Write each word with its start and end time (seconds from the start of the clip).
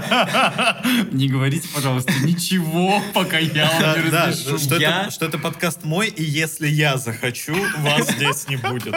Не 1.12 1.28
говорите, 1.28 1.68
пожалуйста, 1.74 2.12
ничего, 2.24 3.02
пока 3.14 3.38
я 3.38 3.66
вам 3.70 3.80
Да, 3.80 4.02
не 4.02 4.10
да, 4.10 4.26
разрешу. 4.26 4.58
что, 5.10 5.24
это, 5.26 5.38
подкаст 5.38 5.84
мой, 5.84 6.08
и 6.08 6.22
если 6.22 6.68
я 6.68 6.96
захочу, 6.96 7.54
вас 7.78 8.10
здесь 8.10 8.48
не 8.48 8.56
будет. 8.56 8.94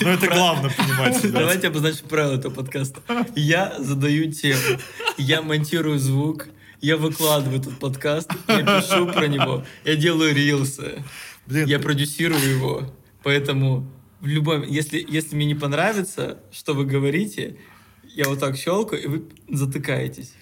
Ну, 0.00 0.08
это 0.08 0.28
главное 0.28 0.70
понимать. 0.70 1.22
ребят. 1.22 1.40
Давайте 1.40 1.68
обозначим 1.68 2.08
правила 2.08 2.34
этого 2.34 2.52
подкаста. 2.54 3.00
Я 3.34 3.74
задаю 3.78 4.32
тему, 4.32 4.78
я 5.18 5.42
монтирую 5.42 5.98
звук, 5.98 6.48
я 6.80 6.96
выкладываю 6.96 7.60
этот 7.60 7.78
подкаст, 7.78 8.30
я 8.48 8.62
пишу 8.62 9.06
про 9.06 9.26
него, 9.28 9.64
я 9.84 9.96
делаю 9.96 10.34
рилсы, 10.34 11.04
Блин, 11.46 11.66
я 11.66 11.78
продюсирую 11.78 12.40
его. 12.42 12.92
Поэтому 13.22 13.88
в 14.20 14.26
любом, 14.26 14.62
если, 14.62 15.04
если 15.06 15.34
мне 15.36 15.46
не 15.46 15.54
понравится, 15.54 16.38
что 16.52 16.74
вы 16.74 16.84
говорите, 16.86 17.56
я 18.14 18.28
вот 18.28 18.40
так 18.40 18.56
щелкаю, 18.56 19.02
и 19.02 19.06
вы 19.06 19.22
затыкаетесь. 19.48 20.32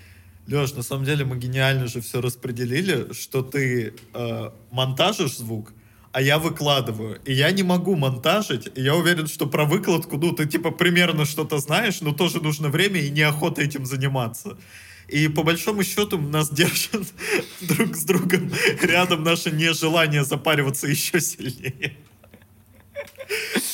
Леш, 0.47 0.75
на 0.75 0.83
самом 0.83 1.05
деле 1.05 1.25
мы 1.25 1.39
гениально 1.39 1.87
же 1.87 2.01
все 2.01 2.21
распределили, 2.21 3.13
что 3.13 3.43
ты 3.43 3.95
э, 4.15 4.51
монтажишь 4.73 5.37
звук, 5.37 5.73
а 6.13 6.21
я 6.21 6.39
выкладываю. 6.39 7.21
И 7.25 7.33
я 7.33 7.53
не 7.53 7.63
могу 7.63 7.95
монтажить, 7.95 8.69
и 8.75 8.83
я 8.83 8.97
уверен, 8.97 9.29
что 9.29 9.47
про 9.47 9.65
выкладку, 9.65 10.17
ну, 10.17 10.33
ты 10.33 10.47
типа 10.47 10.73
примерно 10.73 11.25
что-то 11.25 11.59
знаешь, 11.59 12.01
но 12.01 12.13
тоже 12.13 12.41
нужно 12.41 12.69
время 12.69 13.01
и 13.01 13.11
неохота 13.11 13.63
этим 13.63 13.87
заниматься. 13.87 14.59
И 15.07 15.29
по 15.29 15.43
большому 15.43 15.85
счету 15.85 16.19
нас 16.19 16.51
держат 16.51 17.07
друг 17.61 17.97
с 17.97 18.05
другом 18.05 18.53
рядом 18.83 19.23
наше 19.23 19.51
нежелание 19.51 20.25
запариваться 20.25 20.89
еще 20.89 21.21
сильнее. 21.21 21.97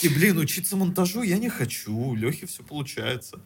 И, 0.03 0.09
блин, 0.09 0.39
учиться 0.39 0.77
монтажу 0.77 1.23
я 1.23 1.39
не 1.39 1.49
хочу. 1.49 1.95
У 1.95 2.15
Лехи 2.15 2.47
все 2.47 2.63
получается. 2.63 3.41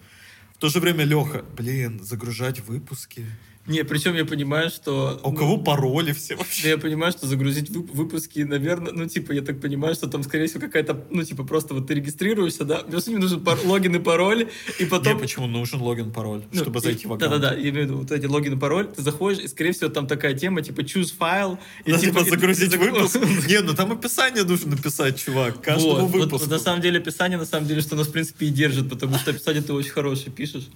В 0.60 0.62
то 0.62 0.68
же 0.68 0.78
время 0.78 1.04
Леха, 1.04 1.42
блин, 1.56 2.00
загружать 2.04 2.60
выпуски. 2.60 3.24
Не, 3.66 3.84
причем 3.84 4.14
я 4.16 4.24
понимаю, 4.24 4.70
что... 4.70 5.20
А 5.22 5.28
у 5.28 5.32
ну, 5.32 5.36
кого 5.38 5.58
пароли 5.58 6.12
все 6.12 6.34
Да 6.34 6.38
вообще? 6.40 6.70
я 6.70 6.78
понимаю, 6.78 7.12
что 7.12 7.26
загрузить 7.26 7.70
вып- 7.70 7.90
выпуски, 7.92 8.40
наверное, 8.40 8.90
ну, 8.92 9.06
типа, 9.06 9.32
я 9.32 9.42
так 9.42 9.60
понимаю, 9.60 9.94
что 9.94 10.08
там, 10.08 10.22
скорее 10.24 10.46
всего, 10.46 10.60
какая-то, 10.62 11.04
ну, 11.10 11.22
типа, 11.22 11.44
просто 11.44 11.74
вот 11.74 11.86
ты 11.86 11.94
регистрируешься, 11.94 12.64
да, 12.64 12.78
просто 12.78 13.10
мне 13.10 13.20
нужен 13.20 13.44
пар- 13.44 13.58
логин 13.64 13.94
и 13.94 13.98
пароль, 13.98 14.48
и 14.78 14.82
Не, 14.84 14.88
потом... 14.88 15.18
почему 15.20 15.46
нужен 15.46 15.80
логин, 15.80 16.10
пароль, 16.10 16.42
Ну, 16.50 16.60
чтобы 16.60 16.80
и- 16.80 16.82
зайти 16.82 17.06
в 17.06 17.12
аккаунт? 17.12 17.32
Да-да-да, 17.34 17.54
я 17.54 17.68
имею 17.68 17.84
в 17.86 17.88
виду 17.90 17.98
вот 17.98 18.10
эти 18.10 18.26
логин 18.26 18.54
и 18.54 18.58
пароль, 18.58 18.88
ты 18.88 19.02
заходишь, 19.02 19.44
и, 19.44 19.46
скорее 19.48 19.72
всего, 19.72 19.90
там 19.90 20.06
такая 20.06 20.32
тема, 20.34 20.62
типа, 20.62 20.80
choose 20.80 21.14
файл, 21.16 21.58
и, 21.84 21.92
Да, 21.92 21.98
типа, 21.98 22.20
и- 22.20 22.30
загрузить 22.30 22.74
и- 22.74 22.78
выпуск. 22.78 23.18
Не, 23.46 23.60
ну 23.60 23.74
там 23.74 23.92
описание 23.92 24.42
нужно 24.42 24.70
написать, 24.70 25.22
чувак, 25.22 25.60
каждому 25.62 25.96
вот, 26.06 26.10
выпуску. 26.10 26.38
вот 26.38 26.48
на 26.50 26.58
самом 26.58 26.80
деле 26.80 26.98
описание, 26.98 27.38
на 27.38 27.44
самом 27.46 27.68
деле, 27.68 27.82
что 27.82 27.94
нас, 27.94 28.08
в 28.08 28.12
принципе, 28.12 28.46
и 28.46 28.48
держит, 28.48 28.88
потому 28.88 29.16
что 29.18 29.30
описание 29.32 29.62
ты 29.62 29.72
очень 29.74 29.90
хорошее 29.90 30.32
пишешь, 30.32 30.66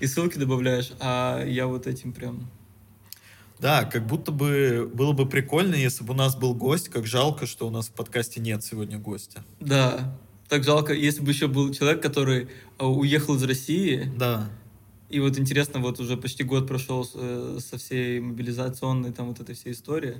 и 0.00 0.06
ссылки 0.06 0.38
добавляешь, 0.38 0.92
а 1.00 1.44
я 1.44 1.66
вот 1.66 1.86
этим 1.86 2.12
прям... 2.12 2.48
Да, 3.58 3.84
как 3.84 4.06
будто 4.06 4.32
бы 4.32 4.90
было 4.92 5.12
бы 5.12 5.26
прикольно, 5.26 5.74
если 5.74 6.04
бы 6.04 6.12
у 6.12 6.16
нас 6.16 6.36
был 6.36 6.54
гость, 6.54 6.90
как 6.90 7.06
жалко, 7.06 7.46
что 7.46 7.66
у 7.66 7.70
нас 7.70 7.88
в 7.88 7.92
подкасте 7.92 8.40
нет 8.40 8.62
сегодня 8.62 8.98
гостя. 8.98 9.42
Да, 9.60 10.18
так 10.48 10.62
жалко, 10.62 10.92
если 10.92 11.22
бы 11.22 11.30
еще 11.30 11.48
был 11.48 11.72
человек, 11.72 12.02
который 12.02 12.48
а, 12.78 12.86
уехал 12.86 13.36
из 13.36 13.42
России, 13.42 14.12
Да. 14.16 14.50
И 15.08 15.20
вот 15.20 15.38
интересно, 15.38 15.78
вот 15.78 16.00
уже 16.00 16.16
почти 16.16 16.42
год 16.42 16.66
прошел 16.66 17.08
э, 17.14 17.58
со 17.60 17.78
всей 17.78 18.18
мобилизационной 18.18 19.12
там 19.12 19.28
вот 19.28 19.38
этой 19.38 19.54
всей 19.54 19.72
истории. 19.72 20.16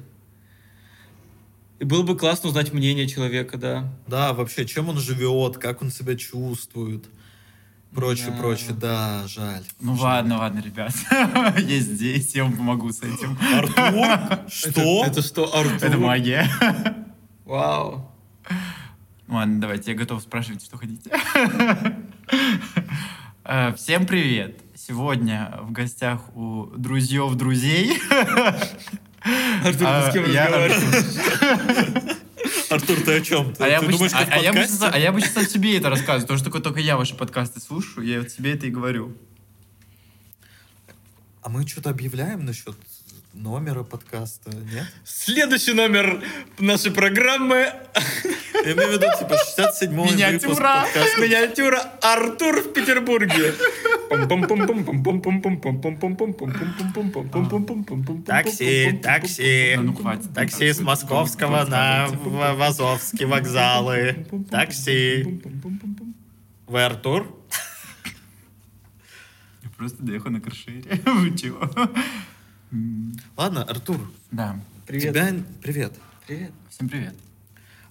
И 1.81 1.85
было 1.85 2.03
бы 2.03 2.17
классно 2.17 2.49
узнать 2.49 2.73
мнение 2.73 3.09
человека, 3.09 3.59
да. 3.59 3.93
Да, 4.07 4.33
вообще, 4.33 4.65
чем 4.65 4.89
он 4.89 4.99
живет, 4.99 5.59
как 5.59 5.83
он 5.83 5.91
себя 5.91 6.15
чувствует. 6.15 7.05
Прочее, 7.97 8.31
Да. 8.31 8.37
прочее. 8.37 8.73
Да, 8.79 9.23
жаль. 9.27 9.63
Ну 9.81 9.95
ладно, 9.95 10.39
ладно, 10.39 10.61
ребят. 10.61 10.93
Я 11.11 11.79
здесь, 11.81 12.35
я 12.35 12.45
вам 12.45 12.53
помогу 12.53 12.93
с 12.93 13.01
этим. 13.01 13.39
Артур? 13.55 14.39
Что? 14.53 15.01
Это, 15.05 15.11
это 15.13 15.23
что, 15.23 15.45
Артур? 15.57 15.77
Это 15.81 15.97
магия. 15.99 16.47
Вау. 17.47 18.13
Ладно, 19.29 19.61
давайте, 19.61 19.91
я 19.93 19.97
готов 19.97 20.21
спрашивать, 20.23 20.63
что 20.65 20.77
хотите. 20.79 21.11
Э, 23.45 23.73
Всем 23.75 24.07
привет! 24.07 24.61
Сегодня 24.77 25.59
в 25.63 25.73
гостях 25.73 26.21
у 26.37 26.67
друзьев 26.77 27.35
друзей. 27.35 27.99
Артур, 29.65 29.87
А, 29.89 30.05
ты 30.05 30.11
с 30.11 30.13
кем 30.13 30.31
я- 30.31 30.47
разговариваешь? 30.47 32.16
Артур, 32.77 33.01
ты 33.01 33.17
о 33.17 33.21
чем? 33.21 33.55
Ты, 33.55 33.65
А 33.65 33.69
я 33.69 33.79
ты 33.81 33.87
обычно- 33.87 34.09
думаешь, 34.09 34.13
а- 34.15 34.35
а 34.35 34.39
я 34.39 34.51
обычно- 34.51 34.89
а 34.91 34.99
я 34.99 35.09
обычно 35.11 35.31
сам 35.31 35.47
себе 35.47 35.77
это 35.79 35.91
рассказываю, 35.91 36.23
потому 36.23 36.39
что 36.39 36.61
только 36.61 36.81
я 36.81 36.97
ваши 36.97 37.15
подкасты 37.15 37.61
слушаю, 37.61 38.07
я 38.07 38.21
вот 38.21 38.31
себе 38.31 38.53
это 38.55 38.67
и 38.67 38.71
говорю. 38.71 39.17
А 41.43 41.49
мы 41.49 41.67
что-то 41.67 41.91
объявляем 41.91 42.45
насчет 42.45 42.75
номера 43.37 43.83
подкаста, 43.83 44.51
нет? 44.73 44.87
Следующий 45.05 45.73
номер 45.73 46.23
нашей 46.59 46.91
программы. 46.91 47.73
Я 48.65 48.73
имею 48.73 48.89
в 48.89 48.93
виду, 48.93 49.07
типа, 49.19 49.35
67-й 49.35 49.89
выпуск 49.89 50.13
Миниатюра. 50.15 50.55
подкаста. 50.55 51.21
Миниатюра 51.21 51.79
Артур 52.03 52.61
в 52.63 52.73
Петербурге. 52.73 53.55
Такси, 58.27 59.01
такси. 59.03 59.75
Да 59.77 59.83
ну. 59.83 60.23
Такси 60.35 60.73
с 60.73 60.81
Московского 60.81 61.65
на 61.65 62.07
в- 62.09 62.57
в 62.57 62.63
Азовские 62.63 63.29
вокзалы. 63.29 64.27
Такси. 64.51 65.41
Вы 66.67 66.85
Артур? 66.85 67.27
Я 69.63 69.71
просто 69.77 70.03
доехал 70.03 70.31
на 70.31 70.41
каршере. 70.41 70.85
Вы 71.05 71.37
чего? 71.37 71.71
Ладно, 73.37 73.63
Артур, 73.65 74.11
Да. 74.31 74.59
Привет. 74.87 75.13
тебя... 75.13 75.35
Привет. 75.63 75.93
Привет. 76.27 76.53
Всем 76.71 76.89
привет. 76.89 77.15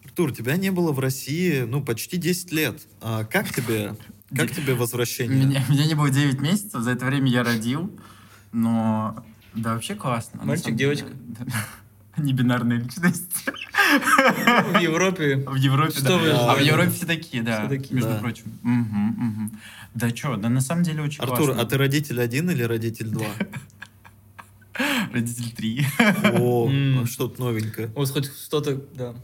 Артур, 0.04 0.32
тебя 0.32 0.56
не 0.58 0.72
было 0.72 0.92
в 0.92 1.00
России, 1.00 1.62
ну, 1.62 1.82
почти 1.84 2.18
10 2.18 2.52
лет. 2.52 2.82
А 3.02 3.24
как 3.26 3.54
тебе, 3.54 3.96
как 4.36 4.52
тебе 4.52 4.74
возвращение? 4.76 5.46
Меня, 5.46 5.64
меня 5.70 5.86
не 5.86 5.94
было 5.96 6.10
9 6.10 6.40
месяцев, 6.40 6.82
за 6.82 6.92
это 6.92 7.06
время 7.06 7.30
я 7.30 7.44
родил, 7.44 7.92
но 8.52 9.24
да 9.54 9.74
вообще 9.74 9.96
классно. 9.96 10.44
Мальчик, 10.44 10.76
девочка? 10.76 11.08
Небинарная 12.18 12.78
личность. 12.78 13.46
В 13.46 14.80
Европе 14.80 15.38
В 15.46 15.56
Европе, 15.56 15.92
Что 15.92 16.08
да. 16.10 16.18
вы 16.18 16.30
А 16.32 16.56
в? 16.56 16.60
Европе 16.62 16.92
все 16.92 17.06
такие, 17.06 17.44
да. 17.44 17.60
Все 17.60 17.70
такие, 17.78 17.94
между 17.96 18.12
да. 18.12 18.20
прочим. 18.20 18.46
Мгм, 18.64 19.08
мгм. 19.18 19.60
Да 19.94 20.10
что, 20.16 20.36
да 20.38 20.48
на 20.50 20.62
самом 20.62 20.84
деле 20.84 21.02
очень 21.04 21.22
Артур, 21.22 21.38
классно. 21.48 21.62
а 21.62 21.66
ты 21.66 21.78
родитель 21.78 22.22
один 22.22 22.50
или 22.50 22.64
родитель 22.64 23.10
два? 23.10 23.28
Родитель 25.12 25.52
3. 25.54 25.86
О, 26.40 26.70
а 27.02 27.06
что-то 27.06 27.42
новенькое. 27.42 27.88
Вот 27.96 28.10
хоть 28.10 28.26
что-то, 28.26 28.76
да. 28.94 29.16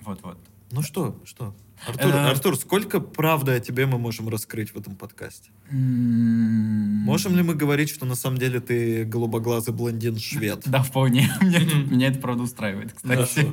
Вот-вот. 0.00 0.38
Ну 0.70 0.82
что, 0.82 1.20
что? 1.24 1.54
Артур, 1.86 2.10
Э. 2.14 2.30
Артур, 2.30 2.56
сколько 2.56 3.00
правды 3.00 3.52
о 3.52 3.60
тебе 3.60 3.86
мы 3.86 3.98
можем 3.98 4.28
раскрыть 4.28 4.72
в 4.74 4.76
этом 4.78 4.94
подкасте? 4.96 5.50
Можем 5.70 7.36
ли 7.36 7.42
мы 7.42 7.54
говорить, 7.54 7.88
что 7.90 8.04
на 8.06 8.14
самом 8.14 8.38
деле 8.38 8.60
ты 8.60 9.04
голубоглазый 9.04 9.72
блондин-швед? 9.74 10.62
Да, 10.66 10.82
вполне. 10.82 11.30
Меня 11.40 12.08
это- 12.08 12.18
правда 12.18 12.42
устраивает, 12.42 12.92
кстати. 12.92 13.46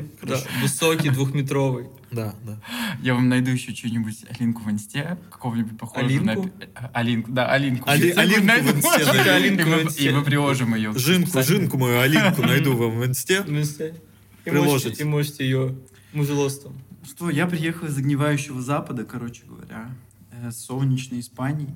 высокий, 0.62 1.10
двухметровый. 1.10 1.88
Да, 2.12 2.34
да. 2.46 2.60
Я 3.02 3.14
вам 3.16 3.30
найду 3.30 3.52
еще 3.52 3.74
что-нибудь 3.74 4.26
Алинку 4.30 4.64
в 4.64 4.72
инсте, 4.72 5.18
какого-нибудь 5.30 5.78
похожего 5.78 6.06
Алинку? 6.08 6.44
на... 6.44 6.52
А- 6.76 6.90
Алинку, 6.94 7.32
да, 7.32 7.48
Алинку. 7.52 7.90
Али- 7.90 8.12
Алинку 8.12 8.46
найду. 8.48 8.68
в 8.70 8.76
инсте 8.78 9.02
И 9.26 9.30
Алинку 9.30 9.64
в 9.64 9.68
и 9.68 9.70
мы- 9.70 9.82
инсте. 9.84 10.10
И 10.10 10.12
мы 10.14 10.24
приложим 10.24 10.76
ее. 10.76 10.90
в 10.92 10.98
Жинку, 10.98 11.42
жинку 11.44 11.78
мою, 11.78 12.00
Алинку 12.00 12.42
найду 12.42 12.76
вам 12.76 13.00
в 13.00 13.06
инсте. 13.06 13.44
И 13.46 13.52
можете, 13.52 13.94
Приложите. 14.44 15.02
и 15.04 15.06
можете 15.06 15.44
ее 15.46 15.76
мужелостом. 16.14 16.80
Что, 17.08 17.30
я 17.30 17.46
приехал 17.48 17.88
из 17.88 17.94
загнивающего 17.94 18.62
запада, 18.62 19.06
короче 19.06 19.44
говоря, 19.46 19.90
э, 20.32 20.52
солнечной 20.52 21.20
Испании. 21.20 21.70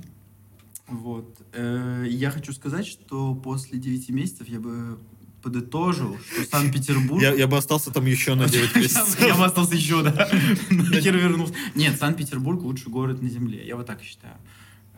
Вот. 0.87 1.37
Э, 1.53 2.05
Я 2.09 2.31
хочу 2.31 2.51
сказать, 2.53 2.87
что 2.87 3.35
после 3.35 3.77
9 3.79 4.09
месяцев 4.09 4.47
я 4.49 4.59
бы 4.59 4.97
подытожил, 5.41 6.17
что 6.17 6.43
Санкт-Петербург... 6.49 7.21
Я, 7.21 7.33
я 7.33 7.47
бы 7.47 7.57
остался 7.57 7.91
там 7.91 8.05
еще 8.05 8.35
на 8.35 8.49
9 8.49 8.75
месяцев. 8.75 9.19
Я 9.21 9.35
бы 9.35 9.45
остался 9.45 9.75
еще, 9.75 10.03
да. 10.03 10.27
Нахер 10.69 11.15
вернулся. 11.15 11.53
Нет, 11.75 11.97
Санкт-Петербург 11.99 12.61
лучший 12.63 12.91
город 12.91 13.21
на 13.21 13.29
Земле. 13.29 13.65
Я 13.65 13.75
вот 13.77 13.85
так 13.85 14.01
считаю. 14.01 14.33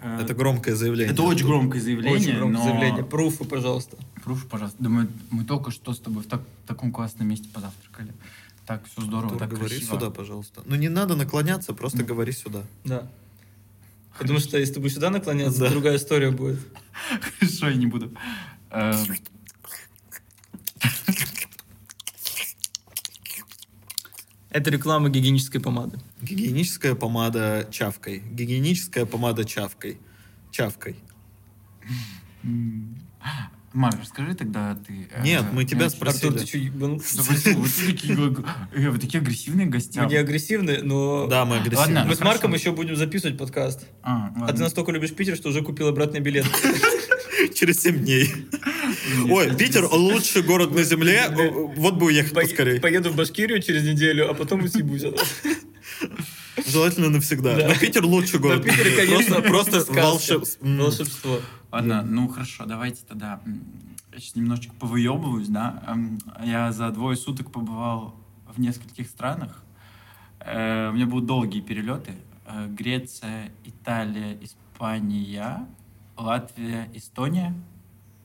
Э, 0.02 0.20
Это 0.22 0.34
громкое 0.34 0.76
заявление. 0.76 1.14
Это 1.14 1.22
очень 1.24 1.46
громкое 1.46 1.80
заявление, 1.82 2.16
Очень 2.20 2.36
громкое 2.38 2.58
но... 2.58 2.64
заявление. 2.64 3.04
Пруфы, 3.04 3.44
пожалуйста. 3.44 3.98
Пруф, 4.24 4.48
пожалуйста. 4.48 4.78
Да 4.82 4.90
мы, 4.90 5.08
мы 5.30 5.44
только 5.44 5.70
что 5.72 5.94
с 5.94 6.00
тобой 6.00 6.24
в 6.24 6.28
так- 6.28 6.42
таком 6.66 6.92
классном 6.92 7.28
месте 7.28 7.48
позавтракали. 7.54 8.14
Так, 8.66 8.86
все 8.86 9.02
здорово, 9.02 9.26
Артур, 9.34 9.40
так 9.40 9.50
говори 9.50 9.78
красиво. 9.78 9.96
сюда, 9.96 10.10
пожалуйста. 10.12 10.62
Ну, 10.66 10.76
не 10.76 10.90
надо 10.90 11.16
наклоняться, 11.16 11.74
просто 11.74 12.00
Ну. 12.00 12.06
говори 12.06 12.32
сюда. 12.32 12.64
Да. 12.86 13.10
Потому 14.18 14.40
что 14.40 14.58
если 14.58 14.76
ты 14.76 14.80
будешь 14.80 14.94
сюда 14.94 15.10
наклоняться, 15.10 15.60
Да. 15.62 15.70
другая 15.70 15.98
история 15.98 16.32
будет. 16.32 16.60
Хорошо, 17.40 17.70
я 17.70 17.76
не 17.76 17.88
буду. 17.88 18.12
Э, 18.70 18.94
Это 24.50 24.70
реклама 24.70 25.10
гигиенической 25.10 25.62
помады. 25.62 25.98
Гигиеническая 26.22 26.94
помада 26.96 27.68
чавкой. 27.72 28.20
Гигиеническая 28.20 29.06
помада 29.06 29.46
чавкой. 29.46 29.98
чавкой. 30.52 30.98
Марк, 33.74 33.96
расскажи 34.02 34.36
тогда 34.36 34.78
ты... 34.86 35.08
э, 35.16 35.24
Нет, 35.24 35.44
мы 35.54 35.64
тебя 35.64 35.84
я- 35.86 35.90
спросили. 35.90 36.28
Артур, 36.28 36.42
ты 36.42 36.46
что, 36.48 36.58
ебанулся? 36.58 37.22
Вы 37.22 37.36
такие, 37.88 38.36
э, 38.74 38.98
такие 39.00 39.22
агрессивные 39.22 39.68
гостям. 39.68 40.04
Мы 40.06 40.10
не 40.12 40.18
агрессивны, 40.18 40.80
но... 40.84 41.28
Да, 41.28 41.46
мы 41.46 41.58
агрессивны. 41.58 41.78
Ладно. 41.96 42.06
Мы 42.06 42.16
с 42.16 42.20
Марком 42.20 42.54
еще 42.54 42.74
будем 42.74 42.98
записывать 42.98 43.38
подкаст. 43.38 43.86
А, 44.04 44.34
А 44.42 44.52
ты 44.52 44.62
настолько 44.62 44.92
любишь 44.92 45.14
Питер, 45.14 45.38
что 45.38 45.50
уже 45.50 45.62
купил 45.62 45.88
обратный 45.88 46.20
билет. 46.20 46.46
Через 47.56 47.82
7 47.82 48.00
дней. 48.04 48.30
Ой, 49.30 49.56
Питер 49.56 49.86
лучший 49.86 50.42
город 50.42 50.72
на 50.76 50.84
земле. 50.84 51.30
Вот 51.78 51.96
бы 51.96 52.08
уехать 52.08 52.34
По- 52.34 52.42
поскорее. 52.42 52.82
Поеду 52.82 53.10
в 53.10 53.16
Башкирию 53.16 53.62
через 53.62 53.84
неделю, 53.84 54.30
а 54.30 54.34
потом 54.34 54.68
съебусь. 54.68 55.04
Желательно 56.68 57.10
навсегда. 57.10 57.56
Да. 57.56 57.68
Но 57.70 57.76
Питер 57.76 58.04
лучший 58.06 58.40
город. 58.40 58.66
земле. 58.66 58.92
конечно, 58.98 59.42
Просто. 59.42 59.84
Волшебство. 59.92 61.40
Ладно, 61.72 62.02
ну 62.04 62.28
хорошо, 62.28 62.66
давайте 62.66 63.06
тогда. 63.06 63.40
Я 64.12 64.20
сейчас 64.20 64.36
немножечко 64.36 64.74
повыебываюсь, 64.76 65.48
да. 65.48 65.98
Я 66.44 66.72
за 66.74 66.92
двое 66.92 67.16
суток 67.16 67.52
побывал 67.52 68.16
в 68.46 68.60
нескольких 68.60 69.08
странах. 69.08 69.64
Э, 70.40 70.90
У 70.90 70.94
меня 70.94 71.06
будут 71.06 71.28
долгие 71.28 71.62
перелеты. 71.62 72.16
Э, 72.46 72.68
Греция, 72.68 73.52
Италия, 73.64 74.38
Испания, 74.42 75.66
Латвия, 76.18 76.90
Эстония 76.94 77.54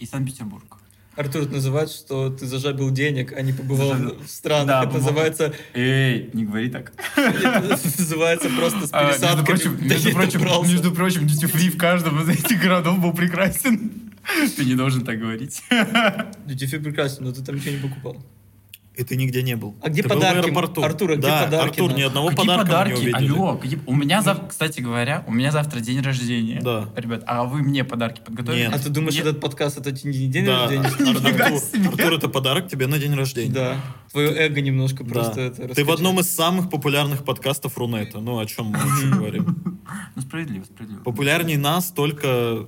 и 0.00 0.06
Санкт-Петербург. 0.06 0.78
Артур, 1.16 1.42
это 1.42 1.52
называется, 1.54 1.96
что 1.96 2.30
ты 2.30 2.46
зажабил 2.46 2.90
денег, 2.90 3.32
а 3.36 3.40
не 3.42 3.52
побывал 3.52 3.88
Зажабил. 3.94 4.16
в 4.22 4.28
странах. 4.28 4.66
Да, 4.66 4.78
это 4.82 4.88
побывал. 4.88 5.06
называется, 5.08 5.54
Эй, 5.74 6.30
не 6.34 6.44
говори 6.44 6.68
так. 6.70 6.92
это 7.16 7.60
называется 7.98 8.48
просто 8.50 8.86
с 8.86 8.90
А, 8.92 9.04
Между 9.06 9.20
пересадками. 9.20 9.44
прочим, 9.46 9.76
Да 9.78 9.94
между 9.94 10.10
прочим, 10.12 10.40
добрался. 10.40 10.70
между 10.72 10.92
прочим, 10.92 11.22
duty 11.26 11.50
free 11.52 11.70
в 11.70 11.78
каждом 11.78 12.20
из 12.22 12.28
этих 12.28 12.60
городов 12.60 12.98
был 13.00 13.12
прекрасен. 13.14 14.12
Ты 14.56 14.64
не 14.64 14.74
должен 14.74 15.04
так 15.04 15.18
говорить. 15.18 15.62
Duty 15.70 16.34
free 16.46 16.82
прекрасен, 16.82 17.24
но 17.24 17.32
ты 17.32 17.42
там 17.42 17.54
ничего 17.56 17.76
не 17.76 17.80
покупал. 17.88 18.22
И 18.96 19.04
ты 19.04 19.16
нигде 19.16 19.42
не 19.42 19.56
был. 19.56 19.76
А 19.82 19.90
где 19.90 20.02
Ты 20.02 20.08
был 20.08 20.16
в 20.16 20.20
подарки? 20.20 20.46
аэропорту. 20.46 20.82
Артур, 20.82 21.10
а 21.10 21.16
где 21.16 21.26
да, 21.26 21.44
подарки 21.44 21.68
Артур, 21.72 21.88
нам? 21.90 21.98
ни 21.98 22.02
одного 22.02 22.28
Какие 22.28 22.46
подарка 22.46 22.62
мы 22.62 22.68
не 22.68 22.72
подарки? 22.72 22.92
увидели. 22.94 23.32
Алло, 23.32 23.56
какие- 23.58 23.78
у 23.84 23.94
меня 23.94 24.22
завтра, 24.22 24.46
кстати 24.46 24.80
говоря, 24.80 25.22
у 25.26 25.32
меня 25.32 25.52
завтра 25.52 25.80
день 25.80 26.00
рождения. 26.00 26.60
Да. 26.62 26.88
Ребят, 26.96 27.22
а 27.26 27.44
вы 27.44 27.62
мне 27.62 27.84
подарки 27.84 28.22
подготовили? 28.24 28.62
Нет. 28.62 28.72
А 28.74 28.78
ты 28.78 28.88
думаешь, 28.88 29.14
Нет. 29.14 29.26
этот 29.26 29.40
подкаст 29.42 29.76
это 29.78 29.90
не 30.08 30.28
день 30.28 30.46
Да, 30.46 30.62
рождения? 30.62 30.86
Артур, 30.86 31.88
Артур, 31.92 32.12
это 32.14 32.28
подарок 32.30 32.68
тебе 32.68 32.86
на 32.86 32.98
день 32.98 33.14
рождения. 33.14 33.52
Да. 33.52 33.76
Твое 34.12 34.30
эго 34.30 34.62
немножко 34.62 35.04
Да. 35.04 35.10
просто 35.12 35.40
это 35.42 35.74
Ты 35.74 35.84
в 35.84 35.90
одном 35.90 36.20
из 36.20 36.30
самых 36.30 36.70
популярных 36.70 37.22
подкастов 37.24 37.76
Рунета. 37.76 38.20
Ну, 38.20 38.38
о 38.38 38.46
чем 38.46 38.66
мы 38.66 38.78
вообще 38.78 39.08
говорим. 39.08 39.78
Ну, 40.14 40.22
справедливо, 40.22 40.64
справедливо. 40.64 41.02
Популярней 41.02 41.56
нас 41.58 41.90
только 41.90 42.66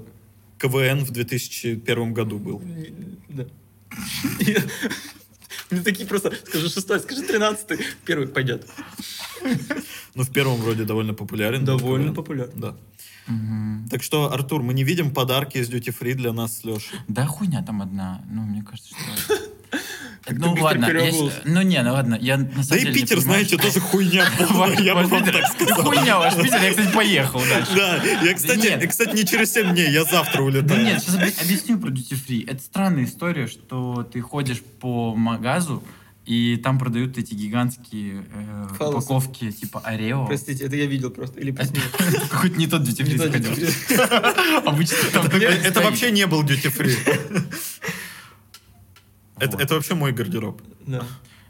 КВН 0.58 1.04
в 1.06 1.10
2001 1.10 2.12
году 2.12 2.38
был. 2.38 2.62
Да. 3.30 3.46
Мне 5.70 5.82
такие 5.82 6.06
просто, 6.06 6.32
скажи 6.46 6.68
шестой, 6.68 7.00
скажи 7.00 7.22
тринадцатый, 7.22 7.78
первый 8.04 8.26
пойдет. 8.28 8.66
Ну, 10.14 10.22
в 10.22 10.32
первом 10.32 10.56
вроде 10.56 10.84
довольно 10.84 11.14
популярен. 11.14 11.64
Довольно 11.64 12.14
популярен. 12.14 12.52
Да. 12.56 12.76
Мгм. 13.26 13.88
Так 13.90 14.02
что, 14.02 14.32
Артур, 14.32 14.62
мы 14.62 14.72
не 14.72 14.84
видим 14.84 15.12
подарки 15.12 15.58
из 15.58 15.70
Duty 15.70 15.94
Free 15.98 16.14
для 16.14 16.32
нас 16.32 16.58
с 16.58 16.64
Лешей. 16.64 16.98
Да 17.08 17.26
хуйня 17.26 17.62
там 17.62 17.82
одна. 17.82 18.22
Ну, 18.30 18.42
мне 18.42 18.62
кажется, 18.62 18.94
что... 18.94 19.34
Как 20.28 20.38
Ну, 20.38 20.54
ладно. 20.60 20.86
щ- 21.30 21.42
Ну, 21.46 21.62
не, 21.62 21.82
ну 21.82 21.92
ладно. 21.94 22.18
Я 22.20 22.36
на 22.36 22.44
Да 22.44 22.62
самом 22.62 22.78
и 22.78 22.80
деле 22.84 22.92
не 22.94 23.00
Питер, 23.00 23.20
знаете, 23.20 23.56
тоже 23.56 23.80
хуйня 23.80 24.26
полная, 24.38 24.78
я 24.80 24.94
бы 24.94 25.04
вам 25.04 25.24
так 25.24 25.46
сказал. 25.52 25.82
Хуйня 25.84 26.18
ваш 26.18 26.34
Питер. 26.36 26.60
Я, 26.62 26.70
кстати, 26.70 26.92
поехал 26.92 27.40
дальше. 27.48 27.72
Да, 27.74 27.96
я, 28.22 28.34
кстати, 28.34 28.78
и, 28.78 29.14
не 29.14 29.24
через 29.24 29.52
7 29.52 29.72
дней, 29.72 29.90
я 29.90 30.04
завтра 30.04 30.38
Да 30.38 30.42
улетаю. 30.44 30.84
нет, 30.84 31.02
сейчас 31.02 31.14
объясню 31.42 31.78
про 31.78 31.88
duty 31.88 32.18
free. 32.28 32.44
Это 32.50 32.62
странная 32.62 33.04
история, 33.04 33.46
что 33.46 34.02
ты 34.12 34.20
ходишь 34.20 34.60
по 34.80 35.14
магазу, 35.14 35.82
и 36.26 36.56
там 36.62 36.78
продают 36.78 37.16
эти 37.16 37.32
гигантские 37.32 38.22
э, 38.34 38.66
упаковки 38.84 39.50
типа 39.50 39.80
Орео. 39.80 40.26
Простите, 40.26 40.64
это 40.66 40.76
я 40.76 40.84
видел 40.84 41.10
просто. 41.10 41.40
Или. 41.40 41.56
Хоть 42.30 42.58
не 42.58 42.66
тот 42.66 42.82
free 42.82 43.02
тот 43.02 43.16
заходил. 43.16 43.52
Обычно 44.66 44.96
там 45.10 45.24
Это, 45.26 45.80
вообще 45.80 46.10
не 46.10 46.26
был 46.26 46.42
Duty 46.44 46.70
Free. 46.76 46.98
Это, 49.40 49.52
Вот. 49.52 49.60
это 49.62 49.74
вообще 49.74 49.94
мой 49.94 50.12
гардероб. 50.12 50.62
Да. 50.86 51.02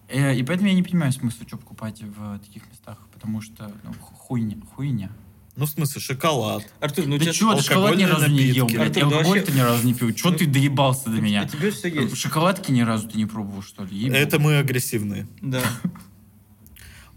Э, 0.08 0.35
И 0.35 0.43
поэтому 0.43 0.69
я 0.69 0.75
не 0.75 0.82
понимаю 0.82 1.12
смысла, 1.12 1.46
что 1.46 1.56
покупать 1.56 2.02
в 2.02 2.38
таких 2.38 2.62
местах, 2.70 2.99
потому 3.12 3.40
что 3.43 3.70
ну, 3.85 3.93
ху- 4.00 4.14
хуйня, 4.14 4.56
хуйня. 4.75 5.11
Ну, 5.56 5.67
в 5.67 5.69
смысле, 5.70 6.00
шоколад. 6.00 6.62
Артур, 6.81 7.06
ну 7.06 7.19
да 7.19 7.25
тебя... 7.25 7.32
чё, 7.32 7.52
ты 7.55 7.62
шоколад 7.64 7.96
ни 7.96 8.05
разу 8.05 8.31
не 8.31 8.43
ел, 8.44 8.67
напитки. 8.67 8.76
блядь, 8.79 8.96
Артур, 8.96 9.06
и 9.08 9.11
да 9.11 9.17
алкоголь 9.19 9.38
вообще- 9.40 9.52
ты 9.52 9.58
ни 9.58 9.61
разу 9.62 9.87
не 9.87 9.94
пил. 9.94 10.12
Чё 10.12 10.31
Ну, 10.31 10.37
ты 10.37 10.46
доебался 10.46 11.11
до 11.11 11.20
меня? 11.20 11.46
тебя 11.49 11.70
все 11.73 11.88
есть. 11.88 12.17
Шоколадки 12.17 12.70
ни 12.70 12.81
разу 12.82 13.08
ты 13.08 13.19
не 13.19 13.26
пробовал, 13.26 13.62
что 13.62 13.85
ли? 13.85 13.96
Ебать. 13.96 14.19
Это 14.19 14.38
мы 14.38 14.58
агрессивные. 14.58 15.26
Да. 15.43 15.62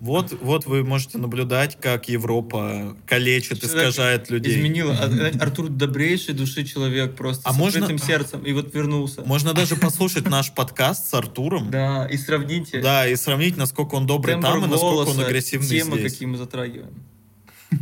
Вот, 0.02 0.36
вот 0.42 0.66
вы 0.66 0.84
можете 0.84 1.20
наблюдать, 1.20 1.80
как 1.80 2.10
Европа 2.10 2.98
калечит, 3.06 3.62
Человек 3.62 3.78
искажает 3.90 4.32
людей. 4.32 4.58
Изменила. 4.58 4.96
А, 5.00 5.32
Артур 5.40 5.70
добрейший 5.70 6.34
души 6.34 6.66
человек 6.66 7.16
просто. 7.16 7.48
А 7.48 7.54
с 7.54 7.58
можно- 7.58 7.82
открытым 7.86 8.00
сердцем. 8.00 8.42
И 8.44 8.52
вот 8.52 8.74
вернулся. 8.74 9.22
Можно 9.28 9.54
даже 9.54 9.76
послушать 9.76 10.28
наш 10.28 10.52
подкаст 10.54 11.08
с 11.08 11.14
Артуром. 11.14 11.70
Да, 11.70 12.08
и 12.08 12.18
сравните. 12.18 12.82
Да, 12.82 13.08
и 13.08 13.16
сравнить, 13.16 13.58
насколько 13.58 13.94
он 13.94 14.08
добрый 14.08 14.34
тембр 14.34 14.48
там 14.50 14.58
и 14.66 14.68
насколько 14.68 14.86
он 15.02 15.06
голоса, 15.06 15.26
агрессивный 15.28 15.68
темы, 15.70 16.00
здесь. 16.00 16.14
какие 16.14 16.28
мы 16.28 16.38
затрагиваем. 16.38 16.96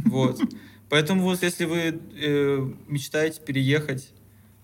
Вот. 0.06 0.42
Поэтому 0.90 1.24
вот 1.24 1.42
если 1.42 1.64
вы 1.64 2.00
э, 2.22 2.70
мечтаете 2.90 3.40
переехать 3.40 4.10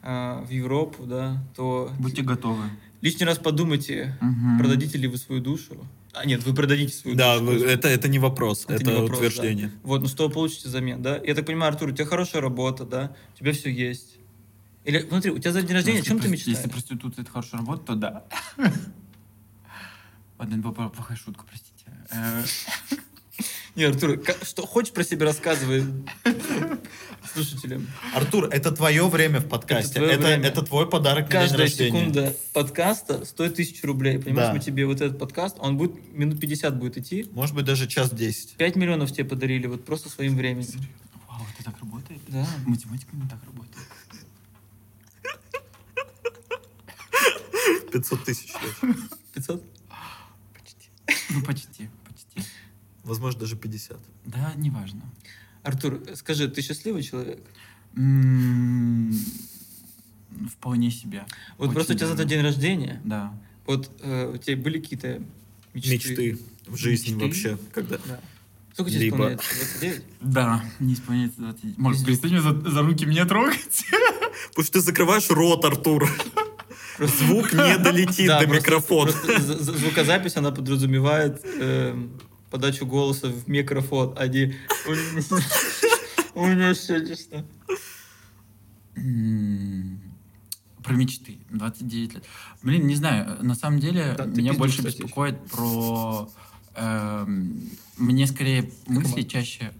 а, 0.01 0.43
в 0.43 0.49
Европу, 0.49 1.03
да, 1.05 1.41
то 1.55 1.89
Будьте 1.99 2.21
готовы. 2.21 2.63
лишний 3.01 3.25
раз 3.25 3.37
подумайте, 3.37 4.17
Мгм. 4.19 4.59
продадите 4.59 4.97
ли 4.97 5.07
вы 5.07 5.17
свою 5.17 5.41
душу. 5.41 5.87
А 6.15 6.25
нет, 6.25 6.43
вы 6.43 6.53
продадите 6.53 6.93
свою 6.93 7.17
Да, 7.17 7.39
вы- 7.39 7.63
это, 7.65 7.87
это 7.89 8.07
не 8.07 8.19
вопрос, 8.19 8.63
это, 8.65 8.75
Это 8.75 8.83
не 8.85 8.93
вопрос, 8.93 9.19
утверждение. 9.19 9.71
Вот, 9.83 10.01
ну 10.01 10.07
что 10.07 10.27
вы 10.27 10.33
получите 10.33 10.69
взамен, 10.69 11.01
да? 11.01 11.19
Я 11.23 11.35
так 11.35 11.45
понимаю, 11.45 11.73
Артур, 11.73 11.89
у 11.89 11.91
тебя 11.91 12.05
хорошая 12.05 12.41
работа, 12.41 12.85
да? 12.85 13.15
У 13.33 13.37
тебя 13.37 13.51
все 13.51 13.69
есть. 13.69 14.17
Или, 14.85 14.99
смотри, 15.07 15.31
у 15.31 15.39
тебя 15.39 15.51
за 15.51 15.61
день 15.61 15.73
рождения, 15.75 15.99
о 15.99 16.03
чем 16.03 16.19
ты 16.19 16.29
мечтаешь? 16.29 16.57
Если 16.57 16.69
проституция 16.69 17.23
это 17.23 17.31
хорошая 17.31 17.59
работа, 17.61 17.85
то 17.85 17.95
да. 17.95 18.23
Ладно, 20.37 20.53
это 20.55 20.61
была 20.71 20.89
плохая 20.89 21.17
шутка, 21.17 21.43
простите. 21.47 21.85
Не, 23.75 23.83
Артур, 23.83 24.21
что 24.43 24.65
хочешь 24.65 24.93
про 24.93 25.03
себя 25.03 25.25
рассказывай 25.25 25.83
слушателям. 27.33 27.87
Артур, 28.13 28.45
это 28.45 28.71
твое 28.71 29.05
время 29.09 29.39
в 29.41 29.49
подкасте. 29.49 29.99
Это 29.99 30.61
твой 30.65 30.89
подарок 30.89 31.29
Каждая 31.29 31.67
секунда 31.67 32.33
подкаста 32.53 33.25
стоит 33.25 33.55
тысячу 33.55 33.85
рублей. 33.87 34.17
Понимаешь, 34.19 34.49
Да. 34.49 34.53
мы 34.53 34.59
тебе 34.61 34.85
вот 34.85 35.01
этот 35.01 35.19
подкаст, 35.19 35.57
он 35.59 35.75
будет 35.77 35.91
минут 36.13 36.39
50 36.39 36.77
будет 36.79 36.97
идти. 36.97 37.27
Может 37.33 37.53
быть, 37.53 37.65
даже 37.65 37.87
час 37.87 38.11
10. 38.11 38.51
5 38.55 38.75
миллионов 38.77 39.11
тебе 39.11 39.25
подарили 39.25 39.67
вот 39.67 39.83
просто 39.83 40.07
своим 40.09 40.37
временем. 40.37 40.79
Вау, 41.27 41.41
это 41.53 41.65
так 41.65 41.77
работает? 41.81 42.21
Да. 42.29 42.47
Математика 42.65 43.13
не 43.13 43.27
так 43.27 43.39
работает. 43.45 43.85
500 47.91 48.23
тысяч. 48.23 48.53
Леш. 48.53 48.95
500? 49.33 49.63
Ну, 51.29 51.41
почти, 51.41 51.45
почти. 51.45 51.89
Возможно, 53.05 53.39
даже 53.41 53.55
50. 53.55 53.97
Да, 54.25 54.51
неважно. 54.57 55.01
Артур, 55.63 56.01
скажи, 56.15 56.47
ты 56.49 56.61
счастливый 56.61 57.01
человек? 57.03 57.39
Вполне 60.51 60.91
себе. 60.91 61.25
Вот 61.57 61.65
Очень 61.67 61.73
просто 61.75 61.93
у 61.93 61.95
тебя 61.95 62.07
завтра 62.07 62.23
даже. 62.25 62.35
день 62.35 62.43
рождения. 62.43 63.01
Да. 63.05 63.33
Вот 63.65 63.89
э, 64.01 64.31
у 64.33 64.37
тебя 64.37 64.57
были 64.57 64.79
какие-то 64.79 65.21
мечты? 65.73 65.93
Мечты 65.93 66.39
в 66.67 66.75
жизни 66.75 67.13
Мечты? 67.13 67.51
вообще. 67.51 67.57
Когда... 67.73 67.97
Да. 68.05 68.19
Сколько 68.73 68.91
тебе 68.91 69.05
Либо- 69.05 69.15
исполняется? 69.15 69.55
29? 69.55 70.03
Да, 70.21 70.65
не 70.81 70.93
исполняется 70.95 71.39
20. 71.39 71.77
Может, 71.77 72.05
перестань 72.05 72.31
меня 72.31 72.41
за, 72.41 72.69
за 72.69 72.81
руки 72.81 73.05
меня 73.05 73.25
трогать? 73.25 73.85
Потому 74.49 74.63
что 74.65 74.73
ты 74.73 74.81
закрываешь 74.81 75.29
рот, 75.29 75.63
Артур. 75.63 76.09
Звук 76.99 77.53
не 77.53 77.77
долетит 77.77 78.27
Да, 78.27 78.41
до 78.41 78.47
просто- 78.47 78.61
микрофона. 78.61 79.11
просто 79.13 79.63
звукозапись, 79.63 80.35
она 80.35 80.51
подразумевает 80.51 81.41
эм, 81.45 82.19
подачу 82.55 82.85
голоса 82.85 83.27
в 83.27 83.49
микрофон, 83.49 84.13
а 84.17 84.27
не... 84.27 84.55
У 86.35 86.45
меня 86.45 86.73
все 86.73 87.05
честно. 87.05 87.45
М, 88.95 89.99
Про 90.81 90.93
мечты. 90.93 91.37
29 91.49 92.13
лет. 92.13 92.23
Блин, 92.63 92.87
не 92.87 92.95
знаю, 92.95 93.43
на 93.43 93.55
самом 93.55 93.79
деле 93.79 94.15
Да, 94.17 94.23
меня 94.25 94.53
больше 94.53 94.77
кстати, 94.77 95.01
беспокоит 95.01 95.45
про... 95.51 96.29
эм, 96.75 97.69
мне 97.97 98.25
скорее 98.25 98.71
мысли 98.87 99.23
чаще... 99.23 99.73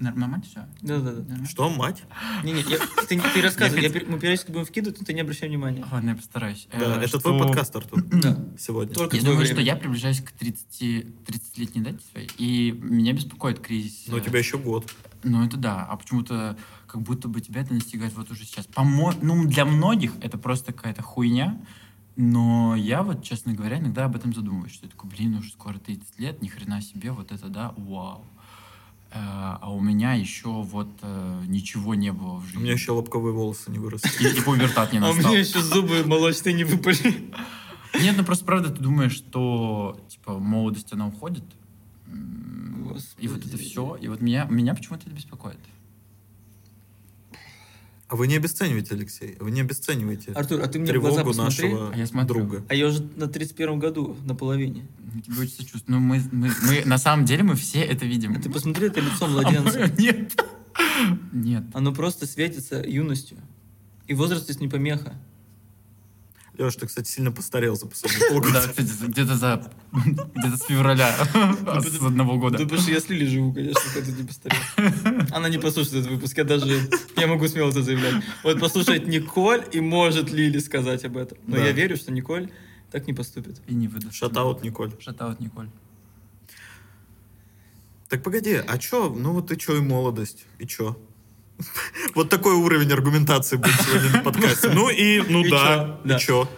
Нормально 0.00 0.42
все? 0.42 0.66
Да-да-да. 0.82 1.44
Что, 1.46 1.70
мать? 1.70 2.02
Не-не, 2.42 2.62
я- 2.62 2.78
ты, 3.08 3.20
ты 3.20 3.40
рассказывай, 3.42 3.82
Я 3.82 3.88
мы 4.08 4.18
периодически 4.18 4.50
будем 4.50 4.66
вкидывать, 4.66 4.98
но 4.98 5.06
ты 5.06 5.12
не 5.14 5.20
обращай 5.20 5.48
внимания. 5.48 5.84
Ладно, 5.90 6.10
я 6.10 6.16
постараюсь. 6.16 6.66
Да, 6.72 6.96
Э, 6.96 6.98
это 6.98 7.08
что- 7.08 7.20
твой 7.20 7.38
подкаст, 7.38 7.76
Артур, 7.76 8.02
Да. 8.06 8.36
сегодня. 8.58 8.92
Только 8.94 9.16
Я 9.16 9.22
думаю, 9.22 9.38
время. 9.38 9.52
что 9.54 9.62
я 9.62 9.76
приближаюсь 9.76 10.20
к 10.20 10.32
30, 10.32 11.06
30-летней 11.26 11.82
дате 11.82 12.00
своей, 12.10 12.28
и 12.38 12.72
меня 12.72 13.12
беспокоит 13.12 13.60
кризис. 13.60 14.04
Но 14.08 14.16
у 14.16 14.18
э, 14.18 14.22
тебя 14.22 14.38
еще 14.40 14.58
год. 14.58 14.92
Ну, 15.22 15.44
это 15.44 15.56
да. 15.56 15.84
А 15.88 15.96
почему-то 15.96 16.56
как 16.88 17.00
будто 17.02 17.28
бы 17.28 17.40
тебя 17.40 17.60
это 17.62 17.72
настигает 17.72 18.14
вот 18.14 18.30
уже 18.30 18.44
сейчас. 18.44 18.66
Помо... 18.66 19.14
Ну, 19.22 19.44
для 19.46 19.64
многих 19.64 20.12
это 20.20 20.38
просто 20.38 20.72
какая-то 20.72 21.02
хуйня, 21.02 21.60
но 22.16 22.76
я 22.76 23.02
вот, 23.02 23.24
честно 23.24 23.52
говоря, 23.54 23.78
иногда 23.78 24.04
об 24.04 24.14
этом 24.16 24.32
задумываюсь, 24.34 24.72
что 24.72 24.86
я 24.86 24.90
такой, 24.90 25.10
блин, 25.10 25.34
уже 25.36 25.50
скоро 25.50 25.78
30 25.78 26.18
лет, 26.18 26.42
ни 26.42 26.48
хрена 26.48 26.80
себе, 26.80 27.10
вот 27.10 27.32
это 27.32 27.48
да, 27.48 27.72
вау. 27.76 28.24
Э, 29.14 29.18
А 29.60 29.70
у 29.72 29.80
меня 29.80 30.14
еще 30.14 30.48
вот 30.62 30.88
э, 31.02 31.42
ничего 31.46 31.94
не 31.94 32.12
было 32.12 32.36
в 32.38 32.44
жизни. 32.44 32.58
У 32.58 32.60
меня 32.62 32.72
еще 32.72 32.92
лобковые 32.92 33.32
волосы 33.32 33.70
не 33.70 33.78
выросли. 33.78 34.08
И, 34.28 34.38
и 34.38 34.40
пубертат 34.42 34.92
не 34.92 34.98
А 34.98 35.08
у 35.08 35.14
настал. 35.14 35.30
меня 35.32 35.40
еще 35.40 35.62
зубы 35.62 36.04
молочные 36.04 36.52
не 36.52 36.64
выпали. 36.64 37.30
Нет, 38.00 38.16
ну 38.16 38.24
просто 38.24 38.44
правда 38.44 38.70
ты 38.70 38.82
думаешь, 38.82 39.12
что 39.12 40.00
типа 40.08 40.38
молодость 40.38 40.92
она 40.92 41.06
уходит. 41.06 41.44
М, 42.08 42.92
И 43.18 43.28
вот 43.28 43.38
это 43.38 43.48
Господи. 43.50 43.56
все. 43.64 43.96
И 44.00 44.08
вот 44.08 44.20
меня, 44.20 44.44
меня 44.50 44.74
почему-то 44.74 45.06
это 45.06 45.14
беспокоит. 45.14 45.58
А 48.06 48.16
вы 48.16 48.26
не 48.28 48.36
обесцениваете, 48.36 48.94
Алексей, 48.94 49.36
вы 49.40 49.50
не 49.50 49.62
обесцениваете 49.62 50.32
Артур, 50.32 50.60
а 50.62 50.66
ты 50.68 50.78
мне 50.78 50.92
в 50.92 51.00
глаза 51.00 51.22
тревогу 51.22 51.30
посмотри. 51.38 51.68
нашего 51.72 51.90
А 51.92 51.96
я 51.96 52.06
смотрю. 52.06 52.34
друга. 52.40 52.64
А 52.68 52.74
я 52.74 52.86
уже 52.88 53.02
на 53.16 53.28
31 53.28 53.78
году, 53.78 54.16
на 54.24 54.34
половине. 54.34 54.86
Тебе 55.24 55.40
очень 55.40 55.52
сочувствую. 55.54 55.84
Ну, 55.88 56.00
мы, 56.00 56.22
мы, 56.30 56.50
мы- 56.66 56.82
на 56.84 56.98
самом 56.98 57.24
деле 57.24 57.42
мы 57.44 57.54
все 57.54 57.80
это 57.80 58.04
видим. 58.04 58.36
А 58.36 58.40
ты 58.40 58.50
посмотри, 58.50 58.88
это 58.88 59.00
лицо 59.00 59.24
А 59.24 59.26
мы- 59.28 59.32
младенца. 59.42 59.90
Нет. 59.98 60.38
Нет. 61.32 61.64
Оно 61.72 61.92
просто 61.94 62.26
светится 62.26 62.82
юностью. 62.86 63.38
И 64.06 64.12
возраст 64.14 64.44
здесь 64.44 64.60
не 64.60 64.68
помеха. 64.68 65.14
Леш, 66.56 66.76
ты, 66.76 66.86
кстати, 66.86 67.08
сильно 67.08 67.32
постарел 67.32 67.74
за 67.74 67.86
последние 67.86 68.20
Да, 68.28 68.34
полгода. 68.34 68.60
кстати, 68.68 68.88
где-то 69.08 69.36
за... 69.36 69.70
Где-то 69.92 70.56
с 70.56 70.62
февраля. 70.62 71.12
С 71.82 72.00
одного 72.02 72.38
года. 72.38 72.58
Да 72.58 72.64
потому 72.64 72.80
что 72.80 72.92
я 72.92 73.00
с 73.00 73.08
Лилей 73.08 73.26
живу, 73.26 73.52
конечно, 73.52 73.80
когда 73.92 74.12
не 74.12 74.22
постарел. 74.24 74.58
Она 75.32 75.48
не 75.48 75.58
послушает 75.58 75.96
этот 75.96 76.10
выпуск, 76.12 76.36
я 76.38 76.44
даже... 76.44 76.88
Я 77.16 77.26
могу 77.26 77.48
смело 77.48 77.70
это 77.70 77.82
заявлять. 77.82 78.22
Вот 78.44 78.60
послушает 78.60 79.08
Николь 79.08 79.64
и 79.72 79.80
может 79.80 80.30
Лили 80.30 80.58
сказать 80.58 81.04
об 81.04 81.16
этом. 81.16 81.38
Но 81.46 81.56
Да. 81.56 81.64
я 81.64 81.72
верю, 81.72 81.96
что 81.96 82.12
Николь 82.12 82.50
так 82.92 83.06
не 83.08 83.14
поступит. 83.14 83.60
И 83.66 83.74
не 83.74 83.88
выдаст. 83.88 84.14
Шатаут, 84.14 84.62
Николь. 84.62 84.92
Шатаут, 85.00 85.40
Николь. 85.40 85.68
Так 88.08 88.22
погоди, 88.22 88.54
а 88.64 88.78
чё? 88.78 89.10
Ну 89.12 89.32
вот 89.32 89.50
и 89.50 89.58
чё 89.58 89.76
и 89.76 89.80
молодость, 89.80 90.44
и 90.60 90.66
чё? 90.66 90.96
Вот 92.14 92.28
такой 92.30 92.54
уровень 92.54 92.92
аргументации 92.92 93.56
будет 93.56 93.74
сегодня 93.80 94.10
на 94.10 94.18
подкасте. 94.20 94.70
Ну 94.70 94.88
и, 94.90 95.20
ну 95.28 95.44
И 95.44 95.50
да, 95.50 95.58
чё? 95.58 96.00
Да. 96.04 96.16
и 96.16 96.20
чё? 96.20 96.48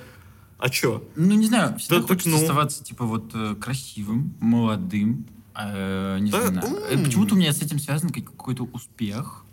А 0.59 0.69
чё? 0.71 1.05
Ну, 1.17 1.35
не 1.35 1.47
знаю, 1.47 1.79
всегда 1.79 1.97
Да 1.97 2.01
так 2.03 2.09
хочется 2.09 2.31
ну. 2.31 2.37
оставаться, 2.39 2.83
типа, 2.83 3.05
вот, 3.05 3.31
э, 3.35 3.55
красивым, 3.61 4.35
молодым. 4.41 5.27
э, 5.55 6.19
Не 6.21 6.31
Да, 6.31 6.47
знаю. 6.47 6.67
Э. 6.91 6.99
Почему-то 7.05 7.35
у 7.35 7.39
меня 7.39 7.53
с 7.53 7.61
этим 7.63 7.79
связан 7.79 8.11
как- 8.11 8.25
какой-то 8.25 8.65
успех. 8.73 9.45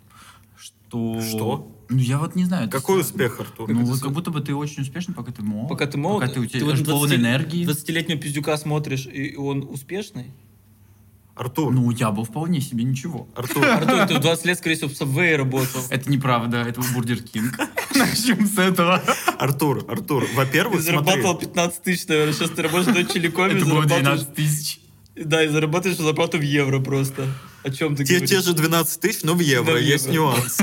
Что... 0.56 1.20
Что? 1.20 1.70
Ну, 1.90 1.98
я 1.98 2.18
вот 2.18 2.34
не 2.36 2.44
знаю. 2.46 2.68
это 2.68 2.78
Какой 2.78 3.02
связано. 3.04 3.24
успех, 3.24 3.40
Артур? 3.40 3.68
Ну, 3.70 3.80
это 3.82 3.90
вот 3.90 4.00
как 4.00 4.12
будто 4.12 4.30
бы 4.30 4.40
ты 4.40 4.54
очень 4.54 4.82
успешен, 4.82 5.12
пока 5.12 5.32
ты 5.32 5.42
молод. 5.42 5.68
Пока 5.68 5.86
ты 5.86 5.98
молод, 5.98 6.22
Пока 6.22 6.32
ты, 6.34 6.40
у 6.40 6.46
тебя 6.46 6.64
вот 6.64 6.84
полон 6.84 7.08
20 7.08 7.18
энергии. 7.18 7.66
20-летнего 7.66 8.18
пиздюка 8.18 8.56
смотришь, 8.56 9.06
и 9.06 9.36
он 9.36 9.66
успешный. 9.70 10.32
Артур, 11.36 11.72
Ну, 11.72 11.90
я 11.90 12.10
был 12.10 12.24
вполне 12.24 12.60
себе 12.60 12.84
ничего. 12.84 13.26
Артур, 13.34 13.64
Артур, 13.68 14.06
ты 14.06 14.14
в 14.14 14.20
20 14.20 14.44
лет, 14.46 14.58
скорее 14.58 14.76
всего, 14.76 14.88
в 14.88 14.92
Subway 14.92 15.36
работал. 15.36 15.82
Это 15.90 16.10
неправда, 16.10 16.58
это 16.58 16.80
был 16.80 16.88
Burger 16.94 17.22
King. 17.22 17.58
Начнем 17.94 18.46
с 18.46 18.58
этого. 18.58 19.02
Артур, 19.38 19.84
Артур, 19.88 20.24
Ты 20.26 20.34
во-первых, 20.36 20.82
смотри, 20.82 21.00
зарабатывал 21.04 21.34
15 21.38 21.82
тысяч, 21.82 22.06
наверное. 22.08 22.32
Сейчас 22.34 22.50
ты 22.50 22.62
работаешь 22.62 22.86
в 23.08 23.12
Телекоме, 23.12 23.54
Это 23.56 23.64
было 23.64 23.82
зарабатываешь... 23.82 24.20
12 24.20 24.34
тысяч. 24.34 24.80
Да, 25.16 25.44
и 25.44 25.48
зарабатываешь 25.48 25.98
зарплату 25.98 26.38
в 26.38 26.42
евро 26.42 26.80
просто. 26.80 27.26
О 27.62 27.70
чем 27.70 27.94
ты 27.96 28.04
те, 28.04 28.14
говоришь? 28.14 28.30
те 28.30 28.40
же 28.40 28.52
12 28.52 29.00
тысяч, 29.00 29.22
но 29.22 29.34
в 29.34 29.40
евро, 29.40 29.72
Да, 29.74 29.78
есть 29.78 30.06
евро. 30.06 30.14
нюанс. 30.14 30.58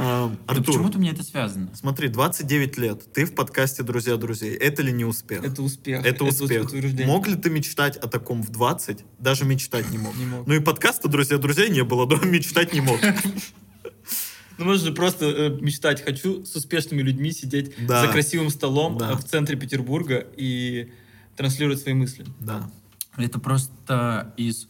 Да. 0.00 0.24
А, 0.24 0.28
Да 0.28 0.36
Артур, 0.54 0.66
почему-то 0.66 0.98
мне 0.98 1.10
это 1.10 1.22
связано. 1.22 1.68
смотри, 1.74 2.08
29 2.08 2.78
лет, 2.78 3.12
ты 3.12 3.24
в 3.24 3.34
подкасте 3.34 3.82
«Друзья 3.82 4.16
друзей». 4.16 4.54
Это 4.56 4.82
ли 4.82 4.92
не 4.92 5.04
успех? 5.04 5.44
Это 5.44 5.62
успех. 5.62 6.04
Это 6.04 6.24
успех. 6.24 6.64
утверждение. 6.64 7.06
Мог 7.06 7.28
ли 7.28 7.34
ты 7.36 7.50
мечтать 7.50 7.96
о 7.96 8.08
таком 8.08 8.42
в 8.42 8.50
20? 8.50 9.04
Даже 9.18 9.44
мечтать 9.44 9.90
не 9.90 9.98
мог. 9.98 10.16
Не 10.18 10.26
мог. 10.26 10.46
Ну 10.46 10.54
и 10.54 10.60
подкаста 10.60 11.08
«Друзья 11.08 11.38
друзей» 11.38 11.70
не 11.70 11.84
было, 11.84 12.06
но 12.06 12.16
мечтать 12.24 12.72
не 12.72 12.80
мог. 12.80 12.98
Ну, 14.58 14.66
можно 14.66 14.88
же 14.88 14.92
просто 14.92 15.24
э, 15.24 15.48
мечтать. 15.62 16.04
Хочу 16.04 16.44
с 16.44 16.54
успешными 16.54 17.00
людьми 17.00 17.32
сидеть 17.32 17.72
Да. 17.86 18.02
за 18.04 18.12
красивым 18.12 18.50
столом 18.50 18.98
Да. 18.98 19.12
э, 19.12 19.14
в 19.14 19.24
центре 19.24 19.56
Петербурга 19.56 20.26
и 20.36 20.92
транслировать 21.34 21.80
свои 21.80 21.94
мысли. 21.94 22.26
Да. 22.40 22.70
Это 23.16 23.38
просто 23.40 24.34
из 24.36 24.68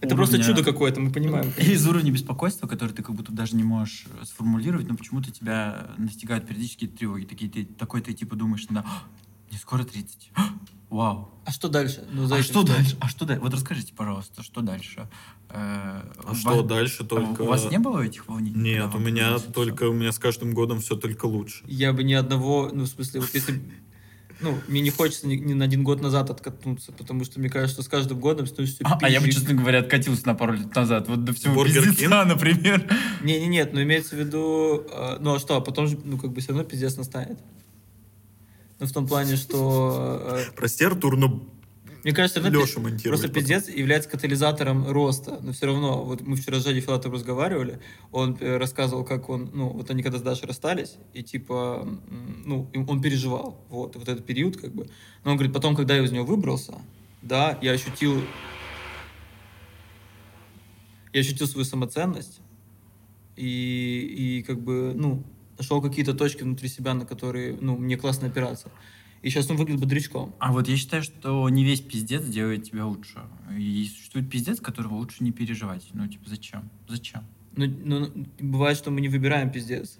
Это 0.00 0.14
просто 0.14 0.42
чудо 0.42 0.62
какое-то, 0.62 1.00
мы 1.00 1.10
понимаем. 1.10 1.50
Из 1.58 1.86
уровня 1.86 2.12
беспокойства, 2.12 2.66
который 2.66 2.92
ты 2.92 3.02
как 3.02 3.14
будто 3.14 3.32
даже 3.32 3.56
не 3.56 3.64
можешь 3.64 4.06
сформулировать, 4.24 4.88
но 4.88 4.96
почему-то 4.96 5.30
тебя 5.30 5.88
настигают 5.98 6.46
периодические 6.46 6.88
тревоги. 6.90 7.24
Такие 7.24 7.50
ты, 7.50 7.64
такой 7.64 8.00
ты 8.00 8.12
типа 8.12 8.36
думаешь, 8.36 8.66
да, 8.70 8.84
мне 9.50 9.58
скоро 9.58 9.84
30. 9.84 10.30
Вау. 10.90 11.30
А 11.44 11.50
что 11.50 11.68
дальше? 11.68 12.06
Ну, 12.10 12.26
за 12.26 12.36
А 12.36 12.42
что 12.42 12.62
дальше? 12.62 12.96
А 13.00 13.08
что 13.08 13.26
дальше? 13.26 13.42
Вот 13.42 13.52
расскажите, 13.52 13.92
пожалуйста, 13.94 14.42
что 14.42 14.62
дальше? 14.62 15.08
Э, 15.50 16.00
А 16.24 16.30
у 16.30 16.34
что 16.34 16.56
вас- 16.56 16.66
дальше 16.66 17.04
только... 17.04 17.42
У 17.42 17.46
вас 17.46 17.70
не 17.70 17.78
было 17.78 18.00
этих 18.00 18.26
волнений? 18.26 18.56
Нет, 18.56 18.94
у 18.94 18.98
меня 18.98 19.38
только, 19.38 19.84
у 19.88 19.92
меня 19.92 20.12
с 20.12 20.18
каждым 20.18 20.54
годом 20.54 20.80
все 20.80 20.96
только 20.96 21.26
лучше. 21.26 21.62
Я 21.66 21.92
бы 21.92 22.04
ни 22.04 22.14
одного, 22.14 22.70
ну, 22.72 22.84
в 22.84 22.88
смысле, 22.88 23.20
вот 23.20 23.30
если... 23.34 23.60
Ну, 24.40 24.56
мне 24.68 24.80
не 24.80 24.90
хочется 24.90 25.26
ни, 25.26 25.34
ни 25.34 25.52
на 25.52 25.64
один 25.64 25.82
год 25.82 26.00
назад 26.00 26.30
откатнуться, 26.30 26.92
потому 26.92 27.24
что 27.24 27.40
мне 27.40 27.48
кажется, 27.48 27.74
что 27.74 27.82
с 27.82 27.88
каждым 27.88 28.20
годом 28.20 28.46
становишься 28.46 28.84
всё? 28.84 28.94
А, 28.94 28.98
а 29.00 29.08
я 29.08 29.20
бы, 29.20 29.30
честно 29.30 29.54
говоря, 29.54 29.80
откатился 29.80 30.26
на 30.26 30.34
пару 30.34 30.52
лет 30.52 30.74
назад. 30.74 31.08
Вот 31.08 31.24
до 31.24 31.32
всего 31.32 31.54
Бургер 31.54 31.82
пиздеца, 31.82 32.24
например. 32.24 32.88
Не, 33.22 33.40
не, 33.40 33.48
нет, 33.48 33.72
но 33.72 33.82
имеется 33.82 34.14
в 34.14 34.18
виду, 34.18 34.86
э, 34.90 35.16
ну 35.20 35.34
а 35.34 35.38
что, 35.40 35.56
а 35.56 35.60
потом 35.60 35.88
же, 35.88 35.98
ну 36.04 36.18
как 36.18 36.32
бы 36.32 36.40
все 36.40 36.50
равно 36.50 36.64
пиздец 36.64 36.96
настанет. 36.96 37.38
Ну 38.78 38.86
в 38.86 38.92
том 38.92 39.08
плане, 39.08 39.36
что 39.36 40.38
э, 40.38 40.52
Прости, 40.54 40.84
Артур, 40.84 41.16
но 41.16 41.42
мне 42.04 42.12
кажется, 42.12 42.40
равно 42.40 42.60
Леша 42.60 42.80
монтирует. 42.80 43.20
просто 43.20 43.28
пиздец 43.28 43.68
является 43.68 44.08
катализатором 44.08 44.90
роста. 44.90 45.38
Но 45.42 45.52
все 45.52 45.66
равно, 45.66 46.04
вот 46.04 46.20
мы 46.20 46.36
вчера 46.36 46.60
с 46.60 46.64
Жадей 46.64 46.80
Филатовым 46.80 47.16
разговаривали, 47.16 47.80
он 48.12 48.36
э, 48.40 48.56
рассказывал, 48.56 49.04
как 49.04 49.28
он, 49.28 49.50
ну 49.52 49.70
вот 49.70 49.90
они 49.90 50.02
когда 50.02 50.18
с 50.18 50.22
Дашей 50.22 50.46
расстались, 50.46 50.96
и 51.12 51.22
типа, 51.22 51.88
ну 52.44 52.70
он 52.86 53.02
переживал, 53.02 53.64
вот, 53.68 53.96
вот 53.96 54.08
этот 54.08 54.24
период 54.24 54.56
как 54.56 54.72
бы. 54.72 54.88
Но 55.24 55.32
он 55.32 55.36
говорит, 55.36 55.54
потом, 55.54 55.74
когда 55.74 55.96
я 55.96 56.04
из 56.04 56.12
него 56.12 56.24
выбрался, 56.24 56.74
да, 57.22 57.58
я 57.62 57.72
ощутил, 57.72 58.22
я 61.12 61.20
ощутил 61.20 61.46
свою 61.46 61.64
самоценность, 61.64 62.40
и, 63.36 64.38
и 64.38 64.42
как 64.42 64.60
бы, 64.60 64.92
ну, 64.94 65.24
нашел 65.58 65.82
какие-то 65.82 66.14
точки 66.14 66.42
внутри 66.42 66.68
себя, 66.68 66.94
на 66.94 67.04
которые, 67.04 67.56
ну, 67.60 67.76
мне 67.76 67.96
классно 67.96 68.28
опираться. 68.28 68.70
И 69.22 69.30
сейчас 69.30 69.50
он 69.50 69.56
выглядит 69.56 69.80
бодрячком. 69.80 70.34
А 70.38 70.52
вот 70.52 70.68
я 70.68 70.76
считаю, 70.76 71.02
что 71.02 71.48
не 71.48 71.64
весь 71.64 71.80
пиздец 71.80 72.24
делает 72.24 72.64
тебя 72.64 72.86
лучше. 72.86 73.18
И 73.56 73.88
существует 73.92 74.30
пиздец, 74.30 74.60
которого 74.60 74.94
лучше 74.94 75.24
не 75.24 75.32
переживать. 75.32 75.88
Ну, 75.92 76.06
типа, 76.06 76.28
зачем? 76.28 76.70
Зачем? 76.88 77.24
Ну, 77.56 77.66
ну, 77.66 78.26
бывает, 78.38 78.78
что 78.78 78.90
мы 78.90 79.00
не 79.00 79.08
выбираем 79.08 79.50
пиздец. 79.50 79.98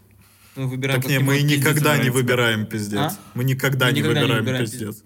Мы 0.55 0.69
выбираем 0.69 1.01
Так 1.01 1.11
не, 1.11 1.19
мы 1.19 1.39
пиздец 1.39 1.59
никогда 1.59 1.99
не 1.99 2.11
выбираем 2.11 2.67
пиздец. 2.67 3.01
А? 3.01 3.19
Мы 3.35 3.45
никогда 3.45 3.87
Мы 3.87 3.93
не 3.93 3.99
никогда 3.99 4.21
не 4.21 4.27
выбираем 4.27 4.45
выбираем 4.45 4.65
пиздец. 4.65 5.05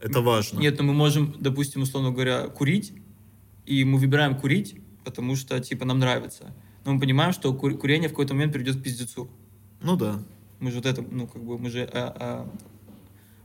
Это 0.00 0.20
важно. 0.20 0.58
Нет, 0.58 0.78
но 0.78 0.84
мы 0.84 0.94
можем, 0.94 1.34
допустим, 1.38 1.82
условно 1.82 2.10
говоря, 2.10 2.48
курить, 2.48 2.92
и 3.66 3.84
мы 3.84 3.98
выбираем 3.98 4.36
курить, 4.36 4.76
потому 5.04 5.36
что, 5.36 5.58
типа, 5.60 5.84
нам 5.84 5.98
нравится. 5.98 6.54
Но 6.84 6.94
мы 6.94 7.00
понимаем, 7.00 7.32
что 7.32 7.52
кур- 7.54 7.76
курение 7.76 8.08
в 8.08 8.12
какой-то 8.12 8.34
момент 8.34 8.52
приведет 8.52 8.76
к 8.76 8.82
пиздецу. 8.82 9.30
Ну 9.80 9.96
да. 9.96 10.22
Мы 10.60 10.70
же 10.70 10.76
вот 10.76 10.86
это, 10.86 11.02
ну, 11.02 11.26
как 11.26 11.42
бы, 11.42 11.58
мы 11.58 11.70
же 11.70 11.88
а, 11.92 12.16
а, 12.18 12.50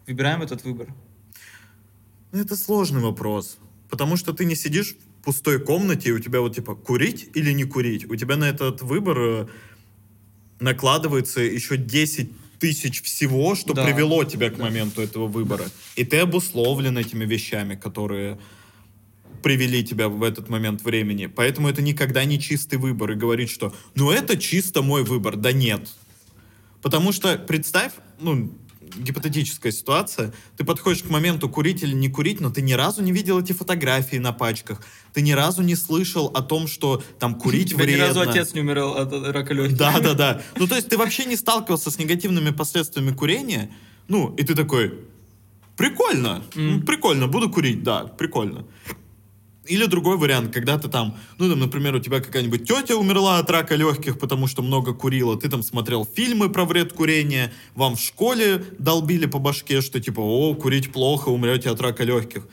выбираем 0.10 0.42
этот 0.42 0.64
выбор. 0.64 0.88
Ну, 2.32 2.40
это 2.40 2.56
сложный 2.56 3.02
вопрос. 3.02 3.58
Потому 3.90 4.18
что 4.18 4.34
ты 4.34 4.46
не 4.46 4.56
сидишь 4.56 4.96
в 4.96 5.24
пустой 5.24 5.60
комнате, 5.60 6.10
и 6.10 6.12
у 6.12 6.20
тебя 6.20 6.42
вот 6.42 6.56
типа 6.56 6.76
курить 6.76 7.30
или 7.36 7.52
не 7.54 7.64
курить. 7.64 8.10
У 8.10 8.16
тебя 8.16 8.36
на 8.36 8.46
этот 8.50 8.82
выбор 8.82 9.18
э, 9.20 9.48
накладывается 10.60 11.42
еще 11.42 11.78
10 11.78 12.30
тысяч 12.60 13.02
всего, 13.02 13.56
что 13.56 13.74
Да. 13.74 13.86
привело 13.86 14.24
тебя 14.26 14.50
к 14.50 14.58
Да. 14.58 14.64
моменту 14.66 15.02
этого 15.02 15.28
выбора. 15.28 15.66
И 15.96 16.04
ты 16.04 16.18
обусловлен 16.18 16.98
этими 16.98 17.26
вещами, 17.26 17.76
которые 17.76 18.38
привели 19.42 19.84
тебя 19.84 20.10
в 20.10 20.22
этот 20.24 20.50
момент 20.50 20.84
времени. 20.84 21.28
Поэтому 21.28 21.70
это 21.70 21.82
никогда 21.82 22.26
не 22.26 22.40
чистый 22.40 22.78
выбор. 22.78 23.12
И 23.12 23.16
говорить, 23.16 23.50
что 23.50 23.74
ну 23.96 24.12
это 24.12 24.38
чисто 24.38 24.82
мой 24.82 25.04
выбор. 25.04 25.38
Да 25.38 25.54
нет. 25.54 25.90
Потому 26.82 27.12
что 27.14 27.38
представь, 27.38 27.94
ну, 28.20 28.52
гипотетическая 28.98 29.72
ситуация. 29.72 30.34
Ты 30.58 30.64
подходишь 30.64 31.04
к 31.04 31.10
моменту 31.10 31.50
курить 31.50 31.84
или 31.84 31.94
не 31.94 32.10
курить, 32.10 32.40
но 32.40 32.50
ты 32.50 32.62
ни 32.62 32.74
разу 32.74 33.02
не 33.02 33.12
видел 33.12 33.40
эти 33.40 33.54
фотографии 33.54 34.18
на 34.18 34.32
пачках. 34.32 34.82
Ты 35.14 35.22
ни 35.22 35.32
разу 35.32 35.62
не 35.62 35.76
слышал 35.76 36.28
о 36.28 36.42
том, 36.42 36.68
что 36.68 37.04
там 37.20 37.36
курить 37.36 37.70
тебя 37.72 37.86
ни 37.86 37.96
вредно. 37.96 38.08
разу 38.08 38.22
отец 38.22 38.54
не 38.54 38.62
умирал 38.62 38.96
от 38.98 39.12
рака 39.12 39.54
легких. 39.54 39.78
Да, 39.78 40.00
да, 40.00 40.14
да. 40.14 40.42
Ну, 40.56 40.68
то 40.68 40.76
есть 40.76 40.90
ты 40.90 40.98
вообще 40.98 41.26
не 41.26 41.36
сталкивался 41.36 41.92
с 41.92 41.98
негативными 41.98 42.52
последствиями 42.52 43.12
курения. 43.12 43.72
Ну, 44.08 44.34
и 44.36 44.44
ты 44.44 44.56
такой, 44.56 44.94
прикольно, 45.78 46.44
прикольно, 46.54 47.28
буду 47.28 47.50
курить, 47.50 47.84
да, 47.84 48.06
прикольно. 48.06 48.66
Или 49.70 49.86
другой 49.86 50.18
вариант, 50.18 50.52
когда 50.52 50.80
ты 50.80 50.88
там, 50.88 51.16
ну, 51.38 51.48
там, 51.48 51.60
например, 51.60 51.94
у 51.94 52.00
тебя 52.00 52.22
какая-нибудь 52.22 52.68
тетя 52.68 52.96
умерла 52.96 53.38
от 53.38 53.52
рака 53.52 53.76
легких, 53.76 54.18
потому 54.18 54.48
что 54.48 54.64
много 54.64 54.96
курила, 54.96 55.40
ты 55.40 55.48
там 55.48 55.62
смотрел 55.62 56.06
фильмы 56.12 56.50
про 56.50 56.66
вред 56.66 56.92
курения, 56.92 57.54
вам 57.76 57.96
в 57.96 58.00
школе 58.00 58.66
долбили 58.80 59.28
по 59.28 59.38
башке, 59.38 59.82
что 59.82 60.00
типа, 60.00 60.22
о, 60.22 60.56
курить 60.56 60.92
плохо, 60.92 61.30
умрете 61.30 61.70
от 61.70 61.80
рака 61.82 62.04
легких. 62.04 62.48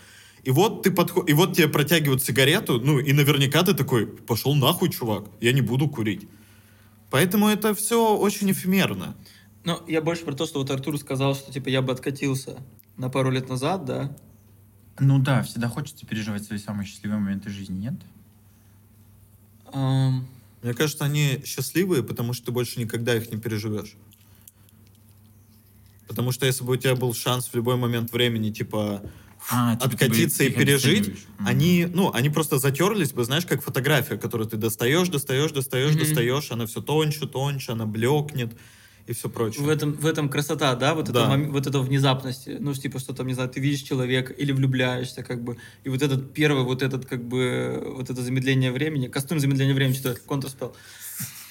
И 0.44 0.50
вот 0.50 0.82
ты 0.82 0.90
подход... 0.90 1.28
и 1.28 1.32
вот 1.32 1.56
тебе 1.56 1.68
протягивают 1.68 2.23
сигарету, 2.23 2.80
ну, 2.80 2.99
и 2.99 3.14
наверняка 3.14 3.62
ты 3.62 3.73
такой, 3.73 4.06
пошел 4.06 4.54
нахуй, 4.54 4.90
чувак, 4.90 5.25
я 5.40 5.54
не 5.54 5.62
буду 5.62 5.88
курить. 5.88 6.28
Поэтому 7.11 7.49
это 7.49 7.75
все 7.75 8.14
очень 8.14 8.50
эфемерно. 8.52 9.16
Ну, 9.64 9.80
я 9.88 10.02
больше 10.02 10.25
про 10.25 10.35
то, 10.35 10.44
что 10.44 10.58
вот 10.58 10.70
Артур 10.70 10.99
сказал, 10.99 11.35
что 11.35 11.50
типа 11.50 11.70
я 11.70 11.80
бы 11.80 11.92
откатился 11.92 12.58
на 12.99 13.08
пару 13.08 13.30
лет 13.30 13.49
назад, 13.49 13.87
да. 13.87 14.14
Ну 14.98 15.18
да, 15.18 15.42
всегда 15.42 15.68
хочется 15.68 16.06
переживать 16.06 16.44
свои 16.44 16.58
самые 16.58 16.86
счастливые 16.86 17.20
моменты 17.20 17.50
жизни, 17.50 17.74
нет? 17.78 17.94
Ам, 19.72 20.26
Мне 20.62 20.74
кажется, 20.74 21.04
они 21.04 21.42
счастливые, 21.44 22.02
потому 22.02 22.32
что 22.32 22.46
ты 22.46 22.52
больше 22.52 22.80
никогда 22.80 23.14
их 23.14 23.30
не 23.30 23.38
переживешь. 23.38 23.94
Потому 26.08 26.32
что 26.32 26.46
если 26.46 26.64
бы 26.64 26.72
у 26.72 26.76
тебя 26.76 26.94
был 26.94 27.12
шанс 27.14 27.48
в 27.48 27.54
любой 27.54 27.76
момент 27.76 28.12
времени, 28.12 28.50
типа, 28.50 29.02
А, 29.50 29.74
типа, 29.76 29.86
откатиться 29.86 30.44
и 30.44 30.50
пережить. 30.50 31.08
Мгм. 31.38 31.46
они, 31.46 31.86
ну, 31.92 32.12
они 32.12 32.30
просто 32.30 32.58
затерлись 32.58 33.12
бы, 33.12 33.24
знаешь, 33.24 33.44
как 33.44 33.62
фотография, 33.62 34.16
которую 34.16 34.48
ты 34.48 34.56
достаешь, 34.56 35.08
достаешь, 35.08 35.52
достаешь, 35.52 35.90
Мгм. 35.94 36.00
достаешь, 36.00 36.50
она 36.52 36.66
все 36.66 36.80
тоньше, 36.80 37.26
тоньше, 37.26 37.72
она 37.72 37.86
блекнет 37.86 38.56
и 39.06 39.12
все 39.12 39.28
прочее. 39.28 39.62
в 39.62 39.68
этом, 39.68 39.92
в 39.92 40.06
этом 40.06 40.28
красота, 40.28 40.75
да, 40.75 40.94
вот, 40.94 41.10
Да. 41.10 41.36
Это, 41.36 41.50
вот 41.50 41.66
этого 41.66 41.82
внезапности. 41.82 42.56
Ну, 42.58 42.75
типа, 42.75 42.98
что 42.98 43.14
там, 43.14 43.26
не 43.26 43.34
знаю, 43.34 43.48
ты 43.48 43.60
видишь 43.60 43.82
человека 43.82 44.32
или 44.32 44.52
влюбляешься, 44.52 45.22
как 45.22 45.42
бы, 45.42 45.56
и 45.84 45.88
вот 45.88 46.02
этот 46.02 46.32
первый, 46.32 46.64
вот 46.64 46.82
этот, 46.82 47.06
как 47.06 47.22
бы, 47.22 47.94
вот 47.96 48.10
это 48.10 48.20
замедление 48.20 48.72
времени, 48.72 49.06
костюм 49.06 49.38
замедления 49.38 49.75
времени, 49.75 49.94
что-то, 49.94 50.20
контрспел. 50.20 50.75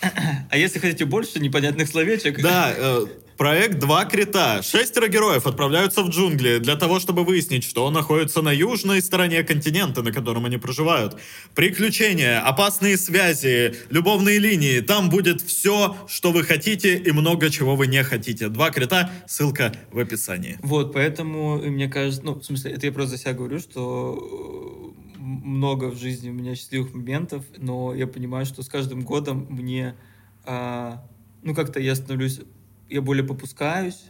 А 0.49 0.57
если 0.57 0.79
хотите 0.79 1.05
больше 1.05 1.39
непонятных 1.39 1.87
словечек, 1.87 2.41
Да, 2.41 2.73
э, 2.75 3.05
проект 3.37 3.79
«Два 3.79 4.05
крита». 4.05 4.61
Шестеро 4.61 5.07
героев 5.07 5.47
отправляются 5.47 6.03
в 6.03 6.09
джунгли 6.09 6.59
для 6.59 6.75
того, 6.75 6.99
чтобы 6.99 7.23
выяснить, 7.23 7.63
что 7.63 7.89
находится 7.91 8.41
на 8.41 8.51
южной 8.51 9.01
стороне 9.01 9.43
континента, 9.43 10.01
на 10.01 10.11
котором 10.11 10.45
они 10.45 10.57
проживают. 10.57 11.17
Приключения, 11.53 12.39
опасные 12.39 12.97
связи, 12.97 13.75
любовные 13.89 14.39
линии. 14.39 14.79
Там 14.79 15.09
будет 15.09 15.41
все, 15.41 15.95
что 16.07 16.31
вы 16.31 16.43
хотите 16.43 16.97
и 16.97 17.11
много 17.11 17.49
чего 17.49 17.75
вы 17.75 17.87
не 17.87 18.03
хотите. 18.03 18.49
«Два 18.49 18.71
крита», 18.71 19.11
ссылка 19.27 19.73
в 19.91 19.99
описании. 19.99 20.57
Вот, 20.61 20.93
поэтому, 20.93 21.59
э, 21.61 21.69
мне 21.69 21.87
кажется, 21.87 22.21
ну, 22.23 22.35
в 22.35 22.43
смысле, 22.43 22.71
это 22.71 22.85
я 22.85 22.91
просто 22.91 23.11
за 23.11 23.21
себя 23.21 23.33
говорю, 23.33 23.59
что 23.59 24.93
э, 24.93 25.15
много 25.19 25.85
в 25.85 25.97
жизни 25.97 26.29
у 26.29 26.33
меня 26.33 26.55
счастливых 26.55 26.93
моментов, 26.93 27.43
но 27.57 27.93
я 27.93 28.07
понимаю, 28.07 28.45
что 28.45 28.61
с 28.61 28.67
каждым 28.67 29.01
годом 29.01 29.47
мне, 29.49 29.95
а, 30.43 31.03
ну, 31.43 31.55
как-то 31.55 31.79
я 31.79 31.95
становлюсь, 31.95 32.41
я 32.89 33.01
более 33.01 33.23
попускаюсь, 33.23 34.03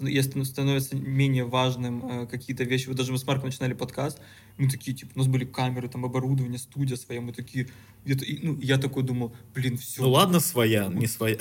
я 0.00 0.22
стану- 0.22 0.44
становится 0.44 0.96
менее 0.96 1.44
важным 1.44 2.22
э, 2.22 2.26
какие-то 2.26 2.64
вещи. 2.64 2.88
Вот 2.88 2.96
даже 2.96 3.12
мы 3.12 3.18
с 3.18 3.26
Марком 3.26 3.46
начинали 3.46 3.72
подкаст, 3.72 4.20
мы 4.56 4.68
такие, 4.68 4.96
типа, 4.96 5.12
у 5.14 5.18
нас 5.18 5.28
были 5.28 5.44
камеры, 5.44 5.88
там, 5.88 6.04
оборудование, 6.04 6.58
студия 6.58 6.96
своя, 6.96 7.20
мы 7.20 7.32
такие, 7.32 7.68
где-то, 8.04 8.24
и, 8.24 8.44
ну, 8.44 8.58
я 8.60 8.78
такой 8.78 9.02
думал, 9.02 9.34
блин, 9.54 9.76
все. 9.76 10.02
Ну 10.02 10.10
ладно, 10.10 10.40
своя, 10.40 10.86
не 10.86 11.06
своя. 11.06 11.36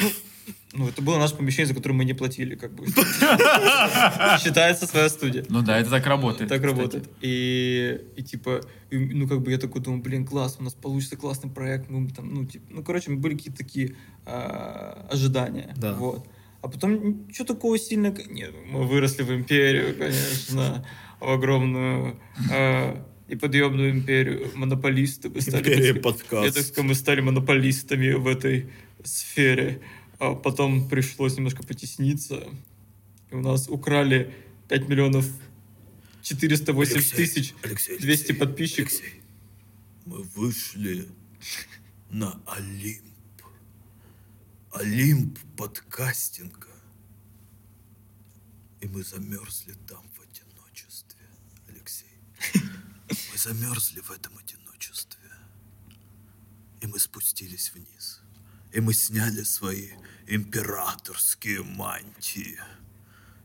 Ну, 0.73 0.87
это 0.87 1.01
было 1.01 1.17
наше 1.17 1.35
помещение, 1.35 1.67
за 1.67 1.73
которое 1.73 1.93
мы 1.93 2.05
не 2.05 2.13
платили, 2.13 2.55
как 2.55 2.73
бы. 2.73 2.85
Считается 4.39 4.87
своя 4.87 5.09
студия. 5.09 5.45
Ну 5.49 5.61
да, 5.61 5.79
это 5.79 5.89
так 5.89 6.05
работает. 6.05 6.49
Так 6.49 6.61
работает. 6.61 7.09
И, 7.21 7.99
и 8.15 8.23
типа, 8.23 8.61
и, 8.89 8.97
ну 8.97 9.27
как 9.27 9.41
бы 9.41 9.51
я 9.51 9.57
такой 9.57 9.81
думаю, 9.81 10.01
блин, 10.01 10.25
класс, 10.25 10.57
у 10.59 10.63
нас 10.63 10.73
получится 10.73 11.17
классный 11.17 11.49
проект, 11.49 11.89
мы 11.89 12.09
там, 12.09 12.33
ну 12.33 12.45
типа, 12.45 12.65
ну 12.69 12.83
короче, 12.83 13.11
были 13.11 13.35
какие-то 13.35 13.57
такие 13.57 13.95
а, 14.25 15.07
ожидания. 15.11 15.73
Да. 15.75 15.93
Вот. 15.95 16.25
А 16.61 16.67
потом 16.67 17.27
ничего 17.27 17.45
такого 17.45 17.77
сильно... 17.77 18.13
Нет, 18.29 18.53
мы 18.65 18.87
выросли 18.87 19.23
в 19.23 19.33
империю, 19.33 19.95
конечно, 19.97 20.85
в 21.19 21.29
огромную 21.29 22.19
а, 22.51 23.05
и 23.27 23.35
подъемную 23.35 23.91
империю. 23.91 24.51
Монополисты. 24.55 25.29
Мы 25.29 25.41
стали, 25.41 25.59
Империя 25.59 25.93
так 25.93 26.03
подкаст. 26.03 26.45
я 26.45 26.51
так 26.51 26.63
скажу, 26.63 26.87
мы 26.87 26.95
стали 26.95 27.21
монополистами 27.21 28.11
в 28.13 28.27
этой 28.27 28.69
сфере. 29.03 29.81
А 30.19 30.33
потом 30.33 30.89
пришлось 30.89 31.37
немножко 31.37 31.63
потесниться. 31.63 32.43
И 33.31 33.35
у 33.35 33.41
нас 33.41 33.69
украли 33.69 34.33
5 34.69 34.89
миллионов 34.89 35.25
480 36.23 37.15
тысяч 37.15 37.53
Алексей, 37.63 37.97
200 37.97 38.31
подписчиков. 38.33 38.93
мы 40.05 40.23
вышли 40.35 41.07
на 42.09 42.39
Олимп. 42.45 43.06
Олимп 44.71 45.39
подкастинга. 45.55 46.67
И 48.81 48.87
мы 48.87 49.03
замерзли 49.03 49.73
там 49.87 50.03
в 50.15 50.21
одиночестве, 50.21 51.21
Алексей. 51.67 52.11
Мы 53.31 53.37
замерзли 53.37 54.01
в 54.01 54.11
этом 54.11 54.37
одиночестве. 54.37 55.29
И 56.81 56.87
мы 56.87 56.99
спустились 56.99 57.71
вниз. 57.73 58.19
И 58.73 58.81
мы 58.81 58.93
сняли 58.93 59.43
свои 59.43 59.91
императорские 60.27 61.63
мантии. 61.63 62.59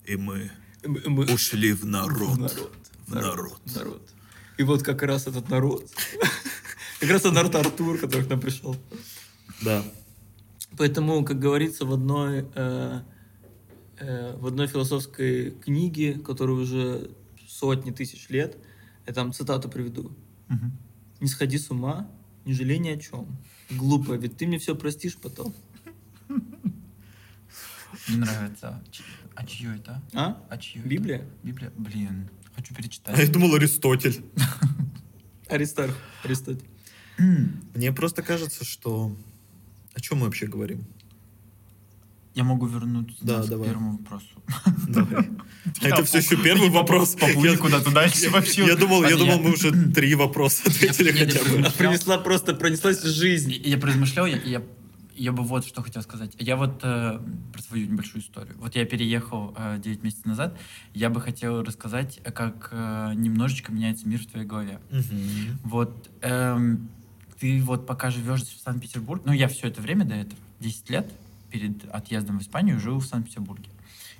И 0.05 0.17
мы 0.17 0.51
Мы- 0.85 1.33
ушли 1.33 1.73
в 1.73 1.83
в 1.83 1.87
народ. 1.87 2.39
народ. 2.39 2.77
В 3.07 3.15
народ. 3.15 3.75
народ. 3.77 4.11
И 4.59 4.65
вот 4.65 4.83
как 4.83 5.03
раз 5.03 5.27
этот 5.27 5.49
народ. 5.49 5.89
Как 7.01 7.11
раз 7.11 7.21
этот 7.23 7.33
народ 7.35 7.55
Артур, 7.57 7.99
который 7.99 8.25
к 8.27 8.31
нам 8.31 8.41
пришел. 8.41 8.77
Да. 9.63 9.85
Поэтому, 10.79 11.25
как 11.25 11.39
говорится 11.39 11.85
в 11.85 11.93
одной, 11.93 12.47
э, 12.55 13.01
э, 13.99 14.37
в 14.37 14.47
одной 14.47 14.67
философской 14.67 15.51
книге, 15.51 16.15
которая 16.15 16.57
уже 16.57 17.11
сотни 17.47 17.91
тысяч 17.91 18.29
лет, 18.29 18.57
я 19.07 19.13
там 19.13 19.33
цитату 19.33 19.69
приведу. 19.69 20.13
Мгм. 20.49 20.73
«Не 21.21 21.29
сходи 21.29 21.59
с 21.59 21.71
ума, 21.71 22.11
не 22.45 22.53
жалей 22.55 22.79
ни 22.79 22.89
о 22.89 22.97
чем. 22.97 23.27
Глупо, 23.71 24.13
ведь 24.15 24.37
ты 24.37 24.47
мне 24.47 24.59
все 24.59 24.75
простишь 24.75 25.17
потом». 25.17 25.55
Мне 28.09 28.19
нравится. 28.19 28.83
А 29.35 29.47
чье 29.47 29.77
это? 29.77 30.03
А? 30.13 30.43
А 30.49 30.59
чье 30.59 30.81
это? 30.81 30.89
Библия? 30.89 31.25
Библия? 31.43 31.73
Блин, 31.77 32.29
хочу 32.57 32.75
А 32.75 32.77
я 32.79 32.83
перечитать. 32.83 33.33
думал 33.33 33.55
Аристотель. 33.55 34.25
Аристарх. 35.49 35.95
Аристотель. 36.25 36.67
Мне 37.75 37.93
просто 37.93 38.23
кажется, 38.23 38.65
что... 38.65 39.15
О 39.95 40.01
чем 40.01 40.19
мы 40.19 40.27
вообще 40.27 40.47
говорим? 40.47 40.85
Я 42.35 42.45
могу 42.45 42.67
вернуться 42.67 43.17
Да, 43.21 43.39
нас 43.39 43.47
к 43.47 43.51
давай. 43.51 43.69
первому 43.69 43.99
вопросу. 43.99 44.27
Давай. 44.89 45.29
А 45.83 45.89
это 45.89 46.03
все 46.05 46.19
еще 46.19 46.37
первый 46.43 46.71
вопрос. 46.71 47.15
Поплыли 47.15 47.57
куда-то 47.57 47.91
дальше 47.93 48.31
вообще. 48.31 48.67
Я 48.67 48.77
думал, 48.77 49.03
я 49.03 49.17
Ладно, 49.17 49.19
думал, 49.19 49.39
мы 49.41 49.53
уже 49.53 49.71
три 49.93 50.15
вопроса 50.15 50.63
ответили 50.67 51.13
хотя 51.13 51.41
бы. 51.45 51.71
Принесла 51.77 52.17
просто, 52.17 52.55
пронеслась 52.55 53.03
жизнь. 53.03 53.53
Я, 53.63 53.77
поразмышлял, 53.77 54.25
я, 54.25 54.63
я, 55.15 55.33
бы 55.33 55.43
вот 55.43 55.67
что 55.67 55.83
хотел 55.83 56.01
сказать. 56.01 56.33
Я 56.39 56.57
вот 56.57 56.81
э, 56.83 57.21
про 57.53 57.63
свою 57.63 57.87
небольшую 57.87 58.23
историю. 58.23 58.55
Вот 58.59 58.77
я 58.77 58.87
переехал 58.87 59.55
э, 59.59 59.79
9 59.85 60.03
месяцев 60.03 60.25
назад. 60.25 60.57
Я 60.95 61.11
бы 61.11 61.21
хотел 61.21 61.63
рассказать, 61.63 62.19
э, 62.25 62.33
как 62.33 62.71
э, 62.73 63.13
немножечко 63.15 63.73
меняется 63.73 64.09
мир 64.09 64.21
в 64.21 64.27
твоей 64.27 64.47
голове. 64.47 64.81
Мгм. 64.91 65.59
Вот 65.65 66.11
эм, 66.23 66.89
ты 67.43 67.61
вот 67.61 67.87
пока 67.89 68.13
живешь 68.13 68.43
в 68.43 68.63
Санкт-Петербурге, 68.63 69.25
ну 69.27 69.33
я 69.33 69.49
все 69.49 69.67
это 69.67 69.83
время 69.83 70.05
до 70.05 70.15
этого, 70.15 70.41
10 70.61 70.91
лет 70.91 71.13
перед 71.51 71.85
отъездом 71.93 72.39
в 72.39 72.43
Испанию, 72.43 72.79
жил 72.79 73.01
в 73.01 73.05
Санкт-Петербурге. 73.05 73.69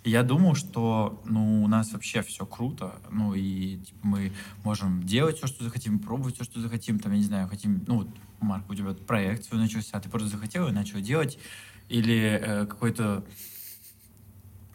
И 0.03 0.11
я 0.11 0.25
думал, 0.25 0.57
что 0.57 1.23
ну, 1.25 1.63
у 1.63 1.69
нас 1.69 1.93
вообще 1.93 2.23
все 2.23 2.45
круто, 2.45 2.97
ну 3.13 3.33
и 3.33 3.77
типа, 3.77 3.99
мы 4.03 4.33
можем 4.65 5.05
делать 5.05 5.37
все, 5.37 5.47
что 5.47 5.63
захотим, 5.63 6.01
пробовать 6.01 6.35
все, 6.35 6.43
что 6.43 6.61
захотим, 6.61 6.99
там, 6.99 7.13
я 7.13 7.19
не 7.19 7.25
знаю, 7.25 7.47
хотим, 7.47 7.85
ну 7.87 7.99
вот, 7.99 8.09
Марк, 8.41 8.69
у 8.69 8.75
тебя 8.75 8.93
проект 8.93 9.45
свой 9.45 9.61
начался, 9.61 10.01
ты 10.01 10.09
просто 10.09 10.29
захотел 10.29 10.67
и 10.67 10.73
начал 10.73 10.99
делать, 10.99 11.39
или 11.89 12.41
э, 12.43 12.67
какой-то... 12.67 13.25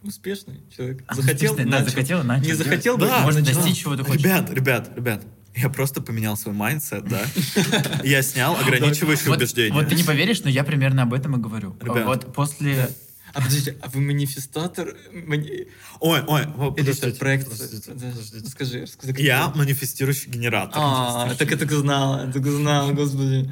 Успешный 0.04 0.62
человек. 0.74 1.04
А, 1.08 1.16
Захотел, 1.16 1.52
успешный, 1.52 1.70
да, 1.70 1.80
начал. 1.80 1.90
захотел, 1.90 2.24
начал 2.24 2.46
Не 2.46 2.54
захотел 2.54 2.98
Да, 2.98 3.24
можно 3.24 3.42
начал. 3.42 3.56
достичь 3.56 3.78
чего 3.82 3.98
ты 3.98 4.06
хочешь. 4.06 4.22
Ребят, 4.22 4.50
ребят, 4.52 4.92
ребят, 4.96 5.26
я 5.58 5.70
просто 5.70 6.02
поменял 6.02 6.38
свой 6.38 6.54
mindset, 6.54 7.06
да? 7.06 7.22
Я 8.04 8.22
снял 8.22 8.56
ограничивающие 8.56 9.34
убеждения. 9.34 9.74
Вот 9.74 9.90
ты 9.90 9.96
не 9.96 10.04
поверишь, 10.04 10.42
но 10.44 10.50
я 10.50 10.64
примерно 10.64 11.04
об 11.04 11.14
этом 11.14 11.36
и 11.36 11.40
говорю. 11.40 11.76
Ребят. 11.82 12.06
Вот 12.06 12.34
после... 12.34 12.90
А 13.34 13.42
подождите, 13.42 13.78
а 13.82 13.90
вы 13.90 14.02
манифестатор? 14.02 14.96
Мани- 15.12 15.68
Ой, 16.00 16.22
ой, 16.26 16.42
Или 16.44 16.50
подождите, 16.50 17.10
что, 17.10 17.20
проект? 17.20 17.44
подождите, 17.50 17.92
Да, 17.94 18.08
подождите. 18.10 18.50
Скажи, 18.50 18.82
расскажи. 18.84 19.14
как 19.14 19.22
Я 19.22 19.50
манифестирующий 19.50 20.32
генератор. 20.32 20.74
А, 20.78 21.36
так 21.36 21.52
я 21.52 21.58
так 21.58 21.72
и 21.72 21.76
знал, 21.76 22.26
я 22.26 22.32
так 22.32 22.46
и 22.46 22.50
знал, 22.50 22.94
господи. 22.94 23.52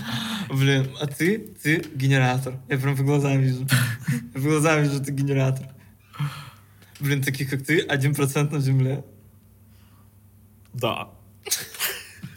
Блин, 0.50 0.88
а 1.02 1.08
ты, 1.08 1.38
ты 1.62 1.84
генератор. 1.94 2.60
Я 2.70 2.78
прям 2.78 2.96
по 2.98 3.04
глазам 3.04 3.40
вижу. 3.42 3.68
Я 4.34 4.34
по 4.34 4.40
глазам 4.40 4.82
вижу, 4.84 5.04
ты 5.04 5.12
генератор. 5.12 5.68
Блин, 7.00 7.22
таких 7.22 7.50
как 7.50 7.64
ты, 7.66 7.80
один 7.80 8.16
процент 8.16 8.52
на 8.54 8.60
земле. 8.62 9.04
Да. 10.74 11.10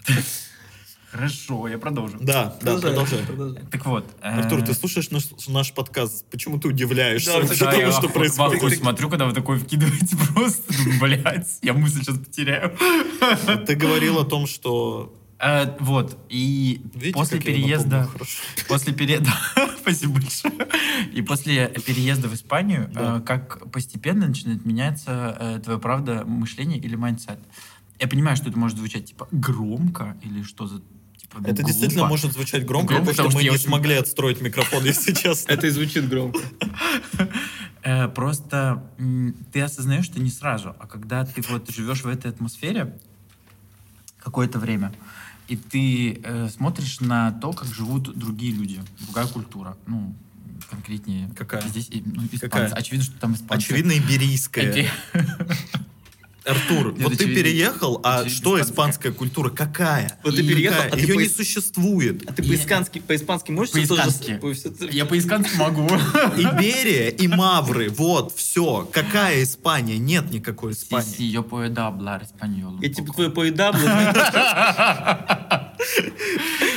Хорошо, 1.11 1.69
я 1.69 1.79
продолжу. 1.79 2.19
Да, 2.21 2.57
да, 2.61 2.79
продолжай. 2.79 3.25
продолжай. 3.25 3.63
Так 3.71 3.87
вот. 3.87 4.05
э, 4.21 4.41
Артур, 4.41 4.61
ты 4.63 4.75
слушаешь 4.75 5.11
наш, 5.11 5.25
наш 5.49 5.73
подкаст? 5.73 6.27
Почему 6.31 6.59
ты 6.61 6.69
удивляешься 6.69 7.33
Да, 7.33 7.49
да, 7.49 7.57
тому, 7.71 7.81
я 7.81 7.93
что 7.93 8.09
происходит? 8.11 8.59
ахуе 8.59 8.77
смотрю, 8.77 9.09
когда 9.09 9.25
вы 9.25 9.33
такой 9.33 9.59
вкидываете 9.59 10.17
просто. 10.35 10.71
Думаю, 10.85 11.01
блядь, 11.01 11.59
я 11.63 11.73
мысль 11.73 12.01
сейчас 12.03 12.19
потеряю. 12.19 12.77
Ты 13.67 13.75
говорил 13.75 14.19
о 14.19 14.25
том, 14.27 14.47
что... 14.47 15.15
Э, 15.39 15.77
Вот, 15.81 16.19
и 16.29 16.83
Видите, 16.95 17.13
после 17.15 17.39
я 17.39 17.43
переезда... 17.43 18.09
После 18.69 18.93
переезда... 18.93 19.33
Спасибо 19.81 20.15
большое. 20.21 20.69
И 21.15 21.23
после 21.23 21.69
переезда 21.69 22.29
в 22.29 22.35
Испанию, 22.35 22.91
Да. 22.93 23.17
э, 23.17 23.21
как 23.23 23.71
постепенно 23.71 24.27
начинает 24.27 24.67
меняться 24.67 25.35
э, 25.41 25.61
твое, 25.65 25.79
правда, 25.79 26.25
мышление 26.27 26.79
или 26.79 26.97
mindset. 26.97 27.39
Я 27.99 28.09
понимаю, 28.09 28.37
что 28.37 28.49
это 28.49 28.59
может 28.59 28.79
звучать, 28.79 29.07
типа, 29.07 29.29
громко 29.33 30.17
или 30.23 30.43
что 30.43 30.67
за... 30.67 30.81
Типа, 31.21 31.39
Это 31.45 31.63
действительно 31.63 32.03
глупо. 32.03 32.09
может 32.11 32.33
звучать 32.33 32.65
громко, 32.65 32.95
Громко, 32.95 33.11
потому 33.11 33.15
что 33.15 33.23
потому 33.25 33.29
мы 33.29 33.41
что 33.41 33.41
я 33.47 33.51
не 33.51 33.55
очень- 33.57 33.69
смогли 33.69 33.95
отстроить 33.95 34.41
микрофон, 34.41 34.85
если 34.85 35.13
честно. 35.23 35.53
Это 35.53 35.67
и 35.67 35.71
звучит 35.71 36.09
громко. 36.09 36.41
Э, 37.83 38.09
Просто 38.09 38.83
ты 39.53 39.61
осознаешь 39.61 40.09
это 40.09 40.21
не 40.21 40.31
сразу, 40.31 40.75
а 40.79 40.87
когда 40.87 41.25
ты 41.25 41.43
вот 41.49 41.71
живешь 41.71 42.03
в 42.03 42.09
этой 42.09 42.31
атмосфере 42.31 42.97
какое-то 44.19 44.59
время, 44.59 44.93
и 45.49 45.57
ты 45.57 46.21
э, 46.23 46.49
смотришь 46.51 47.01
на 47.01 47.33
то, 47.33 47.53
как 47.53 47.69
живут 47.73 48.17
другие 48.17 48.53
люди, 48.53 48.83
другая 49.01 49.27
культура, 49.27 49.77
ну, 49.87 50.15
конкретнее. 50.71 51.31
Какая? 51.37 51.63
Здесь 51.67 51.89
ну, 51.91 52.25
испанцы. 52.25 52.39
Какая? 52.41 52.69
Очевидно, 52.69 53.05
что 53.07 53.19
там 53.19 53.35
испанцы. 53.35 53.65
Очевидно, 53.67 53.93
иберийская. 53.97 54.91
Артур, 56.49 56.93
Нет, 56.93 57.03
вот 57.03 57.09
ты 57.11 57.25
очевидно, 57.25 57.35
переехал, 57.43 58.01
а 58.03 58.21
очевидно, 58.21 58.37
что 58.37 58.61
испанская. 58.61 59.13
культура? 59.13 59.51
Какая? 59.51 60.19
Вот 60.25 60.35
ты 60.37 60.43
переехал, 60.47 60.77
какая? 60.83 60.93
а 60.93 60.97
ты 60.97 61.01
Ее 61.03 61.15
по- 61.15 61.21
не 61.21 61.29
существует. 61.29 62.23
А 62.29 62.33
ты 62.33 62.43
по-испански, 62.43 62.99
по-испански 63.01 63.51
можешь 63.51 63.73
По-испански. 63.73 64.41
Я 64.95 65.05
по-испански 65.05 65.57
могу. 65.57 65.87
Иберия 66.37 67.09
и 67.11 67.29
Мавры, 67.29 67.91
вот, 67.91 68.35
все. 68.37 68.89
Какая 68.93 69.43
Испания? 69.43 69.99
Нет 69.99 70.31
никакой 70.31 70.73
Испании. 70.73 71.07
sí, 71.19 71.31
yo 71.33 71.43
puedo 71.49 71.75
hablar 71.87 72.23
español. 72.23 72.79
Я 72.81 72.89
типа 72.89 73.09
poco. 73.09 73.15
твою 73.15 73.31
поедаблю, 73.33 73.89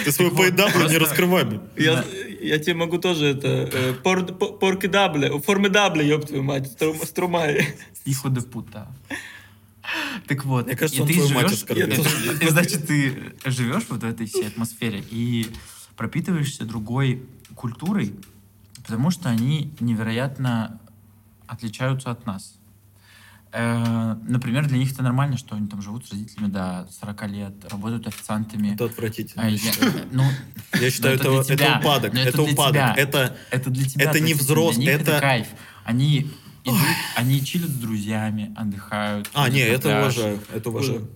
Ты 0.05 0.11
свой 0.11 0.31
поедаблю 0.31 0.87
не 0.89 0.97
раскрывай. 0.97 1.59
я, 1.77 2.03
я 2.41 2.57
тебе 2.59 2.73
могу 2.75 2.97
тоже 2.97 3.25
это... 3.27 3.47
э, 3.71 3.93
пор- 4.03 4.25
по- 4.25 4.51
Поркедабле, 4.53 5.39
формидабле, 5.39 6.07
ёб 6.07 6.25
твою 6.25 6.43
мать, 6.43 6.67
струм- 6.77 7.05
струмай. 7.05 7.75
Hijo 8.05 8.29
de 8.29 8.41
puta. 8.41 8.87
Так 10.27 10.45
вот, 10.45 10.67
Мне 10.67 10.75
кажется, 10.75 11.03
и 11.03 11.05
ты 11.07 11.13
живешь, 11.27 11.63
и- 11.69 12.45
и, 12.45 12.49
значит, 12.49 12.87
ты 12.87 13.33
живешь 13.45 13.83
вот 13.89 14.01
в 14.01 14.05
этой 14.05 14.25
всей 14.27 14.47
атмосфере 14.47 15.03
и 15.09 15.47
пропитываешься 15.95 16.65
другой 16.65 17.23
культурой, 17.55 18.13
потому 18.83 19.11
что 19.11 19.29
они 19.29 19.73
невероятно 19.79 20.79
отличаются 21.47 22.11
от 22.11 22.25
нас. 22.25 22.55
Э, 23.53 24.15
Например, 24.27 24.65
для 24.67 24.77
них 24.77 24.93
это 24.93 25.03
нормально, 25.03 25.37
что 25.37 25.55
они 25.55 25.67
там 25.67 25.81
живут 25.81 26.05
с 26.07 26.11
родителями 26.11 26.49
до 26.49 26.87
40 27.01 27.27
лет, 27.27 27.53
работают 27.69 28.07
официантами. 28.07 28.73
Это 28.73 28.85
отвратительно. 28.85 29.43
А 29.43 29.49
я 29.49 29.71
ну, 30.11 30.23
Я 30.79 30.89
считаю, 30.89 31.15
это 31.15 31.29
это, 31.41 31.53
это 31.53 31.77
упадок. 31.79 32.13
Но 32.13 32.19
Это, 32.21 32.29
это 32.29 32.41
упадок. 32.43 32.71
тебя. 32.73 32.93
Это 32.95 33.37
это 33.51 33.69
для 33.69 33.85
тебя 33.89 34.05
Это 34.09 34.19
не 34.21 34.31
отвратительно, 34.33 34.61
взрос- 34.69 34.75
для 34.75 34.93
них 34.93 35.01
это- 35.01 35.19
кайф. 35.19 35.47
Они 35.83 36.31
идут, 36.63 36.79
они 37.15 37.43
чилят 37.43 37.69
с 37.69 37.73
друзьями, 37.75 38.53
отдыхают. 38.55 39.29
А, 39.33 39.49
не, 39.49 39.59
это 39.59 39.83
пляж. 39.89 40.03
уважаю. 40.17 40.39
Это 40.53 40.69
уважаю. 40.69 41.09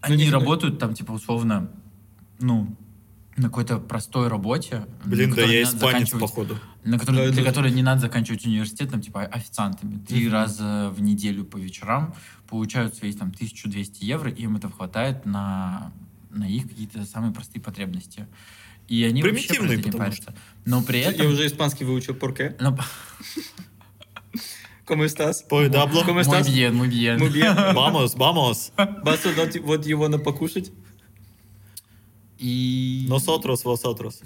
Они 0.00 0.16
Ну, 0.16 0.22
не- 0.24 0.30
работают 0.30 0.78
там, 0.78 0.94
типа, 0.94 1.12
условно, 1.12 1.70
ну, 2.40 2.76
на 3.36 3.44
какой-то 3.44 3.78
простой 3.78 4.28
работе. 4.28 4.86
Блин, 5.04 5.30
на 5.30 5.36
да 5.36 5.42
которой 5.42 5.54
я 5.54 5.58
не 5.60 5.64
надо 5.64 5.76
испанец, 5.76 5.92
заканчивать- 6.10 6.20
походу. 6.20 6.58
На 6.84 6.98
которой, 6.98 7.16
Да, 7.26 7.32
для 7.32 7.42
это- 7.42 7.50
которой 7.50 7.72
не 7.72 7.82
надо 7.82 8.00
заканчивать 8.02 8.46
университет, 8.46 8.90
там, 8.90 9.00
типа, 9.00 9.22
официантами. 9.22 9.98
Три 9.98 10.24
Мгм. 10.24 10.32
раза 10.32 10.90
в 10.96 11.00
неделю 11.02 11.44
по 11.44 11.56
вечерам 11.56 12.14
получают 12.48 12.94
свои, 12.96 13.12
там, 13.12 13.32
1200 13.32 14.04
евро, 14.04 14.30
и 14.30 14.42
им 14.42 14.56
это 14.56 14.68
хватает 14.70 15.26
на, 15.26 15.92
на 16.30 16.48
их 16.48 16.68
какие-то 16.68 17.04
самые 17.04 17.32
простые 17.32 17.60
потребности. 17.62 18.26
И 18.88 19.04
они 19.04 19.22
вообще 19.22 19.46
Примитивные, 19.48 19.76
не 19.76 19.82
потому 19.82 19.98
парятся. 20.04 20.34
Но 20.64 20.82
при 20.82 21.00
этом... 21.00 21.26
Я 21.26 21.30
уже 21.30 21.46
испанский 21.46 21.84
выучил, 21.84 22.14
порке. 22.14 22.56
но- 22.60 22.76
¿Cómo 24.88 25.04
estás? 25.04 25.42
Поедабло. 25.42 26.00
¿Cómo 26.00 26.14
Muy 26.14 26.22
estás? 26.22 26.50
bien, 26.50 26.74
muy 26.74 26.88
bien. 26.88 27.18
Muy 27.18 27.28
bien. 27.28 27.54
Vamos, 27.54 28.16
vamos. 28.16 28.72
Vas 29.04 29.26
a 29.26 29.32
dать 29.32 29.60
вот 29.60 29.84
его 29.84 30.08
на 30.08 30.18
покушать? 30.18 30.72
И... 32.38 33.04
Nosotros, 33.06 33.62
vosotros. 33.64 34.22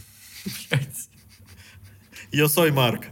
Yo 2.31 2.49
soy 2.49 2.71
Марк. 2.71 3.11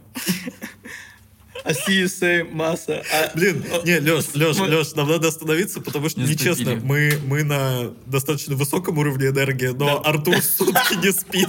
Аси, 1.64 2.07
сей, 2.09 2.42
масса. 2.44 3.03
А- 3.12 3.31
Блин, 3.35 3.64
не, 3.85 3.99
Леш, 4.01 4.27
Леш, 4.35 4.57
Мы- 4.59 4.68
Леш, 4.68 4.94
нам 4.94 5.09
надо 5.09 5.29
остановиться, 5.29 5.81
потому 5.81 6.09
что, 6.09 6.20
Не 6.20 6.31
нечестно, 6.31 6.77
мы, 6.77 7.18
мы 7.27 7.42
на 7.44 7.92
достаточно 8.07 8.57
высоком 8.57 8.99
уровне 8.99 9.29
энергии, 9.29 9.68
но 9.68 10.03
Артур 10.05 10.37
сутки 10.42 10.94
не 11.05 11.12
спит. 11.12 11.49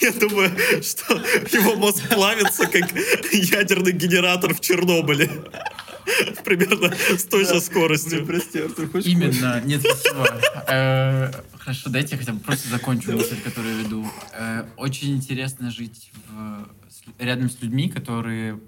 Я 0.00 0.12
думаю, 0.12 0.50
что 0.82 1.14
его 1.56 1.76
мозг 1.76 2.08
плавится, 2.08 2.66
как 2.66 2.90
ядерный 3.32 3.92
генератор 3.92 4.54
в 4.54 4.60
Чернобыле. 4.60 5.30
Примерно 6.44 6.92
с 7.16 7.24
той 7.24 7.44
же 7.44 7.60
скоростью. 7.60 8.26
прости, 8.26 8.58
Артур, 8.60 8.90
хочешь 8.90 9.12
Именно, 9.12 9.60
нет, 9.64 9.80
спасибо. 9.82 10.40
Э, 10.66 11.30
Хорошо, 11.58 11.90
дайте 11.90 12.12
я 12.12 12.18
хотя 12.18 12.32
бы 12.32 12.40
просто 12.40 12.68
закончу 12.68 13.12
мысль, 13.12 13.36
которую 13.44 13.76
я 13.76 13.82
веду. 13.84 14.10
Э, 14.32 14.64
Очень 14.76 15.14
интересно 15.16 15.70
жить 15.70 16.10
рядом 17.18 17.50
с 17.50 17.60
людьми, 17.60 17.88
которые 17.88 18.58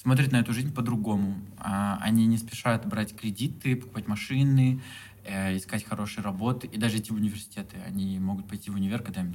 смотрят 0.00 0.32
на 0.32 0.38
эту 0.40 0.54
жизнь 0.54 0.72
по-другому. 0.72 1.36
А, 1.58 1.98
Они 2.00 2.26
не 2.26 2.38
спешат 2.38 2.86
брать 2.86 3.14
кредиты, 3.14 3.76
покупать 3.76 4.08
машины, 4.08 4.80
э, 5.24 5.56
искать 5.58 5.84
хорошие 5.84 6.24
работы 6.24 6.66
и 6.66 6.78
даже 6.78 6.96
идти 6.96 7.12
в 7.12 7.16
университеты. 7.16 7.76
Они 7.86 8.18
могут 8.18 8.48
пойти 8.48 8.70
в 8.70 8.76
универ, 8.76 9.02
когда 9.02 9.20
им 9.20 9.34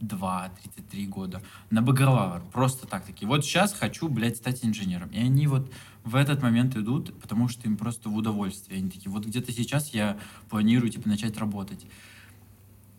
32-33 0.00 1.06
года, 1.08 1.42
на 1.70 1.82
бакалавр, 1.82 2.42
просто 2.52 2.86
так 2.86 3.04
такие. 3.04 3.26
Вот 3.26 3.44
сейчас 3.44 3.72
хочу, 3.72 4.08
блядь, 4.08 4.36
стать 4.36 4.64
инженером. 4.64 5.08
И 5.08 5.18
они 5.18 5.48
вот 5.48 5.72
в 6.04 6.14
этот 6.14 6.42
момент 6.42 6.76
идут, 6.76 7.20
потому 7.20 7.48
что 7.48 7.66
им 7.66 7.76
просто 7.76 8.08
в 8.08 8.14
удовольствие. 8.14 8.78
Они 8.78 8.88
такие, 8.88 9.10
вот 9.10 9.26
где-то 9.26 9.50
сейчас 9.50 9.92
я 9.92 10.16
планирую, 10.48 10.90
типа, 10.90 11.08
начать 11.08 11.36
работать. 11.38 11.86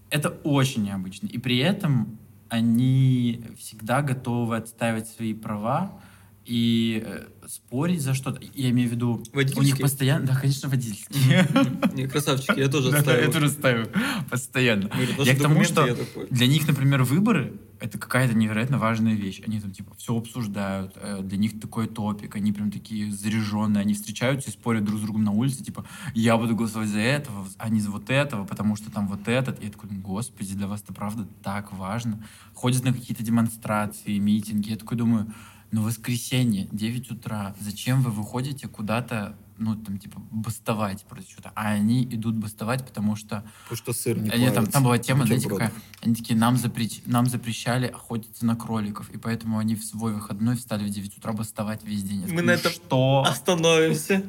Это 0.09 0.29
очень 0.43 0.83
необычно. 0.83 1.27
И 1.27 1.37
при 1.37 1.59
этом 1.59 2.17
они 2.49 3.41
всегда 3.57 4.01
готовы 4.01 4.57
отстаивать 4.57 5.07
свои 5.07 5.33
права 5.33 6.01
и 6.47 7.03
э, 7.05 7.25
спорить 7.47 8.01
за 8.01 8.13
что-то. 8.13 8.39
Я 8.55 8.69
имею 8.69 8.87
в 8.87 8.91
виду, 8.93 9.23
у 9.33 9.61
них 9.61 9.77
постоянно... 9.77 10.25
Да, 10.25 10.35
конечно, 10.35 10.69
водительские. 10.69 11.45
Не, 11.93 12.07
красавчики, 12.07 12.57
я 12.57 12.69
тоже 12.69 12.95
отстаиваю. 12.95 13.25
Я 13.25 13.31
тоже 13.31 13.49
ставлю 13.49 13.89
постоянно. 14.29 14.89
Я 14.95 15.15
«Ваши 15.17 15.35
к 15.35 15.41
тому, 15.41 15.61
документы», 15.61 16.05
что 16.05 16.27
для 16.29 16.47
них, 16.47 16.65
например, 16.65 17.03
выборы— 17.03 17.59
это 17.81 17.97
какая-то 17.97 18.33
невероятно 18.33 18.77
важная 18.77 19.13
вещь. 19.13 19.41
Они 19.45 19.59
там, 19.59 19.71
типа, 19.71 19.93
все 19.97 20.17
обсуждают, 20.17 20.93
э, 20.95 21.19
для 21.21 21.37
них 21.37 21.59
такой 21.59 21.87
топик, 21.87 22.35
они 22.37 22.53
прям 22.53 22.71
такие 22.71 23.11
заряженные, 23.11 23.81
они 23.81 23.93
встречаются 23.93 24.49
и 24.49 24.53
спорят 24.53 24.85
друг 24.85 24.99
с 24.99 25.03
другом 25.03 25.25
на 25.25 25.31
улице, 25.31 25.65
типа, 25.65 25.85
я 26.13 26.37
буду 26.37 26.55
голосовать 26.55 26.89
за 26.89 26.99
этого, 26.99 27.45
а 27.57 27.69
не 27.69 27.81
за 27.81 27.91
вот 27.91 28.09
этого, 28.09 28.45
потому 28.45 28.77
что 28.77 28.89
там 28.89 29.09
вот 29.09 29.27
этот. 29.27 29.61
И 29.61 29.65
я 29.65 29.71
такой, 29.71 29.89
господи, 29.89 30.55
для 30.55 30.67
вас 30.67 30.81
это 30.81 30.93
правда 30.93 31.27
так 31.43 31.73
важно. 31.73 32.23
Ходят 32.53 32.85
на 32.85 32.93
какие-то 32.93 33.23
демонстрации, 33.23 34.17
митинги. 34.17 34.69
Я 34.69 34.77
такой 34.77 34.97
думаю, 34.97 35.33
ну, 35.71 35.83
воскресенье, 35.83 36.67
9 36.71 37.11
утра, 37.11 37.55
зачем 37.59 38.01
вы 38.01 38.11
выходите 38.11 38.67
куда-то, 38.67 39.35
ну, 39.59 39.75
там, 39.75 39.97
типа, 39.97 40.21
бастовать 40.31 41.03
против 41.03 41.29
чего-то? 41.29 41.51
А 41.55 41.69
они 41.71 42.03
идут 42.05 42.35
бастовать, 42.35 42.85
потому 42.85 43.15
что 43.15 43.43
Потому 43.63 43.77
что 43.77 43.93
сыр 43.93 44.17
не 44.19 44.29
они, 44.29 44.49
там, 44.51 44.67
там 44.67 44.83
была 44.83 44.97
тема, 44.99 45.25
знаете, 45.25 45.49
какая? 45.49 45.71
Они 46.01 46.13
такие, 46.13 46.37
нам, 46.37 46.55
запреч- 46.55 47.01
нам 47.05 47.25
запрещали 47.25 47.87
охотиться 47.87 48.45
на 48.45 48.55
кроликов, 48.55 49.09
и 49.09 49.17
поэтому 49.17 49.57
они 49.57 49.75
в 49.75 49.83
свой 49.83 50.13
выходной 50.13 50.55
встали 50.57 50.85
в 50.85 50.89
9 50.89 51.17
утра 51.17 51.33
бастовать 51.33 51.83
весь 51.83 52.03
день. 52.03 52.21
Я 52.21 52.27
Мы 52.27 52.27
такой, 52.27 52.43
на 52.43 52.51
«Ну 52.53 52.59
этом 52.59 52.71
Что? 52.71 53.25
Остановимся. 53.27 54.23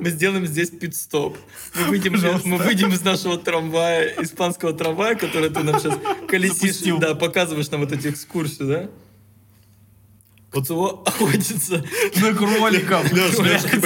Мы 0.00 0.10
сделаем 0.10 0.46
здесь 0.46 0.70
пит-стоп. 0.70 1.38
Мы 1.76 1.84
выйдем, 1.84 2.14
мы 2.44 2.56
выйдем 2.58 2.92
из 2.92 3.02
нашего 3.02 3.38
трамвая, 3.38 4.08
испанского 4.20 4.72
трамвая, 4.72 5.14
который 5.14 5.48
ты 5.48 5.62
нам 5.62 5.78
сейчас 5.80 5.96
колесишь, 6.28 6.58
Запустил. 6.74 6.98
да, 6.98 7.14
показываешь 7.14 7.70
нам 7.70 7.80
вот 7.82 7.92
эту 7.92 8.10
экскурсию, 8.10 8.68
да? 8.68 8.90
Кто 10.52 11.02
охотится? 11.06 11.84
На 12.20 12.34
кроликов. 12.34 13.10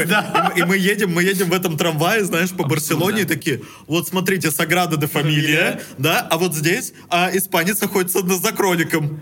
Да. 0.07 0.52
и, 0.57 0.61
мы- 0.62 0.66
мы 0.66 0.76
едем, 0.76 1.12
мы 1.14 1.22
едем 1.22 1.48
в 1.50 1.52
этом 1.55 1.76
трамвае, 1.79 2.24
знаешь, 2.24 2.50
по 2.50 2.64
Барселоне, 2.64 3.22
и 3.22 3.24
такие, 3.24 3.62
вот 3.87 4.09
смотрите, 4.09 4.50
Саграда 4.50 4.96
де 4.96 5.07
Фамилия, 5.07 5.81
да, 5.96 6.20
а 6.20 6.37
вот 6.38 6.55
здесь 6.55 6.92
а, 7.09 7.31
испанец 7.33 7.83
охотится 7.83 8.20
за 8.20 8.52
кроликом. 8.52 9.20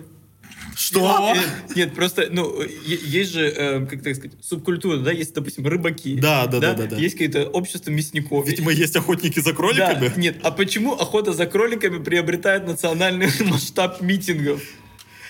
Что? 0.77 1.33
Нет, 1.35 1.47
нет, 1.77 1.95
просто, 1.95 2.27
ну, 2.31 2.61
есть 2.85 3.33
же, 3.33 3.47
э, 3.47 3.87
как 3.87 4.03
так 4.03 4.17
сказать, 4.17 4.33
субкультура, 4.43 4.97
да, 4.99 5.13
есть, 5.13 5.33
допустим, 5.33 5.65
рыбаки. 5.69 6.17
Да, 6.17 6.47
да, 6.47 6.59
да, 6.59 6.75
да, 6.75 6.87
да. 6.87 6.97
Есть 6.97 7.15
какое-то 7.15 7.45
общество 7.49 7.91
мясников. 7.93 8.45
Видимо, 8.49 8.73
есть 8.73 8.97
охотники 8.97 9.39
за 9.39 9.51
Да, 9.51 9.57
кроликами. 9.57 10.13
нет, 10.17 10.39
а 10.43 10.51
почему 10.51 10.93
охота 10.95 11.33
за 11.33 11.47
кроликами 11.47 12.03
приобретает 12.03 12.67
национальный 12.67 13.29
масштаб 13.45 14.01
митингов? 14.01 14.63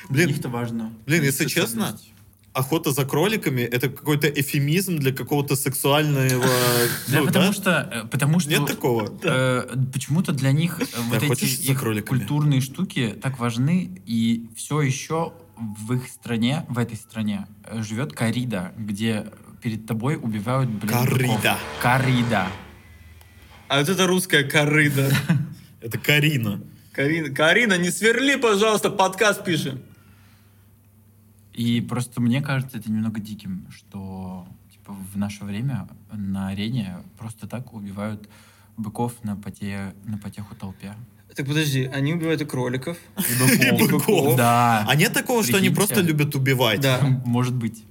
Блин, 0.09 0.29
Них-то 0.29 0.49
важно. 0.49 0.93
блин, 1.07 1.23
если 1.23 1.47
честно, 1.47 1.99
охота 2.53 2.93
за 2.93 3.05
кроликами 3.05 3.63
это 3.63 3.89
какой-то 3.89 4.29
эфемизм 4.29 4.99
для 4.99 5.13
какого-то 5.13 5.57
сексуального. 5.57 6.45
Да, 7.09 7.21
ну, 7.21 7.27
потому 7.27 7.47
да? 7.47 7.53
что, 7.53 7.91
э, 7.93 8.07
потому 8.09 8.41
что 8.41 8.51
Нет 8.51 8.67
такого. 8.67 9.19
э, 9.23 9.77
почему-то 9.93 10.33
для 10.33 10.53
них 10.53 10.81
э, 10.81 10.85
вот 11.09 11.23
эти 11.23 11.45
их 11.45 12.05
культурные 12.07 12.61
штуки 12.61 13.17
так 13.21 13.39
важны, 13.39 14.01
и 14.07 14.49
все 14.57 14.81
еще 14.81 15.33
в 15.57 15.95
их 15.95 16.09
стране, 16.09 16.65
в 16.69 16.79
этой 16.79 16.97
стране 16.97 17.47
живет 17.73 18.13
коррида, 18.13 18.73
где 18.77 19.27
перед 19.63 19.87
тобой 19.87 20.17
убивают, 20.17 20.69
блин, 20.69 20.93
Коррида. 20.93 21.27
быков. 21.27 21.61
Коррида. 21.81 22.49
А 23.69 23.81
вот 23.81 23.89
это 23.89 24.07
русская 24.07 24.45
корыда. 24.45 25.11
Это 25.81 25.99
Карина. 25.99 26.61
Карина, 26.93 27.35
Карина, 27.35 27.77
не 27.77 27.91
сверли, 27.91 28.37
пожалуйста, 28.37 28.89
подкаст 28.89 29.45
пишем. 29.45 29.83
И 31.55 31.81
просто 31.81 32.21
мне 32.21 32.43
кажется 32.43 32.79
это 32.79 32.91
немного 32.91 33.21
диким, 33.21 33.67
что 33.71 34.47
типа 34.73 34.93
в 34.93 35.17
наше 35.17 35.45
время 35.45 35.89
на 36.13 36.49
арене 36.49 36.97
просто 37.17 37.47
так 37.47 37.73
убивают 37.73 38.29
быков 38.77 39.13
на, 39.23 39.37
поте... 39.37 39.95
на 40.05 40.19
потеху 40.19 40.55
толпе. 40.57 40.95
Так 41.35 41.47
подожди, 41.47 41.85
они 41.85 42.13
убивают 42.15 42.41
и 42.43 42.45
кроликов. 42.45 42.97
И 43.19 43.67
И 43.67 43.87
быков. 43.89 44.37
Да. 44.37 44.85
А 44.89 44.95
нет 44.97 45.13
такого, 45.13 45.43
что 45.45 45.57
они 45.59 45.71
просто 45.71 46.01
любят 46.01 46.35
убивать? 46.35 46.81
Да. 46.81 47.01
Может 47.25 47.55
быть. 47.55 47.85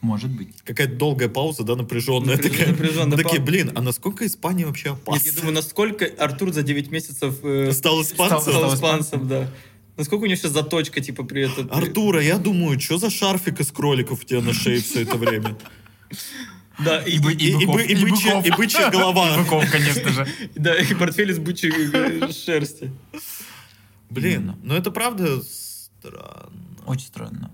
Может 0.00 0.30
быть. 0.30 0.48
Какая-то 0.64 0.96
долгая 0.96 1.28
пауза, 1.28 1.62
да, 1.62 1.76
напряженная. 1.76 2.36
Напряж- 2.36 2.50
такая. 2.50 2.68
напряженная 2.72 3.16
Такие, 3.16 3.38
пау- 3.38 3.46
блин, 3.46 3.70
а 3.76 3.82
насколько 3.82 4.26
Испания 4.26 4.66
вообще 4.66 4.92
опасна? 4.94 5.28
я 5.28 5.32
думаю, 5.36 5.54
насколько 5.54 6.04
Артур 6.18 6.52
за 6.52 6.64
9 6.64 6.90
месяцев 6.90 7.38
э, 7.44 7.70
Стал 7.72 8.02
испанцем? 8.02 8.40
стал 8.40 8.52
Стал 8.54 8.74
испанцем, 8.74 9.28
да. 9.28 9.48
Насколько 9.96 10.22
у 10.24 10.26
него 10.26 10.36
сейчас 10.36 10.52
заточка, 10.52 11.00
типа, 11.00 11.24
при 11.24 11.42
этом... 11.50 11.68
Артур, 11.70 12.16
а 12.16 12.22
я 12.22 12.38
думаю, 12.38 12.80
что 12.80 12.98
за 12.98 13.10
шарфик 13.10 13.60
из 13.60 13.70
кроликов 13.70 14.22
у 14.22 14.24
тебя 14.24 14.40
на 14.40 14.52
шее 14.54 14.80
все 14.80 15.02
это 15.02 15.16
время? 15.16 15.56
Да, 16.78 17.02
и, 17.02 17.12
И, 17.12 17.16
и, 17.16 17.54
быков, 17.66 17.74
бы- 17.76 17.84
и 17.84 17.94
бычья, 17.94 18.36
быков. 18.36 18.46
и 18.46 18.50
бычья 18.56 18.90
голова. 18.90 19.34
И 19.34 19.38
быков, 19.42 19.70
конечно 19.70 20.10
же. 20.10 20.26
да, 20.54 20.74
и 20.76 20.94
портфель 20.94 21.30
из 21.30 21.38
бычьей 21.38 21.72
э, 21.92 22.32
шерсти. 22.32 22.90
Блин, 24.08 24.56
ну 24.62 24.74
это 24.74 24.90
правда 24.90 25.42
странно. 25.42 26.50
Очень 26.86 27.06
странно. 27.06 27.50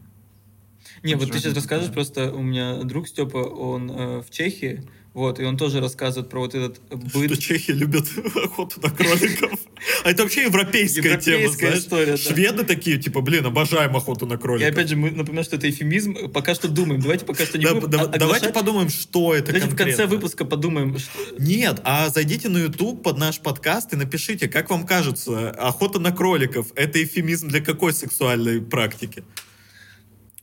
Не, 1.03 1.14
вот 1.16 1.31
ты 1.31 1.38
сейчас 1.38 1.55
расскажешь, 1.55 1.92
просто 1.92 2.33
у 2.33 2.42
меня 2.42 2.83
друг 2.85 3.09
Степа, 3.09 3.38
он 3.38 3.90
э, 3.90 4.22
в 4.22 4.31
Чехии, 4.31 4.83
вот, 5.18 5.40
и 5.40 5.44
он 5.44 5.57
тоже 5.57 5.81
рассказывает 5.81 6.31
про 6.31 6.40
вот 6.40 6.54
этот 6.54 6.81
быт. 6.90 7.33
Что 7.33 7.37
чехи 7.42 7.72
любят 7.72 8.07
охоту 8.37 8.81
на 8.81 8.90
кроликов. 8.90 9.50
А 10.04 10.11
это 10.11 10.22
вообще 10.24 10.42
европейская, 10.42 11.16
тема, 11.18 11.52
знаешь. 11.52 11.78
история, 11.78 12.12
да. 12.12 12.16
Шведы 12.16 12.64
такие, 12.64 12.98
типа, 12.98 13.20
блин, 13.20 13.46
обожаем 13.46 13.96
охоту 13.96 14.26
на 14.26 14.35
И 14.35 14.37
кроликов. 14.37 14.72
опять 14.72 14.88
же, 14.88 14.96
мы 14.96 15.11
напоминаем, 15.12 15.44
что 15.44 15.54
это 15.57 15.70
эфемизм. 15.70 16.31
Пока 16.33 16.54
что 16.57 16.66
думаем. 16.68 17.00
Давайте 17.00 17.24
пока 17.24 17.44
что 17.46 17.59
не 17.59 17.64
Да, 17.64 17.74
будем 17.74 17.90
да- 17.90 18.07
давайте 18.07 18.50
подумаем, 18.50 18.88
что 18.88 19.35
это 19.35 19.46
Давайте 19.52 19.66
в 19.68 19.70
конце 19.76 19.85
конкретно. 19.96 20.07
выпуска 20.16 20.44
подумаем. 20.44 20.98
что- 20.98 21.11
Нет, 21.38 21.81
а 21.85 22.09
зайдите 22.11 22.48
на 22.48 22.59
YouTube 22.59 23.02
под 23.04 23.18
наш 23.18 23.38
подкаст 23.38 23.92
и 23.92 23.96
напишите, 23.96 24.48
как 24.48 24.68
вам 24.70 24.85
кажется, 24.87 25.50
охота 25.50 26.00
на 26.00 26.11
кроликов— 26.11 26.68
это 26.74 27.02
эфемизм 27.02 27.48
для 27.48 27.61
какой 27.61 27.92
сексуальной 27.92 28.61
практики? 28.61 29.22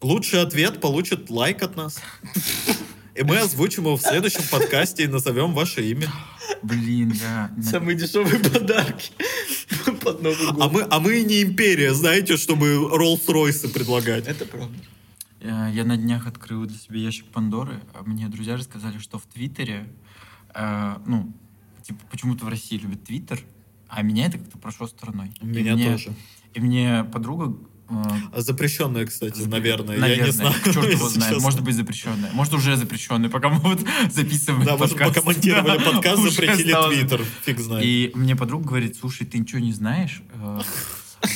Лучший 0.02 0.42
ответ 0.42 0.80
получит 0.80 1.30
лайк 1.30 1.62
от 1.64 1.76
нас. 1.76 2.00
И 3.16 3.24
мы 3.24 3.38
озвучим 3.40 3.84
его 3.84 3.96
в 3.98 4.02
следующем 4.02 4.44
подкасте 4.52 5.04
и 5.06 5.08
назовем 5.08 5.54
ваше 5.54 5.90
имя. 5.90 6.10
Блин, 6.62 7.12
я... 7.14 7.50
Самые 7.64 7.96
дешевые 7.96 8.40
подарки 8.40 9.12
под 10.02 10.22
Новый 10.22 10.52
год. 10.52 10.62
А 10.62 10.70
мы, 10.70 10.82
а 10.90 11.00
мы 11.00 11.20
и 11.20 11.24
не 11.24 11.42
империя, 11.42 11.94
знаете, 11.94 12.36
чтобы 12.38 12.74
Роллс-Ройсы 12.74 13.70
предлагать. 13.72 14.28
Это 14.28 14.46
правда. 14.46 14.78
Я 15.40 15.68
я 15.70 15.86
на 15.86 15.96
днях 15.96 16.28
открыл 16.28 16.66
для 16.66 16.78
себя 16.78 17.00
ящик 17.00 17.26
Пандоры. 17.28 17.82
а 17.94 18.04
Мне 18.04 18.28
друзья 18.28 18.58
рассказали, 18.58 18.98
что 18.98 19.18
в 19.18 19.24
Твиттере, 19.28 19.88
э, 20.54 20.96
ну, 21.06 21.32
типа, 21.84 22.00
почему-то 22.12 22.46
в 22.46 22.50
России 22.50 22.78
любят 22.78 23.04
Твиттер, 23.04 23.40
а 23.88 24.02
меня 24.02 24.26
это 24.26 24.40
как-то 24.40 24.58
прошло 24.58 24.88
стороной. 24.88 25.32
И 25.40 25.46
Меня 25.46 25.76
мне- 25.76 25.92
тоже. 25.92 26.14
И 26.54 26.60
мне 26.60 27.04
подруга... 27.06 27.56
э, 27.90 27.94
А 28.36 28.42
Запрещенная, 28.42 29.06
кстати, 29.06 29.42
наверное. 29.42 29.98
Наверное, 29.98 30.18
Я 30.18 30.26
не 30.26 30.32
знаю. 30.32 30.54
черт 30.66 30.92
его 30.92 31.10
знает. 31.10 31.34
честно. 31.34 31.44
Может 31.44 31.62
быть 31.62 31.76
запрещенная. 31.76 32.32
Может 32.34 32.54
уже 32.54 32.76
запрещенная, 32.78 33.30
пока 33.30 33.50
мы 33.50 33.60
вот 33.60 33.80
записываем 34.12 34.66
Да, 34.66 34.78
может, 34.78 34.98
подкаст. 34.98 35.16
пока 35.16 35.26
монтировали 35.26 35.84
подкаст, 35.84 36.24
запретили 36.32 36.70
стало- 36.72 36.92
Твиттер. 36.94 37.22
Фиг 37.46 37.60
знает. 37.60 37.86
И 37.86 38.12
мне 38.16 38.36
подруга 38.36 38.68
говорит, 38.70 38.98
слушай, 39.00 39.26
ты 39.26 39.38
ничего 39.40 39.60
не 39.60 39.74
знаешь? 39.74 40.22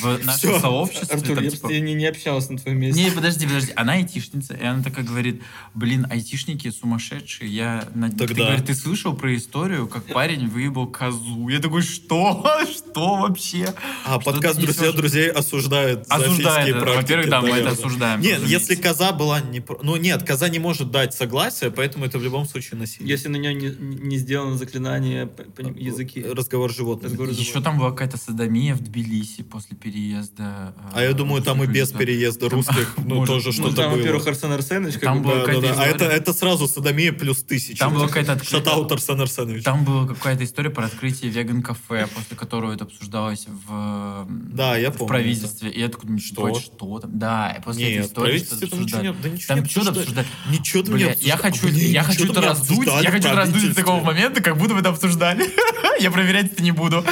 Э, 0.02 0.16
В 0.16 0.24
нашем 0.24 0.50
Всё. 0.50 0.60
сообществе... 0.60 1.16
Артур, 1.16 1.34
там, 1.36 1.44
я 1.44 1.50
типа, 1.50 1.66
ней 1.68 1.80
не, 1.80 1.94
не 1.94 2.06
общался 2.06 2.52
на 2.52 2.58
твоем 2.58 2.78
месте. 2.80 3.02
Не, 3.02 3.10
подожди, 3.10 3.46
подожди. 3.46 3.72
Она 3.76 3.94
айтишница, 3.94 4.54
и 4.54 4.64
она 4.64 4.82
такая 4.82 5.04
говорит, 5.04 5.42
блин, 5.74 6.06
айтишники 6.10 6.70
сумасшедшие. 6.70 7.50
Я 7.50 7.88
на... 7.94 8.10
Ты, 8.10 8.18
Тогда. 8.26 8.44
говорит, 8.44 8.66
ты 8.66 8.74
слышал 8.74 9.14
про 9.14 9.34
историю, 9.36 9.86
как 9.88 10.04
парень 10.06 10.48
выебал 10.48 10.86
козу? 10.86 11.48
Я 11.48 11.60
такой, 11.60 11.82
что? 11.82 12.44
Что 12.70 13.16
вообще? 13.16 13.74
А 14.04 14.20
Что 14.20 14.32
подкаст 14.32 14.58
«Друзья 14.60 14.86
несешь? 14.88 14.94
друзей» 14.96 15.28
осуждает 15.30 16.04
Осуждает, 16.08 16.66
финские 16.66 16.74
да. 16.74 16.80
практики. 16.80 17.02
Во-первых, 17.02 17.30
да, 17.30 17.40
мы 17.42 17.48
это 17.50 17.70
осуждаем, 17.70 18.20
Нет, 18.20 18.40
разумеется. 18.40 18.72
если 18.72 18.82
коза 18.82 19.12
была 19.12 19.40
не... 19.40 19.62
Ну 19.82 19.96
нет, 19.96 20.22
коза 20.24 20.48
не 20.48 20.58
может 20.58 20.90
дать 20.90 21.14
согласие, 21.14 21.70
поэтому 21.70 22.04
это 22.04 22.18
в 22.18 22.22
любом 22.22 22.46
случае 22.46 22.78
насилие. 22.80 23.08
Если 23.10 23.28
на 23.28 23.36
нее 23.36 23.54
не, 23.54 23.68
не 23.68 24.16
сделано 24.18 24.56
заклинание 24.56 25.28
ним- 25.58 25.76
языки. 25.76 26.22
Разговор 26.22 26.72
животных. 26.72 27.10
Разговор 27.12 27.32
Еще 27.32 27.60
там 27.60 27.78
была 27.78 27.90
какая-то 27.90 28.16
садомия 28.16 28.74
в 28.74 28.80
Тбилиси 28.80 29.42
после 29.42 29.76
переезда. 29.80 30.74
э, 30.76 30.90
А 30.92 31.02
я 31.02 31.12
думаю, 31.12 31.42
там 31.42 31.62
и 31.64 31.66
без 31.66 31.90
переезда 31.90 32.48
Там- 32.48 32.58
русских, 32.58 32.94
ну, 32.98 33.16
может, 33.16 33.34
тоже 33.34 33.46
Ну, 33.48 33.52
что-то 33.52 33.76
там, 33.76 33.90
было. 33.90 33.98
во-первых, 33.98 34.26
Арсен 34.26 34.52
Арсенович, 34.52 35.00
Там 35.00 35.18
бы, 35.22 35.24
была 35.24 35.34
Да, 35.34 35.40
да, 35.40 35.46
какая-то 35.46 35.74
да. 35.76 35.82
А 35.82 35.86
это, 35.86 36.04
это 36.04 36.32
сразу 36.32 36.68
садомия 36.68 37.12
плюс 37.12 37.42
тысяча. 37.42 37.78
Там 37.78 37.94
была 37.94 38.06
какая-то 38.08 38.44
Шатаут 38.44 38.92
Арсен 38.92 39.20
Арсенович. 39.20 39.64
Там 39.64 39.84
была 39.84 40.06
какая-то 40.06 40.44
история 40.44 40.70
про 40.70 40.84
открытие 40.86 41.30
веган-кафе, 41.30 42.06
после 42.14 42.36
которого 42.36 42.72
это 42.72 42.84
обсуждалось 42.84 43.46
в, 43.66 44.26
Да, 44.52 44.76
я 44.76 44.90
в 44.90 44.96
помню 44.98 45.08
правительстве. 45.08 45.70
И 45.70 45.80
я 45.80 45.88
такой, 45.88 46.18
Что? 46.18 46.54
что? 46.54 46.98
там? 47.00 47.18
Да, 47.18 47.56
после 47.64 47.84
этой 47.84 47.94
Нет, 47.96 48.04
в 48.04 48.08
истории 48.08 48.38
что-то 48.38 48.60
там 48.68 48.80
ничего 48.80 48.82
обсуждали. 48.82 49.14
Да 49.22 49.28
ничего 49.28 49.54
Там 49.56 49.68
что-то 49.68 49.90
обсуждали. 49.90 50.26
Ничего 50.50 50.82
там 50.82 50.96
не 50.96 51.14
я 51.20 51.36
хочу, 51.36 51.68
я 51.68 52.02
хочу 52.02 52.24
это 52.24 52.34
там 52.34 52.44
раздуть, 52.44 52.86
я 53.02 53.10
в 53.10 53.12
хочу 53.12 53.28
раздуть 53.34 53.68
до 53.70 53.74
такого 53.74 54.02
момента, 54.04 54.42
как 54.42 54.56
будто 54.58 54.74
вы 54.74 54.80
это 54.80 54.90
обсуждали. 54.90 55.44
Я 56.00 56.10
проверять 56.10 56.52
это 56.52 56.62
не 56.62 56.70
буду. 56.72 57.04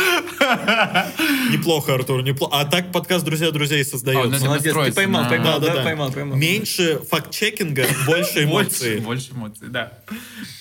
Неплохо, 1.50 1.94
Артур, 1.94 2.22
неплохо. 2.22 2.47
А 2.50 2.64
так 2.64 2.92
подкаст 2.92 3.24
«Друзья 3.24 3.50
друзей» 3.50 3.82
А, 3.82 3.84
создается. 3.84 4.38
ну, 4.38 4.46
Молодец, 4.46 4.74
ты 4.74 4.92
поймал, 4.92 5.22
на- 5.24 5.28
поймал, 5.28 5.60
Да, 5.60 5.66
да, 5.66 5.74
да, 5.76 5.82
поймал, 5.84 6.12
поймал. 6.12 6.36
Меньше 6.38 7.00
факт-чекинга, 7.08 7.86
больше 8.06 8.44
эмоций. 8.44 9.00
Больше, 9.00 9.32
эмоций, 9.32 9.68
да. 9.68 9.92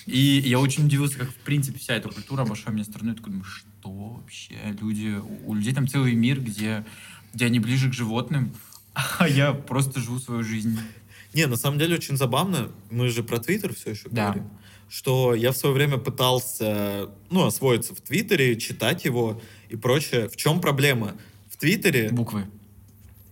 И 0.06 0.42
я 0.46 0.60
очень 0.60 0.86
удивился, 0.86 1.18
как 1.20 1.30
в 1.30 1.36
принципе 1.36 1.80
вся 1.80 1.96
эта 1.96 2.10
культура 2.10 2.42
обошла 2.44 2.72
меня 2.72 2.84
стороной. 2.84 3.12
Я 3.14 3.18
такой 3.18 3.32
думаю, 3.34 3.46
что 3.46 3.90
вообще? 3.90 4.56
Люди, 4.82 5.16
у 5.46 5.54
людей 5.54 5.74
там 5.74 5.88
целый 5.88 6.14
мир, 6.14 6.40
где, 6.42 6.86
где 7.34 7.46
они 7.46 7.60
ближе 7.60 7.90
к 7.90 7.94
животным, 7.94 8.54
а 9.20 9.28
я 9.28 9.54
просто 9.54 10.00
живу 10.00 10.20
свою 10.20 10.44
жизнь. 10.44 10.80
Не, 11.34 11.46
на 11.48 11.56
самом 11.58 11.78
деле 11.80 11.96
очень 11.96 12.18
забавно. 12.18 12.70
Мы 12.90 13.10
же 13.10 13.24
про 13.24 13.40
Твиттер 13.40 13.74
все 13.76 13.92
еще 13.92 14.04
Да. 14.10 14.26
говорим. 14.32 14.50
Что 14.90 15.36
я 15.36 15.52
в 15.52 15.58
свое 15.58 15.76
время 15.76 15.98
пытался, 15.98 17.10
ну, 17.30 17.46
освоиться 17.46 17.94
в 17.94 18.00
Твиттере, 18.00 18.56
читать 18.56 19.04
его 19.04 19.42
и 19.70 19.76
прочее. 19.76 20.30
В 20.30 20.38
чем 20.38 20.62
проблема? 20.62 21.16
В 21.58 21.60
Твиттере... 21.60 22.10
Буквы. 22.12 22.46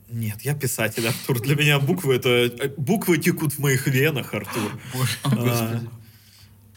Нет, 0.10 0.42
я 0.42 0.56
писатель, 0.56 1.08
Артур. 1.08 1.42
Для 1.42 1.56
меня 1.56 1.80
буквы 1.80 2.16
это... 2.16 2.30
э, 2.30 2.70
Буквы 2.78 3.18
текут 3.20 3.54
в 3.54 3.60
моих 3.60 3.86
венах, 3.88 4.34
Артур. 4.34 4.72
Боже. 4.94 5.12
А, 5.24 5.80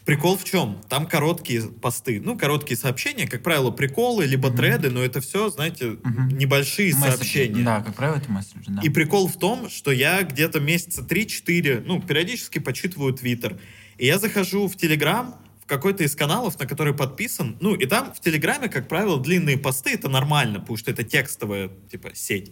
Прикол 0.05 0.37
в 0.37 0.43
чем? 0.43 0.79
Там 0.89 1.05
короткие 1.07 1.63
посты, 1.63 2.19
ну, 2.23 2.37
короткие 2.37 2.77
сообщения, 2.77 3.27
как 3.27 3.43
правило, 3.43 3.69
приколы, 3.71 4.25
либо 4.25 4.49
Мгм. 4.49 4.57
треды, 4.57 4.89
но 4.89 5.03
это 5.03 5.21
все, 5.21 5.49
знаете, 5.49 5.97
Мгм. 6.03 6.29
небольшие 6.29 6.93
Месседжи. 6.95 7.17
сообщения. 7.17 7.63
Да, 7.63 7.81
как 7.81 7.95
правило, 7.95 8.15
это 8.17 8.31
месседжи, 8.31 8.65
да. 8.67 8.81
И 8.83 8.89
прикол 8.89 9.27
в 9.27 9.37
том, 9.37 9.69
что 9.69 9.91
я 9.91 10.21
где-то 10.23 10.59
месяца 10.59 11.01
3-4, 11.03 11.83
ну, 11.85 12.01
периодически 12.01 12.57
почитываю 12.59 13.13
Твиттер. 13.13 13.59
И 13.97 14.05
я 14.07 14.17
захожу 14.19 14.67
в 14.67 14.75
Телеграм, 14.77 15.35
какой-то 15.69 16.03
из 16.03 16.15
каналов, 16.15 16.59
на 16.59 16.65
который 16.65 16.93
подписан. 16.93 17.55
Ну, 17.61 17.75
и 17.75 17.85
там 17.85 18.13
в 18.13 18.19
Телеграме, 18.19 18.67
как 18.67 18.87
правило, 18.89 19.21
длинные 19.21 19.57
посты, 19.57 19.91
это 19.91 20.09
нормально, 20.09 20.59
потому 20.59 20.77
что 20.77 20.91
это 20.91 21.03
текстовая, 21.03 21.69
типа, 21.89 22.09
сеть. 22.13 22.51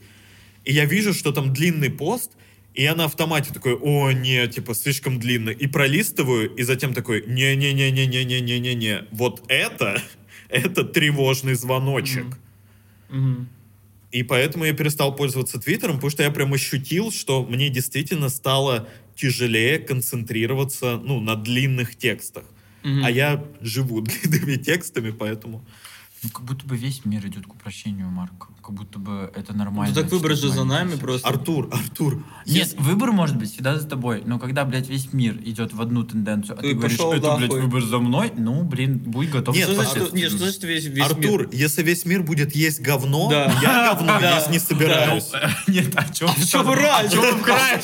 и 0.64 0.74
я 0.74 0.86
вижу, 0.86 1.14
что 1.14 1.32
там 1.32 1.54
длинный 1.54 1.90
пост, 1.90 2.32
и 2.74 2.84
я 2.84 2.96
на 2.96 3.06
автомате 3.06 3.54
такой, 3.54 3.74
о, 3.74 4.12
не, 4.12 4.48
типа, 4.48 4.76
слишком 4.76 5.20
длинно. 5.20 5.50
И 5.50 5.68
пролистываю, 5.68 6.54
и 6.56 6.64
затем 6.64 6.94
такой, 6.94 7.24
не-не-не-не-не-не-не-не-не. 7.26 9.06
Вот 9.12 9.44
это, 9.48 10.02
это 10.50 10.84
тревожный 10.84 11.56
звоночек. 11.56 12.26
Мгм. 13.10 13.50
И 14.12 14.24
поэтому 14.24 14.66
я 14.66 14.74
перестал 14.74 15.16
пользоваться 15.16 15.60
Твиттером, 15.60 15.96
потому 15.96 16.12
что 16.12 16.24
я 16.24 16.32
прям 16.32 16.54
ощутил, 16.54 17.12
что 17.12 17.44
мне 17.44 17.70
действительно 17.70 18.30
стало 18.30 18.88
тяжелее 19.16 19.80
концентрироваться, 19.80 20.98
ну, 21.04 21.20
на 21.20 21.36
длинных 21.36 21.96
текстах. 21.96 22.46
Мгм. 22.84 23.06
А 23.06 23.12
я 23.12 23.44
живу 23.62 24.02
длинными 24.02 24.56
текстами, 24.56 25.12
поэтому... 25.12 25.66
Ну, 26.24 26.30
как 26.32 26.44
будто 26.46 26.66
бы 26.66 26.76
весь 26.76 27.06
мир 27.06 27.26
идет 27.28 27.46
к 27.46 27.54
упрощению, 27.54 28.08
Марк. 28.08 28.48
Как 28.64 28.74
будто 28.74 28.98
бы 29.00 29.32
это 29.36 29.54
Ну, 29.54 29.60
нормально. 29.60 29.94
так 29.96 30.12
выбор 30.12 30.36
же 30.36 30.50
за 30.50 30.64
нами 30.66 30.96
просто. 30.96 31.26
Артур, 31.28 31.70
Артур. 31.72 32.22
Нет, 32.46 32.74
выбор 32.80 33.12
может 33.12 33.38
быть 33.38 33.54
всегда 33.54 33.78
за 33.78 33.88
тобой, 33.88 34.24
но 34.26 34.40
когда, 34.40 34.66
блядь, 34.66 34.90
весь 34.90 35.14
мир 35.14 35.38
идет 35.46 35.74
в 35.74 35.82
одну 35.82 36.04
тенденцию, 36.04 36.58
а 36.58 36.62
Ты 36.62 36.70
ты, 36.70 36.74
говоришь, 36.74 36.98
пошел 36.98 37.14
это, 37.14 37.36
блядь, 37.38 37.50
нахуй. 37.50 37.62
выбор 37.62 37.84
за 37.84 38.00
мной, 38.00 38.34
ну, 38.36 38.64
блин, 38.64 38.98
будь 38.98 39.30
готов. 39.30 39.56
Нет, 39.56 39.68
к 39.70 39.72
Что 39.74 39.84
значит, 39.84 40.14
нет, 40.14 40.30
что 40.30 40.38
значит 40.40 40.64
весь, 40.64 40.86
весь 40.86 41.06
Артур, 41.06 41.42
мир? 41.42 41.50
если 41.54 41.84
весь 41.84 42.04
мир 42.04 42.24
будет 42.24 42.56
есть 42.56 42.82
говно, 42.82 43.30
Да. 43.30 43.46
я 43.62 43.94
говно 43.94 44.18
Да. 44.20 44.36
есть 44.38 44.50
не 44.50 44.60
собираюсь. 44.60 45.30
Нет, 45.68 45.96
о 45.96 46.14
чем 46.14 46.30
в 46.30 46.46
чём 46.46 46.70
разница? 46.72 47.20
О 47.20 47.22
чем 47.22 47.22
в 47.22 47.26
А 47.28 47.38
в 47.38 47.42
крайность 47.44 47.84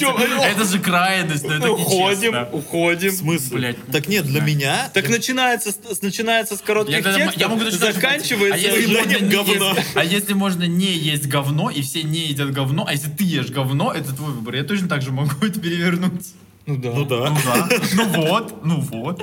чём- 0.00 0.16
а 0.16 0.26
чём- 0.26 0.40
Это 0.42 0.64
же 0.64 0.78
крайность, 0.80 1.44
но 1.44 1.54
это 1.54 1.70
Уходим, 1.72 2.34
уходим. 2.52 3.10
В 3.10 3.14
смысле? 3.16 3.56
Блядь, 3.56 3.86
так 3.86 4.08
нет, 4.08 4.26
для 4.26 4.40
меня... 4.42 4.90
Так 4.92 5.08
начинается, 5.08 5.70
с- 5.72 6.02
начинается 6.02 6.56
с 6.56 6.60
коротких 6.60 6.96
текстов, 7.02 7.43
я 7.44 7.48
могу 7.48 7.70
заканчивается... 7.70 8.54
а 8.54 8.58
если, 8.58 8.86
уже 8.86 8.98
можно 8.98 9.10
нет 9.10 9.22
не 9.22 9.28
говна. 9.28 9.70
есть- 9.70 9.88
а 9.94 10.04
если 10.04 10.32
можно 10.34 10.62
не 10.64 10.92
есть 10.96 11.26
говно, 11.26 11.70
и 11.70 11.82
все 11.82 12.02
не 12.02 12.26
едят 12.28 12.52
говно, 12.52 12.86
а 12.86 12.92
если 12.92 13.10
ты 13.10 13.24
ешь 13.24 13.50
говно, 13.50 13.92
это 13.92 14.14
твой 14.14 14.32
выбор. 14.32 14.54
Я 14.56 14.64
точно 14.64 14.88
так 14.88 15.02
же 15.02 15.12
могу 15.12 15.30
это 15.46 15.60
перевернуть. 15.60 16.26
Ну 16.66 16.76
да. 16.76 16.92
Ну 16.94 17.04
да. 17.04 17.28
Ну 17.30 17.36
да. 17.44 17.68
Ну 17.94 18.26
вот, 18.26 18.64
ну 18.64 18.80
вот. 18.80 19.22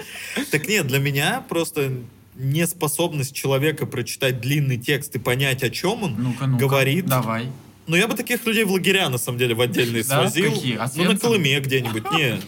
Так 0.51 0.67
нет, 0.67 0.87
для 0.87 0.99
меня 0.99 1.43
просто 1.47 1.91
неспособность 2.35 3.33
человека 3.35 3.85
прочитать 3.85 4.41
длинный 4.41 4.77
текст 4.77 5.15
и 5.15 5.19
понять, 5.19 5.63
о 5.63 5.69
чем 5.69 6.03
он 6.03 6.15
Ну-ка, 6.17 6.47
ну 6.47 6.57
говорит. 6.57 7.05
Давай. 7.05 7.47
Ну, 7.87 7.95
я 7.95 8.07
бы 8.07 8.15
таких 8.15 8.45
людей 8.45 8.63
в 8.63 8.71
лагеря, 8.71 9.09
на 9.09 9.17
самом 9.17 9.37
деле, 9.37 9.55
в 9.55 9.61
отдельные 9.61 10.03
Да? 10.03 10.21
свозил. 10.21 10.53
Какие? 10.53 10.79
Ну, 10.95 11.03
на? 11.11 11.17
Колыме 11.17 11.59
где-нибудь. 11.59 12.03
Не. 12.11 12.39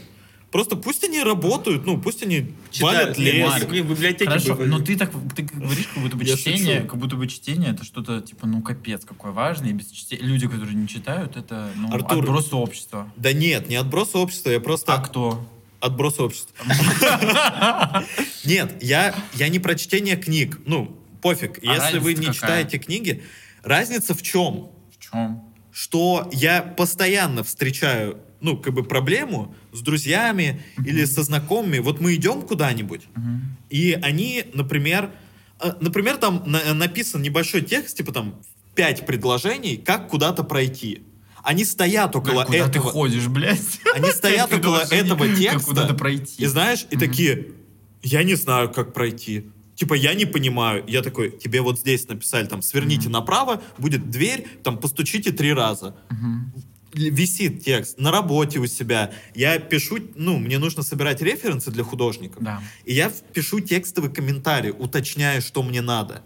Просто 0.53 0.75
пусть 0.75 1.03
они 1.03 1.19
работают, 1.23 1.83
ну, 1.83 1.99
пусть 1.99 2.21
они 2.21 2.53
Читают, 2.69 3.17
лес. 3.17 3.49
Марк, 3.49 3.71
не, 3.71 3.81
в 3.81 3.89
библиотеке 3.89 4.25
Хорошо, 4.25 4.55
но 4.55 4.77
ты 4.77 4.95
так 4.95 5.09
ты 5.35 5.41
говоришь, 5.41 5.87
как 5.87 6.03
будто 6.03 6.15
бы 6.15 6.23
Я 6.25 6.37
чтение, 6.37 6.75
шучу. 6.75 6.87
как 6.89 6.99
будто 6.99 7.15
бы 7.15 7.27
чтение 7.27 7.71
это 7.71 7.83
что-то 7.83 8.21
типа 8.21 8.45
ну 8.45 8.61
капец 8.61 9.03
какое 9.03 9.31
важное, 9.31 9.71
и 9.71 9.73
без 9.73 9.89
чтения 9.89 10.21
люди, 10.21 10.47
которые 10.47 10.75
не 10.75 10.87
читают, 10.87 11.37
это 11.37 11.71
ну 11.75 11.91
Артур. 11.91 12.19
отбросы 12.19 12.55
общества. 12.55 13.11
Да 13.15 13.33
нет, 13.33 13.67
не 13.67 13.77
отброс 13.77 14.13
общества, 14.13 14.51
я 14.51 14.59
просто 14.59 14.93
А 14.93 14.99
кто? 15.01 15.43
отброс 15.79 16.19
общества. 16.19 16.53
Нет, 18.45 18.81
я, 18.81 19.13
я 19.33 19.49
не 19.49 19.59
про 19.59 19.75
чтение 19.75 20.15
книг. 20.15 20.59
Ну, 20.65 20.95
пофиг. 21.21 21.59
А 21.61 21.73
Если 21.73 21.97
вы 21.97 22.13
не 22.13 22.27
читаете 22.33 22.77
книги, 22.77 23.23
разница 23.63 24.13
в 24.13 24.21
чем? 24.21 24.69
В 24.95 25.03
чем? 25.03 25.43
что 25.73 26.29
я 26.31 26.61
постоянно 26.61 27.43
встречаю, 27.43 28.19
ну, 28.43 28.57
как 28.57 28.73
бы 28.73 28.83
проблему 28.83 29.55
с 29.71 29.81
друзьями 29.81 30.61
или 30.85 31.05
со 31.05 31.23
знакомыми. 31.23 31.79
Вот 31.79 31.99
мы 31.99 32.13
идем 32.13 32.41
куда-нибудь, 32.43 33.01
и 33.71 33.97
они, 34.03 34.45
например, 34.53 35.09
э, 35.61 35.71
например, 35.81 36.17
там 36.17 36.43
на- 36.45 36.73
написан 36.75 37.21
небольшой 37.23 37.61
текст, 37.61 37.97
типа 37.97 38.11
там 38.11 38.35
пять 38.75 39.05
предложений, 39.05 39.77
как 39.85 40.09
куда-то 40.09 40.43
пройти. 40.43 41.01
Они 41.43 41.65
стоят 41.65 42.15
около 42.15 42.45
куда 42.45 42.63
ты 42.69 42.77
этого. 42.79 42.89
ходишь, 42.91 43.27
блядь? 43.27 43.79
Они 43.95 44.11
стоят 44.11 44.53
около 44.53 44.79
этого 44.79 45.27
текста. 45.35 45.59
куда-то 45.69 45.93
пройти. 45.93 46.41
И 46.43 46.45
знаешь, 46.45 46.85
и 46.89 46.97
такие, 46.97 47.47
я 48.01 48.23
не 48.23 48.35
знаю, 48.35 48.69
как 48.71 48.93
пройти. 48.93 49.45
Типа, 49.75 49.93
я 49.95 50.13
не 50.13 50.25
понимаю. 50.25 50.83
Я 50.87 51.01
такой, 51.01 51.31
тебе 51.31 51.61
вот 51.61 51.79
здесь 51.79 52.07
написали, 52.07 52.45
там, 52.45 52.61
сверните 52.61 53.09
направо, 53.09 53.61
будет 53.77 54.09
дверь, 54.11 54.45
там, 54.63 54.77
постучите 54.77 55.31
три 55.31 55.51
раза. 55.51 55.95
Л- 56.11 56.63
Висит 56.93 57.63
текст 57.63 57.97
на 57.97 58.11
работе 58.11 58.59
у 58.59 58.67
себя. 58.67 59.11
Я 59.33 59.59
пишу, 59.59 59.99
ну, 60.15 60.37
мне 60.37 60.59
нужно 60.59 60.83
собирать 60.83 61.21
референсы 61.21 61.71
для 61.71 61.83
художников. 61.83 62.43
Да. 62.43 62.61
И 62.85 62.93
я 62.93 63.11
пишу 63.33 63.59
текстовый 63.59 64.11
комментарий, 64.11 64.71
уточняя, 64.71 65.41
что 65.41 65.63
мне 65.63 65.81
надо. 65.81 66.23